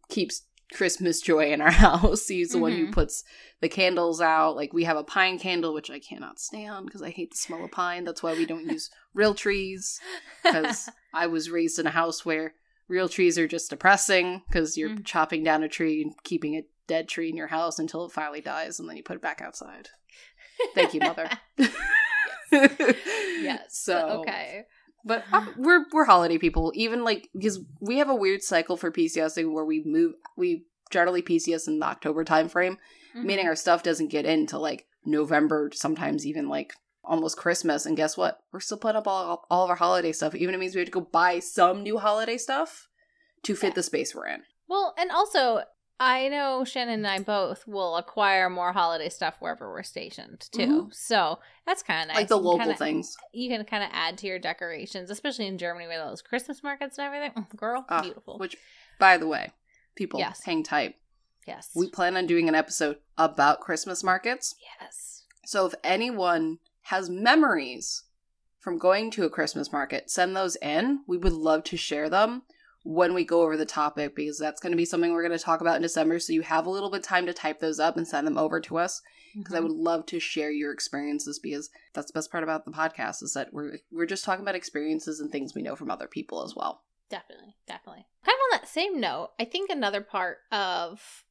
keeps 0.08 0.42
Christmas 0.72 1.20
joy 1.20 1.52
in 1.52 1.60
our 1.60 1.70
house. 1.86 2.26
He's 2.28 2.50
the 2.50 2.58
one 2.58 2.72
who 2.72 2.86
Mhm. 2.88 2.92
puts 2.92 3.24
the 3.60 3.68
candles 3.68 4.20
out. 4.20 4.56
Like 4.56 4.72
we 4.72 4.84
have 4.84 4.96
a 4.96 5.04
pine 5.04 5.38
candle 5.38 5.72
which 5.74 5.90
I 5.90 5.98
cannot 5.98 6.40
stand 6.40 6.86
because 6.86 7.02
I 7.02 7.10
hate 7.10 7.30
the 7.30 7.36
smell 7.36 7.64
of 7.64 7.70
pine. 7.70 8.04
That's 8.04 8.22
why 8.22 8.32
we 8.34 8.46
don't 8.46 8.66
use 8.66 8.90
real 9.14 9.34
trees 9.34 10.00
because 10.42 10.88
I 11.14 11.26
was 11.26 11.50
raised 11.50 11.78
in 11.78 11.86
a 11.86 11.90
house 11.90 12.24
where 12.24 12.54
real 12.88 13.08
trees 13.08 13.38
are 13.38 13.48
just 13.48 13.70
depressing 13.70 14.42
because 14.48 14.76
you're 14.76 14.90
Mm. 14.90 15.04
chopping 15.04 15.42
down 15.44 15.62
a 15.62 15.68
tree 15.68 16.02
and 16.02 16.14
keeping 16.24 16.56
a 16.56 16.64
dead 16.88 17.08
tree 17.08 17.28
in 17.28 17.36
your 17.36 17.46
house 17.46 17.78
until 17.78 18.04
it 18.04 18.12
finally 18.12 18.40
dies 18.40 18.78
and 18.80 18.88
then 18.88 18.96
you 18.96 19.02
put 19.02 19.16
it 19.16 19.22
back 19.22 19.40
outside. 19.40 19.88
Thank 20.74 20.92
you, 20.94 21.00
mother. 21.00 21.28
yes. 22.50 23.78
So 23.78 24.20
okay. 24.22 24.64
But 25.04 25.24
we're 25.56 25.84
we're 25.92 26.04
holiday 26.04 26.38
people. 26.38 26.72
Even 26.74 27.04
like 27.04 27.28
because 27.34 27.60
we 27.80 27.98
have 27.98 28.08
a 28.10 28.14
weird 28.14 28.42
cycle 28.42 28.76
for 28.76 28.90
PCSing 28.90 29.52
where 29.52 29.64
we 29.64 29.82
move 29.84 30.14
we 30.36 30.64
generally 30.90 31.22
PCS 31.22 31.68
in 31.68 31.78
the 31.78 31.86
October 31.86 32.22
time 32.24 32.48
frame, 32.48 32.76
Mhm. 33.16 33.24
meaning 33.24 33.46
our 33.46 33.56
stuff 33.56 33.82
doesn't 33.82 34.08
get 34.08 34.24
into 34.26 34.58
like 34.58 34.86
November, 35.04 35.70
sometimes 35.74 36.26
even 36.26 36.48
like 36.48 36.74
almost 37.04 37.36
Christmas. 37.36 37.84
And 37.86 37.96
guess 37.96 38.16
what? 38.16 38.38
We're 38.52 38.60
still 38.60 38.78
putting 38.78 38.96
up 38.98 39.08
all, 39.08 39.44
all 39.50 39.64
of 39.64 39.70
our 39.70 39.76
holiday 39.76 40.12
stuff. 40.12 40.34
Even 40.34 40.54
it 40.54 40.58
means 40.58 40.74
we 40.74 40.80
have 40.80 40.86
to 40.86 40.92
go 40.92 41.00
buy 41.00 41.40
some 41.40 41.82
new 41.82 41.98
holiday 41.98 42.38
stuff 42.38 42.88
to 43.42 43.56
fit 43.56 43.68
Yeah. 43.68 43.74
the 43.74 43.82
space 43.82 44.14
we're 44.14 44.26
in. 44.28 44.42
Well, 44.68 44.94
and 44.96 45.10
also, 45.10 45.64
I 46.00 46.28
know 46.28 46.64
Shannon 46.64 46.94
and 46.94 47.06
I 47.06 47.20
both 47.20 47.66
will 47.68 47.96
acquire 47.96 48.50
more 48.50 48.72
holiday 48.72 49.08
stuff 49.08 49.34
wherever 49.38 49.70
we're 49.70 49.82
stationed 49.84 50.48
too. 50.50 50.88
So 50.92 51.38
that's 51.64 51.82
kind 51.82 52.02
of 52.02 52.08
nice. 52.08 52.16
Like 52.16 52.28
the 52.28 52.36
local 52.38 52.58
kinda- 52.58 52.74
things. 52.76 53.16
You 53.32 53.48
can 53.48 53.64
kind 53.64 53.84
of 53.84 53.90
add 53.92 54.18
to 54.18 54.26
your 54.26 54.38
decorations, 54.40 55.10
especially 55.10 55.46
in 55.46 55.58
Germany 55.58 55.86
with 55.86 55.98
those 55.98 56.20
Christmas 56.20 56.62
markets 56.62 56.98
and 56.98 57.06
everything. 57.06 57.30
Mm, 57.44 57.56
Girl, 57.56 57.84
Ah, 57.88 58.02
beautiful. 58.02 58.38
Which, 58.38 58.56
by 58.98 59.16
the 59.16 59.28
way, 59.28 59.52
people 59.94 60.18
Yes. 60.18 60.42
hang 60.44 60.62
tight. 60.64 60.96
yes. 61.46 61.70
We 61.74 61.88
plan 61.88 62.16
on 62.16 62.26
doing 62.26 62.48
an 62.48 62.54
episode 62.56 62.98
about 63.16 63.60
Christmas 63.60 64.02
markets. 64.02 64.54
yes. 64.80 65.24
So 65.44 65.66
if 65.66 65.74
anyone 65.84 66.58
has 66.86 67.08
memories 67.10 68.04
from 68.58 68.78
going 68.78 69.10
to 69.12 69.24
a 69.24 69.30
Christmas 69.30 69.72
market, 69.72 70.08
send 70.10 70.36
those 70.36 70.56
in. 70.56 71.04
We 71.06 71.16
would 71.18 71.32
love 71.32 71.64
to 71.64 71.76
share 71.76 72.08
them 72.08 72.42
when 72.84 73.14
we 73.14 73.24
go 73.24 73.42
over 73.42 73.56
the 73.56 73.64
topic 73.66 74.16
because 74.16 74.38
that's 74.38 74.60
going 74.60 74.72
to 74.72 74.76
be 74.76 74.84
something 74.84 75.12
we're 75.12 75.26
going 75.26 75.38
to 75.38 75.44
talk 75.44 75.60
about 75.60 75.76
in 75.76 75.82
December. 75.82 76.18
So 76.18 76.32
you 76.32 76.42
have 76.42 76.66
a 76.66 76.70
little 76.70 76.90
bit 76.90 77.00
of 77.00 77.06
time 77.06 77.26
to 77.26 77.32
type 77.32 77.60
those 77.60 77.78
up 77.78 77.96
and 77.96 78.06
send 78.08 78.26
them 78.26 78.36
over 78.38 78.60
to 78.60 78.78
us 78.78 79.00
because 79.36 79.54
I 79.54 79.60
Mhm. 79.60 79.62
would 79.64 79.72
love 79.72 80.06
to 80.06 80.18
share 80.20 80.50
your 80.50 80.72
experiences 80.72 81.38
because 81.38 81.70
that's 81.94 82.08
the 82.08 82.12
best 82.18 82.30
part 82.30 82.42
about 82.42 82.64
the 82.64 82.70
podcast 82.72 83.22
is 83.22 83.34
that 83.34 83.52
we're 83.52 83.78
we're 83.92 84.06
just 84.06 84.24
talking 84.24 84.42
about 84.42 84.54
experiences 84.56 85.20
and 85.20 85.30
things 85.30 85.54
we 85.54 85.62
know 85.62 85.76
from 85.76 85.90
other 85.90 86.08
people 86.08 86.42
as 86.42 86.54
well. 86.56 86.82
Definitely, 87.08 87.56
definitely. 87.66 88.06
Kind 88.24 88.36
of 88.36 88.40
on 88.54 88.60
that 88.60 88.68
same 88.68 88.98
note, 89.00 89.30
I 89.38 89.44
think 89.44 89.70
another 89.70 90.00
part 90.00 90.38
of 90.50 91.24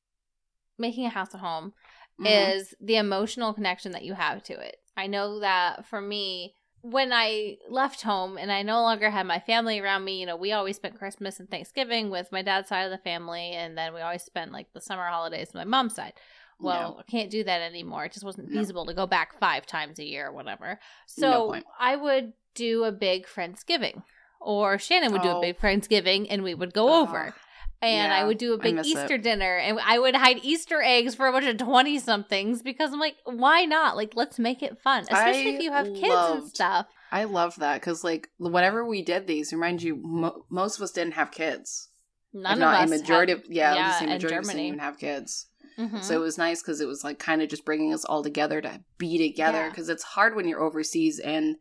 making 0.78 1.06
a 1.06 1.10
house 1.10 1.34
a 1.34 1.38
home 1.40 1.74
Mhm. 2.20 2.54
is 2.56 2.74
the 2.80 2.96
emotional 2.96 3.54
connection 3.54 3.92
that 3.92 4.04
you 4.04 4.14
have 4.14 4.42
to 4.44 4.54
it. 4.54 4.78
I 4.96 5.08
know 5.08 5.40
that 5.40 5.86
for 5.86 6.02
me, 6.02 6.56
when 6.82 7.14
I 7.14 7.58
left 7.70 8.02
home 8.02 8.38
and 8.38 8.52
I 8.52 8.62
no 8.64 8.82
longer 8.82 9.10
had 9.10 9.26
my 9.26 9.40
family 9.40 9.80
around 9.80 10.04
me, 10.04 10.20
you 10.20 10.26
know, 10.26 10.36
we 10.36 10.52
always 10.52 10.76
spent 10.78 10.98
Christmas 10.98 11.40
and 11.40 11.50
Thanksgiving 11.50 12.10
with 12.10 12.32
my 12.32 12.42
dad's 12.42 12.70
side 12.70 12.84
of 12.84 12.92
the 12.92 12.98
family, 12.98 13.52
and 13.52 13.78
then 13.78 13.94
we 13.94 14.02
always 14.02 14.24
spent 14.24 14.52
like 14.52 14.74
the 14.74 14.82
summer 14.82 15.06
holidays 15.08 15.48
with 15.48 15.56
my 15.56 15.64
mom's 15.66 15.96
side. 15.96 16.14
Well, 16.60 16.98
I 17.00 17.10
can't 17.10 17.32
do 17.32 17.44
that 17.44 17.62
anymore. 17.62 18.06
It 18.06 18.12
just 18.14 18.26
wasn't 18.26 18.52
No. 18.52 18.60
feasible 18.60 18.86
to 18.86 18.94
go 18.94 19.08
back 19.08 19.40
five 19.40 19.66
times 19.66 19.98
a 19.98 20.06
year 20.06 20.28
or 20.28 20.32
whatever. 20.32 20.80
So 21.08 21.48
point. 21.48 21.66
I 21.80 21.96
would 21.96 22.34
do 22.54 22.84
a 22.84 22.92
big 22.92 23.26
Friendsgiving. 23.26 24.04
Or 24.40 24.78
Shannon 24.78 25.12
would 25.12 25.22
do 25.24 25.30
Oh. 25.30 25.38
a 25.38 25.42
big 25.42 25.60
Friendsgiving 25.60 26.28
and 26.30 26.44
we 26.44 26.54
would 26.54 26.74
go 26.74 27.02
over 27.02 27.34
and 27.82 28.14
I 28.14 28.24
would 28.24 28.38
do 28.38 28.54
a 28.54 28.58
big 28.58 28.80
Easter 28.86 29.16
it. 29.16 29.24
dinner, 29.24 29.58
and 29.58 29.80
I 29.84 29.98
would 30.00 30.16
hide 30.16 30.40
Easter 30.44 30.82
eggs 30.82 31.16
for 31.16 31.28
a 31.28 31.32
bunch 31.32 31.46
of 31.46 31.58
twenty 31.58 32.00
somethings 32.00 32.62
because 32.62 32.94
I'm 32.94 33.00
like, 33.00 33.16
why 33.26 33.66
not? 33.66 33.96
Like, 33.96 34.14
let's 34.16 34.38
make 34.40 34.62
it 34.62 34.80
fun, 34.82 35.02
especially 35.04 35.48
I 35.48 35.56
if 35.56 35.62
you 35.62 35.72
have 35.72 35.88
kids 35.94 36.04
and 36.44 36.48
stuff. 36.50 36.88
I 37.12 37.26
love 37.26 37.56
that 37.58 37.82
because 37.82 38.04
like 38.04 38.30
whenever 38.38 38.86
we 38.86 39.02
did 39.02 39.28
these, 39.28 39.52
remind 39.52 39.82
you, 39.84 39.96
mo- 40.02 40.46
most 40.50 40.78
of 40.78 40.84
us 40.84 40.92
didn't 40.92 41.16
have 41.16 41.32
kids. 41.32 41.90
None 42.34 42.54
if 42.54 42.60
not 42.60 42.76
of 42.76 42.82
us 42.84 43.00
a 43.00 43.02
majority 43.02 43.32
have- 43.34 43.42
of 43.42 43.46
yeah, 43.52 43.74
yeah, 43.76 43.84
I 43.84 43.88
was 43.88 44.02
majority 44.14 44.36
of 44.36 44.42
us 44.42 44.48
didn't 44.48 44.62
even 44.66 44.80
have 44.80 44.98
kids. 44.98 45.48
Mhm. 45.78 46.04
So 46.04 46.16
it 46.16 46.20
was 46.24 46.38
nice 46.38 46.62
because 46.62 46.80
it 46.82 46.88
was 46.88 47.04
like 47.04 47.18
kind 47.20 47.42
of 47.42 47.50
just 47.50 47.66
bringing 47.66 47.94
us 47.94 48.06
all 48.06 48.24
together 48.24 48.62
to 48.62 48.82
be 48.98 49.18
together 49.18 49.58
Yeah. 49.64 49.70
because 49.70 49.90
it's 49.90 50.04
hard 50.04 50.36
when 50.36 50.48
you're 50.48 50.62
overseas 50.62 51.20
and 51.20 51.56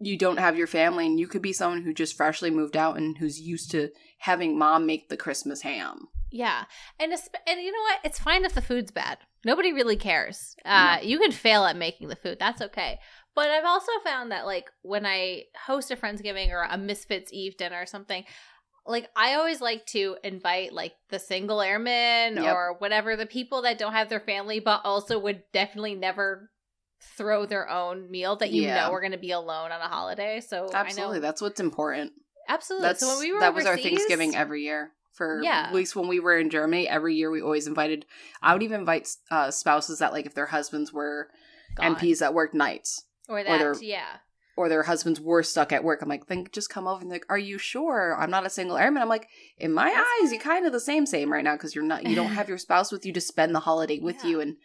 you 0.00 0.16
don't 0.16 0.38
have 0.38 0.56
your 0.56 0.66
family 0.66 1.06
and 1.06 1.20
you 1.20 1.26
could 1.28 1.42
be 1.42 1.52
someone 1.52 1.82
who 1.82 1.92
just 1.92 2.16
freshly 2.16 2.50
moved 2.50 2.76
out 2.76 2.96
and 2.96 3.18
who's 3.18 3.38
used 3.40 3.70
to 3.72 3.90
having 4.18 4.58
mom 4.58 4.86
make 4.86 5.08
the 5.08 5.16
Christmas 5.16 5.62
ham. 5.62 6.08
yeah, 6.30 6.64
and 6.98 7.12
and 7.12 7.60
you 7.60 7.70
know 7.72 7.82
what? 7.82 7.98
It's 8.04 8.18
fine 8.18 8.44
if 8.44 8.54
the 8.54 8.62
food's 8.62 8.90
bad. 8.90 9.18
Nobody 9.44 9.72
really 9.72 9.96
cares. 9.96 10.54
Uh, 10.64 10.98
You 11.02 11.18
can 11.18 11.32
fail 11.32 11.64
at 11.64 11.76
making 11.76 12.08
the 12.08 12.16
food. 12.16 12.38
That's 12.38 12.60
okay. 12.60 12.98
But 13.34 13.48
I've 13.50 13.64
also 13.64 13.92
found 14.04 14.32
that 14.32 14.44
like 14.46 14.70
when 14.82 15.06
I 15.06 15.44
host 15.66 15.90
a 15.90 15.96
Friendsgiving 15.96 16.50
or 16.50 16.62
a 16.62 16.76
Misfits 16.76 17.32
Eve 17.32 17.56
dinner 17.56 17.80
or 17.80 17.86
something, 17.86 18.24
like 18.86 19.08
I 19.16 19.34
always 19.34 19.60
like 19.60 19.86
to 19.86 20.16
invite 20.24 20.72
like 20.72 20.94
the 21.10 21.18
single 21.18 21.60
airmen 21.62 22.36
Yep. 22.36 22.54
or 22.54 22.74
whatever 22.78 23.16
the 23.16 23.26
people 23.26 23.62
that 23.62 23.78
don't 23.78 23.92
have 23.92 24.08
their 24.08 24.20
family 24.20 24.60
but 24.60 24.80
also 24.84 25.18
would 25.18 25.42
definitely 25.52 25.94
never 25.94 26.50
throw 27.16 27.46
their 27.46 27.68
own 27.68 28.10
meal 28.10 28.36
that 28.36 28.50
you 28.50 28.62
Yeah. 28.62 28.86
know 28.86 28.92
are 28.92 29.00
going 29.00 29.12
to 29.12 29.18
be 29.18 29.30
alone 29.32 29.72
on 29.72 29.80
a 29.80 29.88
holiday. 29.88 30.40
So 30.40 30.70
Absolutely, 30.72 31.02
I 31.02 31.06
know 31.18 31.20
that's 31.20 31.40
what's 31.40 31.60
important. 31.60 32.12
absolutely. 32.48 32.88
That's 32.88 33.00
so 33.00 33.08
when 33.08 33.18
we 33.20 33.32
were 33.32 33.40
that 33.40 33.54
was 33.54 33.66
our 33.66 33.76
Thanksgiving 33.76 34.34
every 34.36 34.62
year. 34.64 34.92
For 35.12 35.42
Yeah. 35.42 35.66
at 35.68 35.74
least 35.74 35.94
when 35.96 36.08
we 36.08 36.18
were 36.20 36.38
in 36.38 36.48
Germany, 36.50 36.88
every 36.88 37.14
year 37.14 37.30
we 37.30 37.42
always 37.42 37.66
invited. 37.66 38.06
I 38.42 38.52
would 38.54 38.62
even 38.62 38.80
invite 38.80 39.08
uh, 39.30 39.50
spouses 39.50 39.98
that 39.98 40.12
like 40.12 40.24
if 40.26 40.34
their 40.34 40.46
husbands 40.46 40.92
were 40.92 41.28
gone. 41.74 41.94
MPs 41.96 42.18
that 42.20 42.32
worked 42.34 42.54
nights. 42.54 43.04
or 43.28 43.38
or 43.38 43.44
that 43.44 43.58
they're- 43.58 43.76
yeah 43.82 44.16
or 44.56 44.68
their 44.68 44.82
husbands 44.82 45.18
were 45.20 45.42
stuck 45.42 45.72
at 45.72 45.82
work. 45.84 46.02
I'm 46.02 46.08
like, 46.08 46.26
then 46.26 46.46
just 46.52 46.68
come 46.68 46.86
over 46.86 47.00
and 47.00 47.08
like, 47.10 47.24
are 47.30 47.38
you 47.38 47.56
sure? 47.56 48.14
I'm 48.18 48.30
not 48.30 48.44
a 48.44 48.50
single 48.50 48.76
airman. 48.76 49.00
I'm 49.02 49.08
like, 49.08 49.28
in 49.56 49.72
my 49.72 49.88
eyes, 50.20 50.32
you're 50.32 50.40
kind 50.40 50.66
of 50.66 50.72
the 50.72 50.80
same 50.80 51.06
same 51.06 51.32
right 51.32 51.44
now 51.44 51.54
because 51.54 51.74
you're 51.74 51.84
not 51.84 52.04
you 52.06 52.14
don't 52.14 52.32
have 52.38 52.48
your 52.48 52.58
spouse 52.58 52.92
with 52.92 53.06
you 53.06 53.12
to 53.14 53.20
spend 53.22 53.54
the 53.54 53.60
holiday 53.60 54.00
with 54.00 54.16
Yeah. 54.22 54.30
you 54.30 54.40
and 54.40 54.56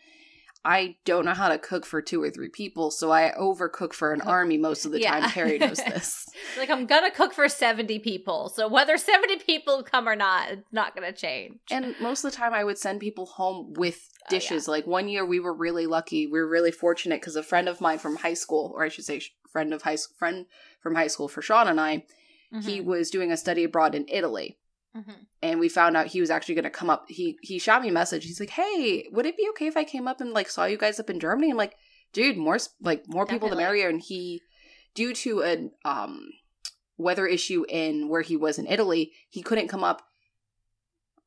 I 0.66 0.96
don't 1.06 1.26
know 1.26 1.34
how 1.34 1.50
to 1.50 1.58
cook 1.60 1.86
for 1.86 2.02
two 2.02 2.22
or 2.24 2.32
three 2.32 2.50
people, 2.50 2.90
so 2.92 3.12
I 3.12 3.32
overcook 3.40 3.94
for 3.94 4.12
an 4.14 4.22
army 4.26 4.58
most 4.58 4.84
of 4.86 4.92
the 4.92 5.00
Yeah. 5.00 5.12
time. 5.20 5.30
Perry 5.30 5.60
knows 5.60 5.78
this. 5.88 6.26
Like 6.58 6.70
I'm 6.70 6.86
gonna 6.88 7.12
cook 7.12 7.34
for 7.34 7.48
seventy 7.48 8.00
people, 8.00 8.50
so 8.50 8.68
whether 8.68 8.98
seventy 8.98 9.38
people 9.38 9.84
come 9.84 10.10
or 10.10 10.16
not, 10.16 10.50
it's 10.52 10.74
not 10.74 10.96
gonna 10.96 11.14
change. 11.14 11.60
And 11.70 11.96
most 12.00 12.26
of 12.26 12.32
the 12.32 12.38
time, 12.38 12.54
I 12.54 12.64
would 12.64 12.78
send 12.80 13.00
people 13.00 13.28
home 13.28 13.74
with 13.74 14.10
Oh, 14.12 14.34
yeah. 14.34 14.40
dishes. 14.40 14.68
Like 14.68 14.88
one 14.88 15.08
year, 15.08 15.24
we 15.24 15.40
were 15.40 15.54
really 15.54 15.86
lucky. 15.86 16.26
We 16.26 16.40
were 16.40 16.48
really 16.48 16.72
fortunate 16.72 17.22
because 17.22 17.36
a 17.36 17.44
friend 17.44 17.70
of 17.70 17.80
mine 17.80 18.00
from 18.00 18.16
high 18.16 18.34
school, 18.34 18.72
or 18.76 18.84
I 18.84 18.90
should 18.90 19.06
say, 19.06 19.22
friend 19.52 19.72
of 19.72 19.84
high 19.84 19.98
school, 19.98 20.16
friend 20.18 20.46
from 20.82 20.96
high 20.96 21.08
school 21.08 21.28
for 21.28 21.44
Sean 21.44 21.68
and 21.68 21.80
I, 21.80 22.06
he 22.64 22.82
Mhm, 22.82 22.86
was 22.86 23.12
doing 23.12 23.32
a 23.32 23.38
study 23.38 23.64
abroad 23.64 23.94
in 23.94 24.06
Italy. 24.08 24.58
Mhm. 24.96 25.14
and 25.42 25.60
we 25.60 25.68
found 25.70 25.96
out 25.98 26.08
he 26.08 26.22
was 26.22 26.30
actually 26.30 26.56
going 26.56 26.64
to 26.64 26.70
come 26.70 26.90
up 26.90 27.06
he 27.08 27.38
he 27.42 27.60
shot 27.60 27.82
me 27.82 27.90
a 27.90 27.92
message 27.92 28.24
he's 28.26 28.40
like 28.40 28.52
hey 28.52 29.08
would 29.12 29.26
it 29.26 29.38
be 29.38 29.48
okay 29.50 29.68
if 29.68 29.78
i 29.78 29.84
came 29.84 30.08
up 30.08 30.22
and 30.22 30.32
like 30.34 30.50
saw 30.50 30.66
you 30.66 30.78
guys 30.78 31.00
up 31.00 31.10
in 31.10 31.20
germany 31.20 31.52
i'm 31.52 31.58
like 31.58 31.76
dude 32.14 32.38
more 32.38 32.58
like 32.82 33.04
more 33.08 33.26
people 33.26 33.50
the 33.50 33.56
Definitely. 33.56 33.64
merrier 33.64 33.90
and 33.90 34.02
he 34.02 34.42
due 34.94 35.14
to 35.14 35.42
an 35.42 35.72
um 35.84 36.30
weather 36.98 37.28
issue 37.28 37.66
in 37.68 38.08
where 38.10 38.22
he 38.22 38.38
was 38.38 38.58
in 38.58 38.68
italy 38.68 39.12
he 39.30 39.42
couldn't 39.42 39.68
come 39.68 39.84
up 39.84 40.02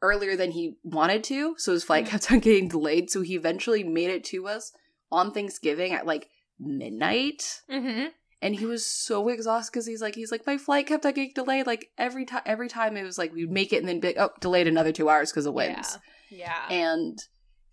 earlier 0.00 0.36
than 0.36 0.52
he 0.52 0.76
wanted 0.84 1.24
to 1.24 1.54
so 1.58 1.72
his 1.72 1.84
flight 1.84 2.04
Mhm. 2.06 2.08
kept 2.08 2.30
on 2.32 2.38
getting 2.38 2.68
delayed 2.68 3.10
so 3.10 3.20
he 3.22 3.34
eventually 3.34 3.82
made 3.84 4.10
it 4.10 4.24
to 4.24 4.46
us 4.48 4.72
on 5.10 5.32
thanksgiving 5.32 5.92
at 5.92 6.06
like 6.06 6.28
midnight 6.58 7.60
Mhm. 7.70 8.10
And 8.40 8.54
he 8.54 8.66
was 8.66 8.84
so 8.86 9.28
exhausted 9.28 9.72
because 9.72 9.86
he's 9.86 10.00
like 10.00 10.14
he's 10.14 10.30
like 10.30 10.46
my 10.46 10.56
flight 10.56 10.86
kept 10.86 11.04
on 11.04 11.12
getting 11.12 11.32
delayed 11.34 11.66
like 11.66 11.90
every 11.98 12.24
time 12.24 12.42
every 12.46 12.68
time 12.68 12.96
it 12.96 13.02
was 13.02 13.18
like 13.18 13.32
we'd 13.32 13.50
make 13.50 13.72
it 13.72 13.78
and 13.78 13.88
then 13.88 14.00
be 14.00 14.16
oh 14.18 14.30
delayed 14.40 14.66
another 14.66 14.92
two 14.92 15.08
hours 15.08 15.30
because 15.30 15.46
of 15.46 15.54
winds 15.54 15.98
Yeah. 16.30 16.52
yeah. 16.70 16.92
and 16.92 17.18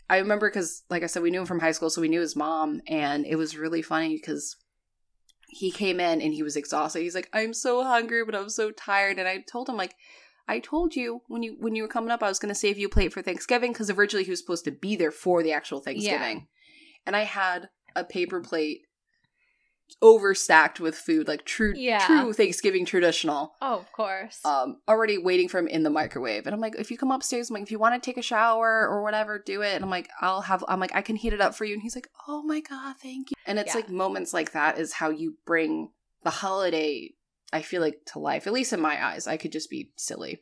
i 0.09 0.17
remember 0.17 0.49
because 0.49 0.83
like 0.89 1.03
i 1.03 1.07
said 1.07 1.21
we 1.21 1.31
knew 1.31 1.41
him 1.41 1.45
from 1.45 1.59
high 1.59 1.71
school 1.71 1.89
so 1.89 2.01
we 2.01 2.09
knew 2.09 2.21
his 2.21 2.35
mom 2.35 2.81
and 2.87 3.25
it 3.25 3.35
was 3.35 3.57
really 3.57 3.81
funny 3.81 4.15
because 4.15 4.55
he 5.47 5.71
came 5.71 5.99
in 5.99 6.21
and 6.21 6.33
he 6.33 6.43
was 6.43 6.55
exhausted 6.55 7.01
he's 7.01 7.15
like 7.15 7.29
i'm 7.33 7.53
so 7.53 7.83
hungry 7.83 8.23
but 8.25 8.35
i'm 8.35 8.49
so 8.49 8.71
tired 8.71 9.19
and 9.19 9.27
i 9.27 9.43
told 9.49 9.69
him 9.69 9.77
like 9.77 9.95
i 10.47 10.59
told 10.59 10.95
you 10.95 11.21
when 11.27 11.43
you 11.43 11.55
when 11.59 11.75
you 11.75 11.83
were 11.83 11.89
coming 11.89 12.11
up 12.11 12.23
i 12.23 12.27
was 12.27 12.39
going 12.39 12.53
to 12.53 12.59
save 12.59 12.77
you 12.77 12.87
a 12.87 12.89
plate 12.89 13.13
for 13.13 13.21
thanksgiving 13.21 13.71
because 13.71 13.89
originally 13.89 14.23
he 14.23 14.31
was 14.31 14.39
supposed 14.39 14.65
to 14.65 14.71
be 14.71 14.95
there 14.95 15.11
for 15.11 15.43
the 15.43 15.53
actual 15.53 15.79
thanksgiving 15.79 16.37
yeah. 16.37 16.43
and 17.05 17.15
i 17.15 17.21
had 17.21 17.69
a 17.95 18.03
paper 18.03 18.39
mm-hmm. 18.39 18.49
plate 18.49 18.81
overstacked 20.01 20.79
with 20.79 20.95
food 20.95 21.27
like 21.27 21.45
true 21.45 21.73
Yeah. 21.75 22.05
true 22.05 22.33
thanksgiving 22.33 22.85
traditional 22.85 23.53
oh, 23.61 23.77
of 23.79 23.91
course. 23.91 24.39
um 24.45 24.77
already 24.87 25.17
waiting 25.17 25.47
for 25.47 25.59
him 25.59 25.67
in 25.67 25.83
the 25.83 25.89
microwave 25.89 26.45
and 26.45 26.53
i'm 26.53 26.59
like 26.61 26.75
if 26.77 26.91
you 26.91 26.97
come 26.97 27.11
upstairs 27.11 27.49
i'm 27.49 27.53
like 27.55 27.63
if 27.63 27.71
you 27.71 27.79
want 27.79 28.01
to 28.01 28.05
take 28.05 28.17
a 28.17 28.21
shower 28.21 28.87
or 28.87 29.03
whatever 29.03 29.39
do 29.43 29.61
it 29.61 29.73
and 29.75 29.83
i'm 29.83 29.89
like 29.89 30.09
i'll 30.21 30.41
have 30.41 30.63
i'm 30.67 30.79
like 30.79 30.93
i 30.95 31.01
can 31.01 31.15
heat 31.15 31.33
it 31.33 31.41
up 31.41 31.55
for 31.55 31.65
you 31.65 31.73
and 31.73 31.81
he's 31.81 31.95
like 31.95 32.07
oh 32.27 32.41
my 32.43 32.59
god 32.61 32.95
thank 33.01 33.29
you 33.31 33.35
and 33.45 33.57
it's 33.59 33.73
Yeah. 33.73 33.81
like 33.81 33.89
moments 33.89 34.33
like 34.33 34.51
that 34.53 34.77
is 34.79 34.93
how 34.93 35.09
you 35.09 35.35
bring 35.45 35.89
the 36.23 36.29
holiday 36.29 37.11
i 37.53 37.61
feel 37.61 37.81
like 37.81 37.99
to 38.07 38.19
life 38.19 38.47
at 38.47 38.53
least 38.53 38.73
in 38.73 38.81
my 38.81 39.03
eyes 39.05 39.27
i 39.27 39.37
could 39.37 39.51
just 39.51 39.69
be 39.69 39.91
silly 39.95 40.39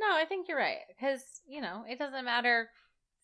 No, 0.00 0.14
I 0.14 0.24
think 0.26 0.46
you're 0.48 0.56
right. 0.56 0.78
Because, 0.88 1.20
you 1.46 1.60
know, 1.60 1.82
it 1.88 1.98
doesn't 1.98 2.24
matter 2.24 2.68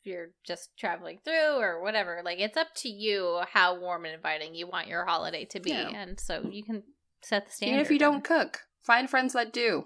you're 0.05 0.29
just 0.47 0.71
traveling 0.79 1.19
through 1.25 1.59
or 1.61 1.83
whatever. 1.83 2.21
Like, 2.25 2.39
it's 2.41 2.57
up 2.57 2.69
to 2.77 2.89
you 2.89 3.41
how 3.53 3.79
warm 3.79 4.05
and 4.05 4.15
inviting 4.15 4.55
you 4.55 4.67
want 4.67 4.89
your 4.89 5.05
holiday 5.05 5.45
to 5.47 5.61
be. 5.61 5.71
Yeah. 5.71 5.89
And 5.91 6.19
so 6.21 6.47
you 6.51 6.63
can 6.65 6.83
set 7.23 7.47
the 7.47 7.53
standard. 7.53 7.73
even 7.75 7.85
if 7.87 7.91
you 7.91 7.99
don't 7.99 8.23
cook 8.25 8.61
find 8.83 9.09
friends 9.09 9.33
that 9.33 9.53
do 9.53 9.85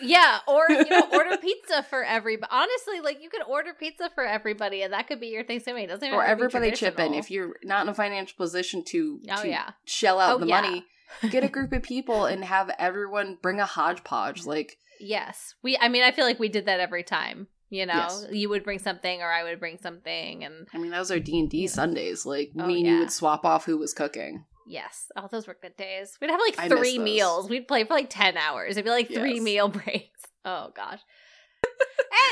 Yeah, 0.00 0.38
or, 0.46 0.64
you 0.70 0.88
know, 0.88 1.08
order 1.12 1.36
pizza 1.38 1.82
for 1.82 2.04
everybody. 2.04 2.48
Honestly, 2.52 3.00
like, 3.00 3.20
you 3.22 3.28
could 3.28 3.42
order 3.42 3.74
pizza 3.78 4.10
for 4.14 4.24
everybody 4.24 4.82
and 4.82 4.92
that 4.92 5.08
could 5.08 5.20
be 5.20 5.26
your 5.28 5.44
Thanksgiving. 5.44 5.84
It 5.84 5.88
doesn't 5.88 6.12
or 6.12 6.22
have 6.22 6.38
to 6.38 6.42
be 6.42 6.44
everybody 6.46 6.70
chip 6.76 6.98
in 7.00 7.14
if 7.14 7.30
you're 7.30 7.56
not 7.64 7.82
in 7.82 7.88
a 7.88 7.94
financial 7.94 8.36
position 8.36 8.84
to, 8.88 9.20
Oh, 9.30 9.42
to 9.42 9.48
yeah. 9.48 9.70
shell 9.84 10.20
out 10.20 10.36
Oh, 10.36 10.38
the 10.38 10.46
yeah. 10.46 10.60
money 10.60 10.84
get 11.30 11.42
a 11.44 11.48
group 11.56 11.72
of 11.72 11.82
people 11.82 12.26
and 12.26 12.44
have 12.44 12.70
everyone 12.78 13.38
bring 13.42 13.58
a 13.60 13.66
hodgepodge 13.66 14.46
like 14.46 14.76
Yes. 15.00 15.54
We, 15.62 15.76
I 15.80 15.88
mean, 15.88 16.02
I 16.02 16.10
feel 16.12 16.24
like 16.24 16.38
we 16.40 16.48
did 16.48 16.66
that 16.66 16.80
every 16.80 17.02
time. 17.04 17.46
You 17.70 17.84
know, 17.86 17.94
Yes. 17.94 18.26
you 18.30 18.48
would 18.48 18.64
bring 18.64 18.78
something 18.78 19.20
or 19.20 19.30
I 19.30 19.44
would 19.44 19.60
bring 19.60 19.76
something. 19.78 20.42
And 20.44 20.66
I 20.72 20.78
mean, 20.78 20.90
those 20.90 21.10
are 21.10 21.20
D 21.20 21.38
and 21.38 21.50
D 21.50 21.62
Yeah. 21.62 21.68
Sundays. 21.68 22.24
Like 22.24 22.50
Oh, 22.58 22.66
me 22.66 22.78
and 22.78 22.86
you 22.86 22.98
would 23.00 23.12
swap 23.12 23.44
off 23.44 23.66
who 23.66 23.76
was 23.76 23.92
cooking. 23.92 24.44
yes, 24.66 25.06
oh, 25.16 25.28
those 25.30 25.46
were 25.46 25.56
good 25.60 25.76
days. 25.76 26.16
We'd 26.20 26.30
have 26.30 26.40
like 26.40 26.56
three 26.68 26.98
meals. 26.98 27.48
We'd 27.50 27.68
play 27.68 27.84
for 27.84 27.94
like 27.94 28.08
10 28.10 28.36
hours. 28.38 28.72
It'd 28.72 28.84
be 28.84 28.90
like 28.90 29.08
three 29.08 29.34
Yes. 29.34 29.42
meal 29.42 29.68
breaks. 29.84 30.20
Oh, 30.44 30.70
gosh. 30.74 31.00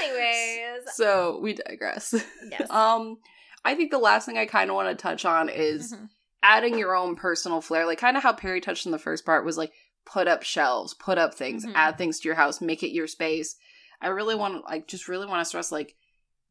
Anyways. 0.02 0.94
So 0.94 1.38
we 1.42 1.54
digress. 1.54 2.14
Yes. 2.50 2.68
um, 2.70 3.18
I 3.64 3.74
think 3.74 3.90
the 3.90 3.98
last 3.98 4.26
thing 4.26 4.38
I 4.38 4.46
kind 4.46 4.70
of 4.70 4.76
want 4.76 4.88
to 4.96 5.00
touch 5.02 5.24
on 5.24 5.48
is 5.48 5.92
Mhm. 5.92 6.08
adding 6.42 6.78
your 6.78 6.94
own 6.94 7.16
personal 7.16 7.60
flair, 7.60 7.84
like 7.86 7.98
kind 7.98 8.16
of 8.16 8.22
how 8.22 8.32
Perry 8.32 8.60
touched 8.60 8.86
in 8.86 8.92
the 8.92 8.98
first 8.98 9.24
part 9.26 9.44
was 9.44 9.58
like 9.58 9.72
put 10.04 10.28
up 10.28 10.42
shelves, 10.42 10.94
put 10.94 11.18
up 11.18 11.34
things, 11.34 11.66
Mhm. 11.66 11.72
add 11.74 11.98
things 11.98 12.20
to 12.20 12.28
your 12.28 12.36
house, 12.36 12.60
make 12.60 12.82
it 12.82 12.92
your 12.92 13.06
space. 13.08 13.56
I 14.00 14.08
really 14.08 14.34
want 14.34 14.54
to, 14.54 14.60
like, 14.70 14.86
just 14.88 15.08
really 15.08 15.26
want 15.26 15.40
to 15.40 15.44
stress 15.44 15.72
like 15.72 15.94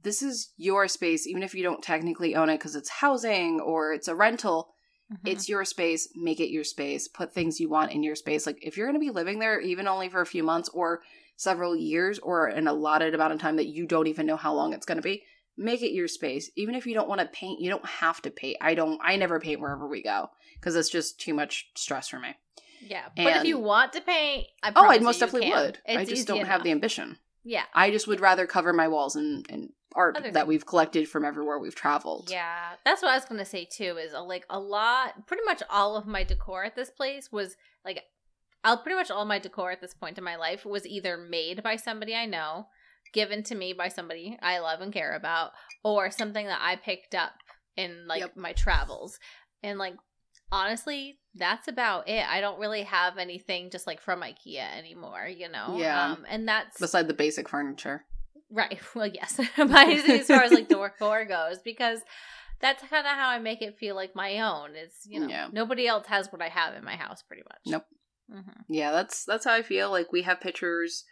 this 0.01 0.21
is 0.21 0.51
your 0.57 0.87
space, 0.87 1.25
even 1.25 1.41
if 1.43 1.55
you 1.55 1.63
don't 1.63 1.81
technically 1.83 2.35
own 2.35 2.49
it 2.49 2.57
because 2.59 2.75
it's 2.75 2.89
housing 2.89 3.59
or 3.59 3.93
it's 3.93 4.07
a 4.07 4.15
rental. 4.15 4.73
Mhm. 5.11 5.19
It's 5.31 5.49
your 5.49 5.65
space. 5.65 6.09
Make 6.15 6.39
it 6.39 6.49
your 6.51 6.63
space. 6.63 7.07
Put 7.07 7.33
things 7.33 7.59
you 7.59 7.69
want 7.69 7.91
in 7.91 8.03
your 8.03 8.15
space. 8.15 8.45
Like 8.45 8.59
if 8.61 8.77
you're 8.77 8.87
going 8.87 8.99
to 8.99 9.05
be 9.05 9.11
living 9.11 9.39
there, 9.39 9.59
even 9.59 9.87
only 9.87 10.09
for 10.09 10.21
a 10.21 10.25
few 10.25 10.43
months 10.43 10.69
or 10.69 11.01
several 11.37 11.75
years 11.75 12.17
or 12.19 12.47
an 12.47 12.67
allotted 12.67 13.13
amount 13.13 13.33
of 13.33 13.39
time 13.39 13.55
that 13.57 13.67
you 13.67 13.85
don't 13.85 14.07
even 14.07 14.25
know 14.25 14.37
how 14.37 14.53
long 14.53 14.73
it's 14.73 14.85
going 14.85 14.97
to 14.97 15.01
be, 15.01 15.23
make 15.57 15.81
it 15.81 15.91
your 15.93 16.07
space. 16.07 16.49
Even 16.55 16.75
if 16.75 16.85
you 16.85 16.93
don't 16.93 17.09
want 17.09 17.21
to 17.21 17.27
paint, 17.27 17.59
you 17.61 17.69
don't 17.69 17.85
have 17.85 18.21
to 18.23 18.31
paint. 18.31 18.57
I 18.61 18.73
don't. 18.75 18.99
I 19.03 19.15
never 19.15 19.39
paint 19.39 19.59
wherever 19.59 19.87
we 19.87 20.01
go 20.03 20.29
because 20.55 20.75
it's 20.75 20.89
just 20.89 21.19
too 21.19 21.33
much 21.33 21.69
stress 21.75 22.07
for 22.09 22.19
me. 22.19 22.35
yeah. 22.81 23.09
But 23.15 23.37
if 23.37 23.45
you 23.45 23.57
want 23.59 23.93
to 23.93 24.01
paint, 24.01 24.47
I 24.63 24.71
Oh, 24.75 24.85
I 24.87 24.99
most 24.99 25.19
definitely 25.19 25.49
can. 25.49 25.65
would. 25.65 25.79
I 25.87 26.05
just 26.05 26.27
don't 26.27 26.45
have 26.45 26.63
the 26.63 26.71
ambition. 26.71 27.17
Yeah. 27.45 27.63
I 27.73 27.91
just 27.91 28.07
would 28.07 28.19
rather 28.19 28.45
cover 28.47 28.73
my 28.73 28.87
walls 28.89 29.15
and 29.15 29.45
and 29.49 29.69
art 29.95 30.17
Other 30.17 30.25
that 30.31 30.33
things. 30.33 30.47
we've 30.47 30.65
collected 30.65 31.07
from 31.07 31.23
everywhere 31.23 31.57
we've 31.57 31.75
traveled. 31.75 32.27
Yeah, 32.29 32.71
that's 32.83 33.01
what 33.01 33.11
I 33.11 33.15
was 33.15 33.23
gonna 33.25 33.45
say 33.45 33.65
too. 33.71 33.97
Is 33.97 34.13
uh, 34.13 34.23
like 34.23 34.45
a 34.49 34.59
lot, 34.59 35.25
pretty 35.27 35.43
much 35.45 35.63
all 35.69 35.95
of 35.95 36.05
my 36.05 36.23
decor 36.25 36.65
at 36.65 36.75
this 36.75 36.89
place 36.89 37.31
was 37.31 37.55
like, 37.85 38.01
I'll 38.65 38.79
pretty 38.79 38.95
much 38.97 39.09
all 39.11 39.23
my 39.25 39.39
decor 39.39 39.71
at 39.71 39.79
this 39.79 39.93
point 39.93 40.17
in 40.17 40.23
my 40.23 40.35
life 40.35 40.65
was 40.65 40.85
either 40.85 41.15
made 41.17 41.63
by 41.63 41.75
somebody 41.77 42.13
I 42.15 42.25
know, 42.25 42.67
given 43.13 43.43
to 43.43 43.55
me 43.55 43.71
by 43.73 43.87
somebody 43.87 44.37
I 44.41 44.59
love 44.59 44.81
and 44.81 44.91
care 44.91 45.15
about, 45.15 45.51
or 45.83 46.11
something 46.11 46.47
that 46.47 46.59
I 46.61 46.75
picked 46.75 47.15
up 47.15 47.31
in 47.77 48.05
like 48.07 48.21
Yep. 48.21 48.35
my 48.37 48.51
travels. 48.53 49.17
And 49.63 49.77
like 49.79 49.93
honestly, 50.51 51.19
that's 51.33 51.67
about 51.67 52.07
it. 52.07 52.25
I 52.27 52.41
don't 52.41 52.59
really 52.59 52.83
have 52.83 53.17
anything 53.17 53.69
just 53.69 53.87
like 53.87 54.01
from 54.01 54.21
IKEA 54.21 54.77
anymore, 54.77 55.27
you 55.27 55.49
know. 55.49 55.77
Yeah. 55.77 56.13
um, 56.13 56.25
and 56.29 56.47
that's 56.47 56.79
Beside 56.79 57.07
the 57.07 57.13
basic 57.13 57.49
furniture. 57.49 58.05
Right. 58.51 58.79
Well, 58.95 59.07
yes. 59.07 59.39
but 59.57 59.89
as 59.89 60.27
far 60.27 60.43
as 60.43 60.53
like 60.53 60.69
the 60.69 60.77
decor 60.77 61.25
goes, 61.25 61.59
because 61.59 61.99
that's 62.61 62.81
kind 62.83 63.05
of 63.05 63.13
how 63.13 63.29
I 63.29 63.39
make 63.39 63.61
it 63.61 63.77
feel 63.77 63.95
like 63.95 64.15
my 64.15 64.39
own. 64.39 64.75
It's, 64.75 65.05
you 65.05 65.19
know 65.19 65.27
Yeah. 65.27 65.47
nobody 65.51 65.87
else 65.87 66.07
has 66.07 66.31
what 66.31 66.41
I 66.41 66.49
have 66.49 66.75
in 66.75 66.83
my 66.83 66.95
house, 66.95 67.21
pretty 67.23 67.43
much. 67.43 67.61
Nope. 67.65 67.85
hmm 68.31 68.61
Yeah, 68.69 68.91
that's 68.91 69.25
that's 69.25 69.45
how 69.45 69.53
I 69.53 69.61
feel. 69.61 69.89
Like 69.91 70.11
we 70.11 70.21
have 70.21 70.39
pictures 70.39 71.03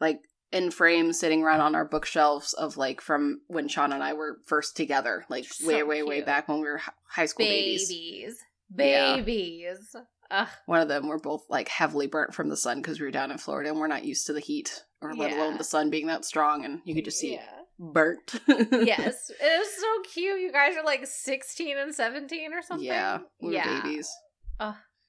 like 0.00 0.20
in 0.52 0.70
frames 0.72 1.20
sitting 1.20 1.42
around 1.44 1.60
on 1.60 1.74
our 1.76 1.84
bookshelves 1.84 2.52
of 2.54 2.76
like 2.76 3.00
from 3.00 3.42
when 3.46 3.68
Sean 3.68 3.92
and 3.92 4.02
I 4.02 4.14
were 4.14 4.38
first 4.46 4.76
together, 4.76 5.24
like 5.28 5.44
So 5.44 5.68
way 5.68 5.82
way 5.84 6.02
way 6.02 6.20
back 6.22 6.48
when 6.48 6.58
we 6.60 6.66
were 6.66 6.80
high 7.08 7.26
school 7.26 7.46
babies. 7.46 7.88
Babies, 7.88 8.38
Yeah. 8.76 9.16
babies. 9.16 9.94
Ugh. 10.30 10.48
One 10.66 10.80
of 10.80 10.88
them 10.88 11.08
were 11.08 11.18
both 11.18 11.44
like 11.48 11.68
heavily 11.68 12.06
burnt 12.06 12.34
from 12.34 12.48
the 12.48 12.56
sun 12.56 12.78
because 12.80 13.00
we 13.00 13.06
were 13.06 13.10
down 13.12 13.30
in 13.32 13.38
Florida 13.38 13.70
and 13.70 13.78
we're 13.80 13.88
not 13.88 14.04
used 14.04 14.26
to 14.26 14.32
the 14.32 14.40
heat 14.40 14.84
or 15.02 15.12
let 15.14 15.32
alone 15.32 15.58
the 15.58 15.64
sun 15.64 15.90
being 15.90 16.06
that 16.06 16.24
strong 16.24 16.64
and 16.64 16.80
you 16.84 16.94
could 16.94 17.04
just 17.04 17.18
see 17.18 17.32
Yeah. 17.34 17.42
burnt. 17.78 18.34
yes, 18.46 19.30
it 19.40 19.58
was 19.58 19.68
so 19.80 20.12
cute. 20.12 20.40
You 20.40 20.52
guys 20.52 20.76
are 20.76 20.84
like 20.84 21.04
sixteen 21.06 21.78
and 21.78 21.92
seventeen 21.94 22.52
or 22.52 22.62
something. 22.62 22.86
Yeah, 22.86 23.18
we 23.40 23.48
were 23.48 23.54
yeah. 23.54 23.80
babies. 23.82 24.08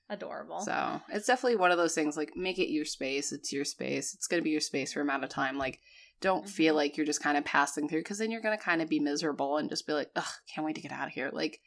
Adorable. 0.09 0.59
So 0.59 0.99
it's 1.13 1.25
definitely 1.27 1.55
one 1.55 1.71
of 1.71 1.77
those 1.77 1.95
things 1.95 2.17
like 2.17 2.35
make 2.35 2.59
it 2.59 2.69
your 2.69 2.83
space. 2.83 3.31
It's 3.31 3.53
your 3.53 3.63
space. 3.63 4.13
It's 4.13 4.27
going 4.27 4.41
to 4.41 4.43
be 4.43 4.49
your 4.49 4.59
space 4.59 4.91
for 4.91 4.99
a 4.99 5.03
amount 5.03 5.23
of 5.23 5.29
time. 5.29 5.57
Like 5.57 5.79
don't 6.19 6.49
feel 6.49 6.73
Mhm. 6.73 6.77
like 6.77 6.97
you're 6.97 7.05
just 7.05 7.23
kind 7.23 7.37
of 7.37 7.45
passing 7.45 7.87
through 7.87 8.01
because 8.01 8.17
then 8.17 8.29
you're 8.29 8.41
going 8.41 8.57
to 8.57 8.63
kind 8.63 8.81
of 8.81 8.89
be 8.89 8.99
miserable 8.99 9.55
and 9.57 9.69
just 9.69 9.87
be 9.87 9.93
like, 9.93 10.09
ugh, 10.17 10.25
can't 10.53 10.65
wait 10.65 10.75
to 10.75 10.81
get 10.81 10.91
out 10.91 11.07
of 11.07 11.13
here. 11.13 11.29
Like 11.31 11.61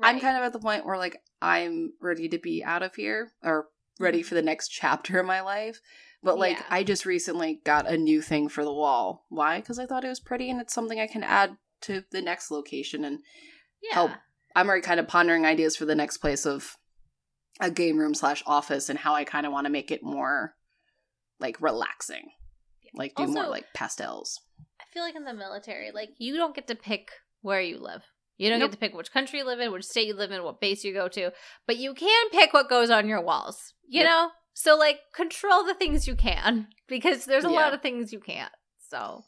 I'm 0.00 0.20
kind 0.20 0.36
of 0.36 0.42
at 0.42 0.52
the 0.52 0.58
point 0.58 0.84
where 0.86 0.96
like 0.98 1.22
I'm 1.40 1.92
ready 2.00 2.28
to 2.28 2.38
be 2.38 2.62
out 2.64 2.82
of 2.82 2.94
here 2.94 3.32
or 3.42 3.68
ready 4.00 4.22
Mhm. 4.22 4.26
for 4.26 4.34
the 4.34 4.42
next 4.42 4.68
chapter 4.68 5.20
of 5.20 5.26
my 5.26 5.40
life. 5.40 5.80
But 6.22 6.38
like 6.38 6.58
Yeah. 6.58 6.66
I 6.70 6.82
just 6.84 7.04
recently 7.04 7.60
got 7.64 7.86
a 7.90 7.96
new 7.98 8.22
thing 8.22 8.48
for 8.48 8.64
the 8.64 8.72
wall. 8.72 9.26
Why? 9.28 9.60
Because 9.60 9.78
I 9.78 9.86
thought 9.86 10.04
it 10.04 10.08
was 10.08 10.20
pretty 10.20 10.48
and 10.50 10.60
it's 10.60 10.72
something 10.74 11.00
I 11.00 11.06
can 11.06 11.22
add 11.24 11.56
to 11.82 12.04
the 12.10 12.22
next 12.22 12.50
location 12.50 13.04
and 13.04 13.20
yeah. 13.82 13.94
help 13.94 14.12
I'm 14.54 14.68
already 14.68 14.82
kind 14.82 15.00
of 15.00 15.08
pondering 15.08 15.46
ideas 15.46 15.76
for 15.76 15.84
the 15.86 15.94
next 15.94 16.18
place 16.18 16.44
of 16.46 16.76
a 17.60 17.70
game 17.70 17.98
room 17.98 18.14
slash 18.14 18.42
office 18.46 18.88
and 18.88 18.98
how 18.98 19.14
I 19.14 19.24
kind 19.24 19.46
of 19.46 19.52
want 19.52 19.64
to 19.66 19.70
make 19.72 19.90
it 19.90 20.02
more 20.02 20.54
like 21.40 21.60
relaxing. 21.60 22.32
Like 22.94 23.14
do 23.14 23.26
more 23.26 23.48
like 23.48 23.72
pastels. 23.74 24.40
I 24.80 24.84
feel 24.92 25.02
like 25.02 25.16
in 25.16 25.24
the 25.24 25.32
military, 25.34 25.90
like 25.90 26.10
you 26.18 26.36
don't 26.36 26.54
get 26.54 26.66
to 26.68 26.74
pick 26.74 27.10
where 27.40 27.60
you 27.62 27.78
live. 27.78 28.02
You 28.42 28.50
don't 28.50 28.58
Nope. 28.58 28.70
get 28.70 28.72
to 28.72 28.78
pick 28.78 28.94
which 28.94 29.12
country 29.12 29.38
you 29.38 29.46
live 29.46 29.60
in, 29.60 29.70
which 29.70 29.84
state 29.84 30.08
you 30.08 30.14
live 30.14 30.32
in, 30.32 30.42
what 30.42 30.60
base 30.60 30.82
you 30.84 30.92
go 30.92 31.06
to, 31.08 31.30
but 31.66 31.76
you 31.76 31.94
can 31.94 32.30
pick 32.30 32.52
what 32.52 32.68
goes 32.68 32.90
on 32.90 33.08
your 33.08 33.22
walls. 33.22 33.74
You 33.86 34.00
Yep. 34.00 34.08
know? 34.08 34.30
So 34.54 34.76
like 34.76 34.98
control 35.14 35.64
the 35.64 35.74
things 35.74 36.08
you 36.08 36.16
can 36.16 36.66
because 36.88 37.24
there's 37.24 37.44
a 37.44 37.48
Yeah. 37.50 37.60
lot 37.60 37.72
of 37.74 37.82
things 37.82 38.12
you 38.12 38.18
can't. 38.18 38.52
So 38.90 39.24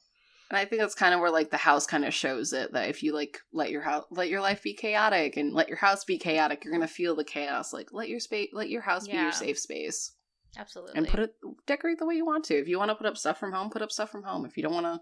And 0.51 0.59
I 0.59 0.65
think 0.65 0.81
that's 0.83 0.95
kind 0.97 1.15
of 1.15 1.21
where 1.21 1.31
like 1.31 1.51
the 1.51 1.57
house 1.57 1.87
kind 1.87 2.05
of 2.05 2.13
shows 2.13 2.53
it 2.53 2.73
that 2.73 2.89
if 2.89 3.03
you 3.05 3.15
like 3.15 3.39
let 3.53 3.71
your 3.71 3.83
house 3.83 4.05
let 4.11 4.29
your 4.29 4.41
life 4.41 4.63
be 4.63 4.75
chaotic 4.75 5.37
and 5.37 5.53
let 5.55 5.69
your 5.69 5.79
house 5.79 6.05
be 6.05 6.19
chaotic, 6.19 6.65
you're 6.65 6.73
gonna 6.73 6.89
feel 6.89 7.15
the 7.15 7.25
chaos. 7.25 7.73
Like 7.73 7.91
let 7.93 8.09
your 8.09 8.21
space 8.21 8.51
let 8.53 8.69
your 8.69 8.83
house 8.83 9.07
be 9.07 9.17
your 9.17 9.33
safe 9.33 9.59
space. 9.59 10.13
absolutely. 10.59 10.97
And 10.97 11.09
put 11.09 11.21
it 11.21 11.35
decorate 11.67 11.99
the 11.99 12.07
way 12.07 12.17
you 12.17 12.27
want 12.27 12.45
to. 12.47 12.59
If 12.59 12.69
you 12.69 12.79
want 12.79 12.91
to 12.91 12.95
put 12.97 13.07
up 13.07 13.17
stuff 13.17 13.39
from 13.39 13.53
home, 13.53 13.71
put 13.71 13.83
up 13.83 13.93
stuff 13.93 14.11
from 14.11 14.25
home. 14.25 14.45
If 14.45 14.57
you 14.57 14.63
don't 14.63 14.75
want 14.75 14.87
to 14.87 15.01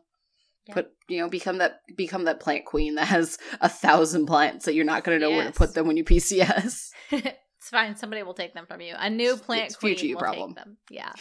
Yeah. 0.68 0.74
put 0.74 0.90
you 1.08 1.18
know, 1.20 1.28
become 1.28 1.58
that 1.58 1.80
become 1.96 2.24
that 2.24 2.38
plant 2.40 2.64
queen 2.66 2.94
that 2.94 3.06
has 3.08 3.36
a 3.60 3.68
thousand 3.68 4.26
plants 4.26 4.64
that 4.66 4.74
you're 4.74 4.84
not 4.84 5.02
gonna 5.04 5.18
know 5.18 5.30
where 5.30 5.44
to 5.46 5.52
put 5.52 5.74
them 5.74 5.86
when 5.88 5.96
you 5.96 6.04
PCS. 6.04 6.90
it's 7.10 7.68
fine. 7.68 7.96
Somebody 7.96 8.22
will 8.22 8.34
take 8.34 8.54
them 8.54 8.66
from 8.66 8.80
you. 8.80 8.94
A 8.96 9.10
new 9.10 9.36
plant 9.36 9.66
It's 9.66 9.76
queen 9.76 9.96
future 9.96 10.14
will 10.14 10.20
problem. 10.20 10.54
take 10.54 10.64
them. 10.64 10.76
Yeah. 10.90 11.12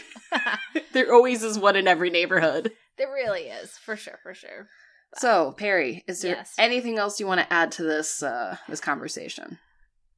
there 0.94 1.12
always 1.14 1.42
is 1.44 1.58
one 1.58 1.76
in 1.76 1.88
every 1.88 2.10
neighborhood. 2.12 2.72
there 2.98 3.12
really 3.12 3.42
is. 3.44 3.72
For 3.78 3.96
sure, 3.96 4.20
for 4.22 4.34
sure. 4.36 4.68
So, 5.16 5.52
Perry, 5.58 6.04
is 6.08 6.22
there 6.22 6.36
Yes. 6.36 6.54
anything 6.58 6.98
else 7.00 7.20
you 7.20 7.28
want 7.28 7.42
to 7.42 7.52
add 7.52 7.72
to 7.74 7.84
this 7.84 8.22
uh 8.24 8.58
this 8.70 8.80
conversation? 8.80 9.58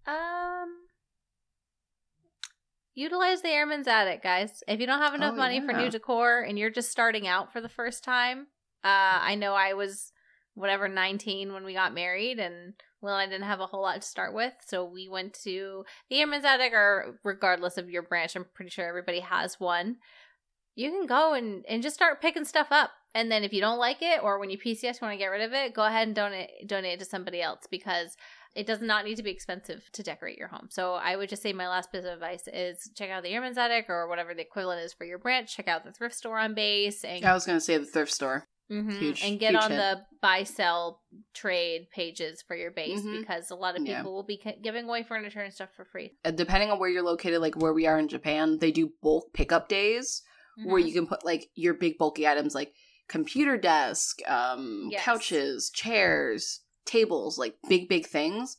Um, 0.05 0.67
utilize 2.93 3.41
the 3.41 3.49
Airman's 3.49 3.87
Attic, 3.87 4.21
guys. 4.21 4.63
If 4.67 4.79
you 4.79 4.85
don't 4.85 4.99
have 5.01 5.13
enough 5.15 5.33
Oh, 5.33 5.37
money 5.37 5.61
for 5.61 5.71
new 5.73 5.89
decor 5.89 6.41
and 6.41 6.59
you're 6.59 6.69
just 6.69 6.91
starting 6.91 7.25
out 7.27 7.51
for 7.53 7.61
the 7.61 7.69
first 7.69 8.03
time, 8.03 8.47
uh, 8.83 9.19
I 9.21 9.35
know 9.35 9.53
I 9.53 9.73
was 9.73 10.11
whatever 10.55 10.87
19 10.87 11.53
when 11.53 11.63
we 11.63 11.73
got 11.73 11.93
married, 11.93 12.39
and 12.39 12.73
well 13.01 13.15
I 13.15 13.25
didn't 13.25 13.43
have 13.43 13.59
a 13.59 13.65
whole 13.65 13.81
lot 13.81 14.01
to 14.01 14.07
start 14.07 14.33
with, 14.33 14.53
so 14.65 14.85
we 14.85 15.09
went 15.09 15.33
to 15.43 15.85
the 16.09 16.19
Airman's 16.19 16.45
Attic, 16.45 16.73
or 16.73 17.19
regardless 17.23 17.77
of 17.77 17.89
your 17.89 18.03
branch, 18.03 18.35
I'm 18.35 18.45
pretty 18.53 18.71
sure 18.71 18.87
everybody 18.87 19.21
has 19.21 19.59
one. 19.59 19.97
You 20.75 20.89
can 20.89 21.05
go 21.05 21.33
and, 21.33 21.63
and 21.67 21.83
just 21.83 21.95
start 21.95 22.21
picking 22.21 22.45
stuff 22.45 22.67
up. 22.71 22.91
And 23.15 23.31
then 23.31 23.43
if 23.43 23.53
you 23.53 23.61
don't 23.61 23.77
like 23.77 24.01
it, 24.01 24.23
or 24.23 24.39
when 24.39 24.49
you 24.49 24.57
PCS 24.57 24.99
want 24.99 25.13
to 25.13 25.17
get 25.17 25.27
rid 25.27 25.41
of 25.41 25.53
it, 25.53 25.75
go 25.75 25.85
ahead 25.85 26.07
and 26.07 26.15
donate 26.15 26.49
donate 26.65 26.93
it 26.93 26.99
to 26.99 27.05
somebody 27.05 27.43
else 27.43 27.67
because 27.69 28.17
it 28.55 28.67
does 28.67 28.81
not 28.81 29.05
need 29.05 29.15
to 29.15 29.23
be 29.23 29.31
expensive 29.31 29.89
to 29.93 30.03
decorate 30.03 30.37
your 30.37 30.47
home. 30.47 30.67
So 30.69 30.93
I 30.93 31.15
would 31.15 31.29
just 31.29 31.41
say 31.41 31.53
my 31.53 31.67
last 31.67 31.91
bit 31.91 32.05
of 32.05 32.13
advice 32.13 32.47
is 32.51 32.89
check 32.95 33.09
out 33.09 33.23
the 33.23 33.29
Airman's 33.29 33.57
Attic 33.57 33.85
or 33.89 34.07
whatever 34.07 34.33
the 34.33 34.41
equivalent 34.41 34.81
is 34.81 34.93
for 34.93 35.05
your 35.05 35.17
branch. 35.17 35.55
Check 35.55 35.67
out 35.67 35.83
the 35.83 35.91
thrift 35.91 36.15
store 36.15 36.39
on 36.39 36.53
base 36.53 37.03
and 37.03 37.25
I 37.25 37.33
was 37.33 37.45
going 37.45 37.57
to 37.57 37.61
say 37.61 37.77
the 37.77 37.85
thrift 37.85 38.11
store. 38.11 38.45
Mhm. 38.71 38.97
Huge- 38.99 39.23
and 39.23 39.39
get 39.39 39.55
on 39.55 39.69
hit. 39.71 39.77
the 39.77 40.05
buy 40.21 40.43
sell 40.43 41.01
trade 41.33 41.87
pages 41.91 42.41
for 42.41 42.55
your 42.55 42.71
base 42.71 43.01
Mhm. 43.01 43.19
because 43.21 43.51
a 43.51 43.55
lot 43.55 43.75
of 43.75 43.79
people 43.83 43.91
Yeah. 43.93 44.03
will 44.03 44.23
be 44.23 44.41
giving 44.61 44.85
away 44.85 45.03
furniture 45.03 45.41
and 45.41 45.53
stuff 45.53 45.69
for 45.75 45.85
free. 45.85 46.17
Uh, 46.23 46.31
depending 46.31 46.71
on 46.71 46.79
where 46.79 46.89
you're 46.89 47.03
located, 47.03 47.41
like 47.41 47.55
where 47.55 47.73
we 47.73 47.85
are 47.85 47.99
in 47.99 48.07
Japan, 48.07 48.59
they 48.59 48.71
do 48.71 48.93
bulk 49.01 49.33
pickup 49.33 49.67
days 49.67 50.21
where 50.63 50.81
Mhm. 50.81 50.87
you 50.87 50.93
can 50.93 51.07
put 51.07 51.25
like 51.25 51.49
your 51.55 51.73
big 51.73 51.97
bulky 51.97 52.27
items 52.27 52.55
like 52.55 52.73
computer 53.09 53.57
desk, 53.57 54.19
um, 54.29 54.87
Yes. 54.91 55.03
couches, 55.03 55.69
chairs, 55.69 56.61
tables, 56.85 57.37
like 57.37 57.57
big, 57.67 57.89
big 57.89 58.05
things. 58.07 58.57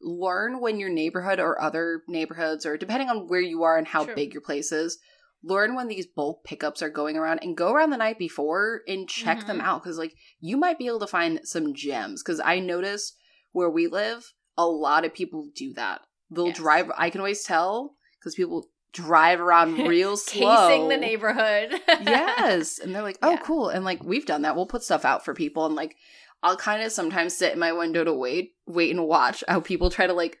Learn 0.00 0.60
when 0.60 0.78
your 0.78 0.90
neighborhood 0.90 1.38
or 1.40 1.60
other 1.60 2.02
neighborhoods, 2.08 2.66
or 2.66 2.76
depending 2.76 3.08
on 3.08 3.26
where 3.28 3.40
you 3.40 3.62
are 3.62 3.78
and 3.78 3.86
how 3.86 4.04
True. 4.04 4.14
big 4.14 4.32
your 4.34 4.42
place 4.42 4.70
is, 4.72 4.98
learn 5.46 5.74
when 5.76 5.86
these 5.88 6.06
bulk 6.06 6.42
pickups 6.44 6.82
are 6.82 6.90
going 6.90 7.16
around 7.16 7.38
and 7.42 7.56
go 7.56 7.72
around 7.72 7.90
the 7.90 7.96
night 7.96 8.18
before 8.18 8.82
and 8.88 9.08
check 9.08 9.46
them 9.46 9.58
Mhm. 9.60 9.64
out 9.64 9.82
because, 9.82 9.96
like, 9.98 10.14
you 10.40 10.56
might 10.56 10.76
be 10.78 10.86
able 10.88 10.98
to 11.00 11.06
find 11.06 11.40
some 11.44 11.72
gems. 11.72 12.22
Because 12.22 12.40
I 12.40 12.58
notice 12.58 13.14
where 13.52 13.70
we 13.70 13.86
live, 13.86 14.32
a 14.58 14.66
lot 14.66 15.04
of 15.04 15.14
people 15.14 15.48
do 15.54 15.72
that. 15.74 16.00
They'll 16.30 16.48
Yes. 16.48 16.56
drive, 16.56 16.90
I 16.96 17.10
can 17.10 17.20
always 17.20 17.44
tell 17.44 17.94
because 18.18 18.34
people 18.34 18.68
drive 18.92 19.40
around 19.40 19.78
real 19.86 20.16
slow 20.16 20.56
casing 20.68 20.88
the 20.88 20.96
neighborhood. 20.96 21.80
yes 22.02 22.78
and 22.82 22.94
they're 22.94 23.02
like 23.02 23.18
oh 23.22 23.32
Yeah. 23.32 23.42
cool 23.42 23.68
and 23.68 23.84
like 23.84 24.02
we've 24.02 24.24
done 24.24 24.40
that 24.42 24.56
we'll 24.56 24.64
put 24.66 24.82
stuff 24.82 25.04
out 25.04 25.22
for 25.22 25.34
people 25.34 25.66
and 25.66 25.74
like 25.74 25.96
i'll 26.42 26.56
kind 26.56 26.82
of 26.82 26.90
sometimes 26.92 27.36
sit 27.36 27.52
in 27.52 27.58
my 27.58 27.72
window 27.72 28.04
to 28.04 28.12
wait 28.14 28.54
wait 28.66 28.90
and 28.90 29.06
watch 29.06 29.44
how 29.48 29.60
people 29.60 29.90
try 29.90 30.06
to 30.06 30.14
like 30.14 30.38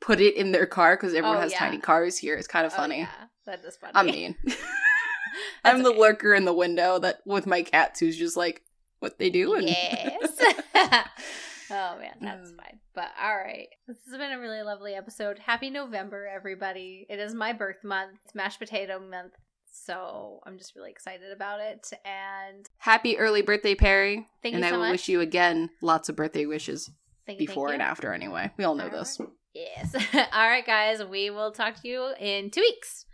put 0.00 0.20
it 0.20 0.34
in 0.36 0.52
their 0.52 0.64
car 0.66 0.96
because 0.96 1.12
everyone 1.12 1.36
Oh, 1.36 1.40
has 1.40 1.52
yeah. 1.52 1.58
tiny 1.58 1.78
cars 1.78 2.16
here 2.16 2.34
it's 2.36 2.48
kind 2.48 2.64
of 2.66 2.72
Oh, 2.72 2.76
funny 2.76 3.00
yeah. 3.00 3.08
That 3.48 3.64
is 3.64 3.76
funny. 3.76 3.92
i 3.94 4.02
mean 4.02 4.36
i'm 5.64 5.82
the 5.82 5.90
okay. 5.90 5.98
lurker 5.98 6.34
in 6.34 6.44
the 6.44 6.52
window 6.54 6.98
that 6.98 7.20
with 7.24 7.46
my 7.46 7.62
cats 7.62 8.00
who's 8.00 8.16
just 8.16 8.36
like 8.36 8.62
what 9.00 9.18
they 9.18 9.30
doing 9.30 9.66
Yes. 9.68 10.38
oh 11.70 11.98
man, 11.98 12.14
that's 12.20 12.50
Mm. 12.50 12.56
fine. 12.56 12.78
But 12.94 13.08
all 13.22 13.36
right, 13.36 13.68
this 13.86 13.96
has 14.08 14.16
been 14.18 14.32
a 14.32 14.38
really 14.40 14.62
lovely 14.62 14.94
episode. 14.94 15.38
Happy 15.38 15.70
November, 15.70 16.26
everybody! 16.26 17.06
It 17.08 17.18
is 17.20 17.34
my 17.34 17.52
birth 17.52 17.84
month. 17.84 18.18
It's 18.24 18.34
mashed 18.34 18.58
potato 18.58 18.98
month, 18.98 19.34
so 19.70 20.40
I'm 20.46 20.56
just 20.58 20.74
really 20.74 20.90
excited 20.90 21.30
about 21.32 21.60
it. 21.60 21.90
And 22.04 22.66
happy 22.78 23.18
early 23.18 23.42
birthday 23.42 23.74
perry 23.74 24.26
thank 24.42 24.54
and 24.54 24.62
you 24.62 24.66
i 24.68 24.70
so 24.70 24.76
will 24.78 24.84
much. 24.86 24.92
wish 24.92 25.08
you 25.08 25.20
again 25.20 25.70
lots 25.82 26.08
of 26.08 26.16
birthday 26.16 26.46
wishes 26.46 26.90
Thank 27.26 27.38
before 27.38 27.68
you. 27.68 27.74
and 27.74 27.82
after 27.82 28.12
anyway 28.12 28.50
we 28.56 28.64
all 28.64 28.74
know 28.74 28.84
All 28.84 28.90
this 28.90 29.18
right. 29.20 29.28
Yes. 29.54 29.94
all 30.32 30.48
right, 30.48 30.64
guys. 30.66 31.02
We 31.04 31.30
will 31.30 31.52
talk 31.52 31.80
to 31.82 31.88
you 31.88 32.12
in 32.20 32.50
two 32.50 32.60
weeks. 32.60 33.04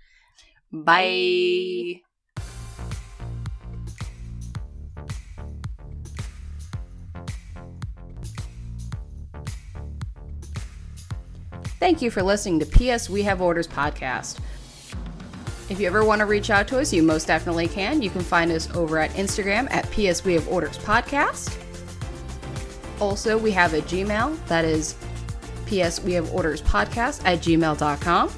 Bye. 0.74 2.00
Thank 11.84 12.00
you 12.00 12.10
for 12.10 12.22
listening 12.22 12.60
to 12.60 12.66
PS 12.66 13.10
We 13.10 13.22
Have 13.24 13.42
Orders 13.42 13.68
podcast. 13.68 14.38
If 15.68 15.78
you 15.78 15.86
ever 15.86 16.02
want 16.02 16.20
to 16.20 16.24
reach 16.24 16.48
out 16.48 16.66
to 16.68 16.78
us, 16.78 16.92
you 16.92 17.02
most 17.02 17.26
definitely 17.26 17.68
can. 17.68 18.00
You 18.00 18.08
can 18.08 18.22
find 18.22 18.50
us 18.52 18.74
over 18.74 18.98
at 18.98 19.10
Instagram 19.10 19.70
at 19.70 19.84
PS 19.90 20.24
We 20.24 20.32
Have 20.32 20.48
Orders 20.48 20.78
podcast. 20.78 21.58
Also, 23.00 23.36
we 23.36 23.50
have 23.50 23.74
a 23.74 23.82
Gmail 23.82 24.46
that 24.46 24.64
is 24.64 24.94
PS 25.66 26.00
We 26.02 26.12
Have 26.14 26.32
Orders 26.32 26.62
podcast 26.62 27.22
at 27.26 27.40
gmail.com. 27.40 28.30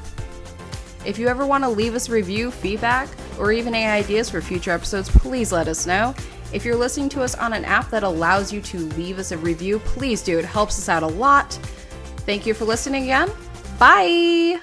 If 1.06 1.18
you 1.18 1.28
ever 1.28 1.46
want 1.46 1.64
to 1.64 1.70
leave 1.70 1.94
us 1.94 2.08
review, 2.08 2.50
feedback, 2.50 3.08
or 3.38 3.52
even 3.52 3.74
any 3.74 3.86
ideas 3.86 4.28
for 4.28 4.40
future 4.40 4.72
episodes, 4.72 5.08
please 5.08 5.52
let 5.52 5.68
us 5.68 5.86
know. 5.86 6.14
If 6.52 6.64
you're 6.64 6.76
listening 6.76 7.08
to 7.10 7.22
us 7.22 7.34
on 7.34 7.52
an 7.52 7.64
app 7.64 7.90
that 7.90 8.02
allows 8.02 8.52
you 8.52 8.60
to 8.62 8.78
leave 8.78 9.18
us 9.18 9.32
a 9.32 9.38
review, 9.38 9.78
please 9.80 10.22
do. 10.22 10.38
It 10.38 10.44
helps 10.44 10.78
us 10.78 10.88
out 10.88 11.02
a 11.02 11.06
lot. 11.06 11.52
Thank 12.24 12.44
you 12.44 12.54
for 12.54 12.64
listening 12.64 13.04
again. 13.04 13.30
Bye. 13.78 14.60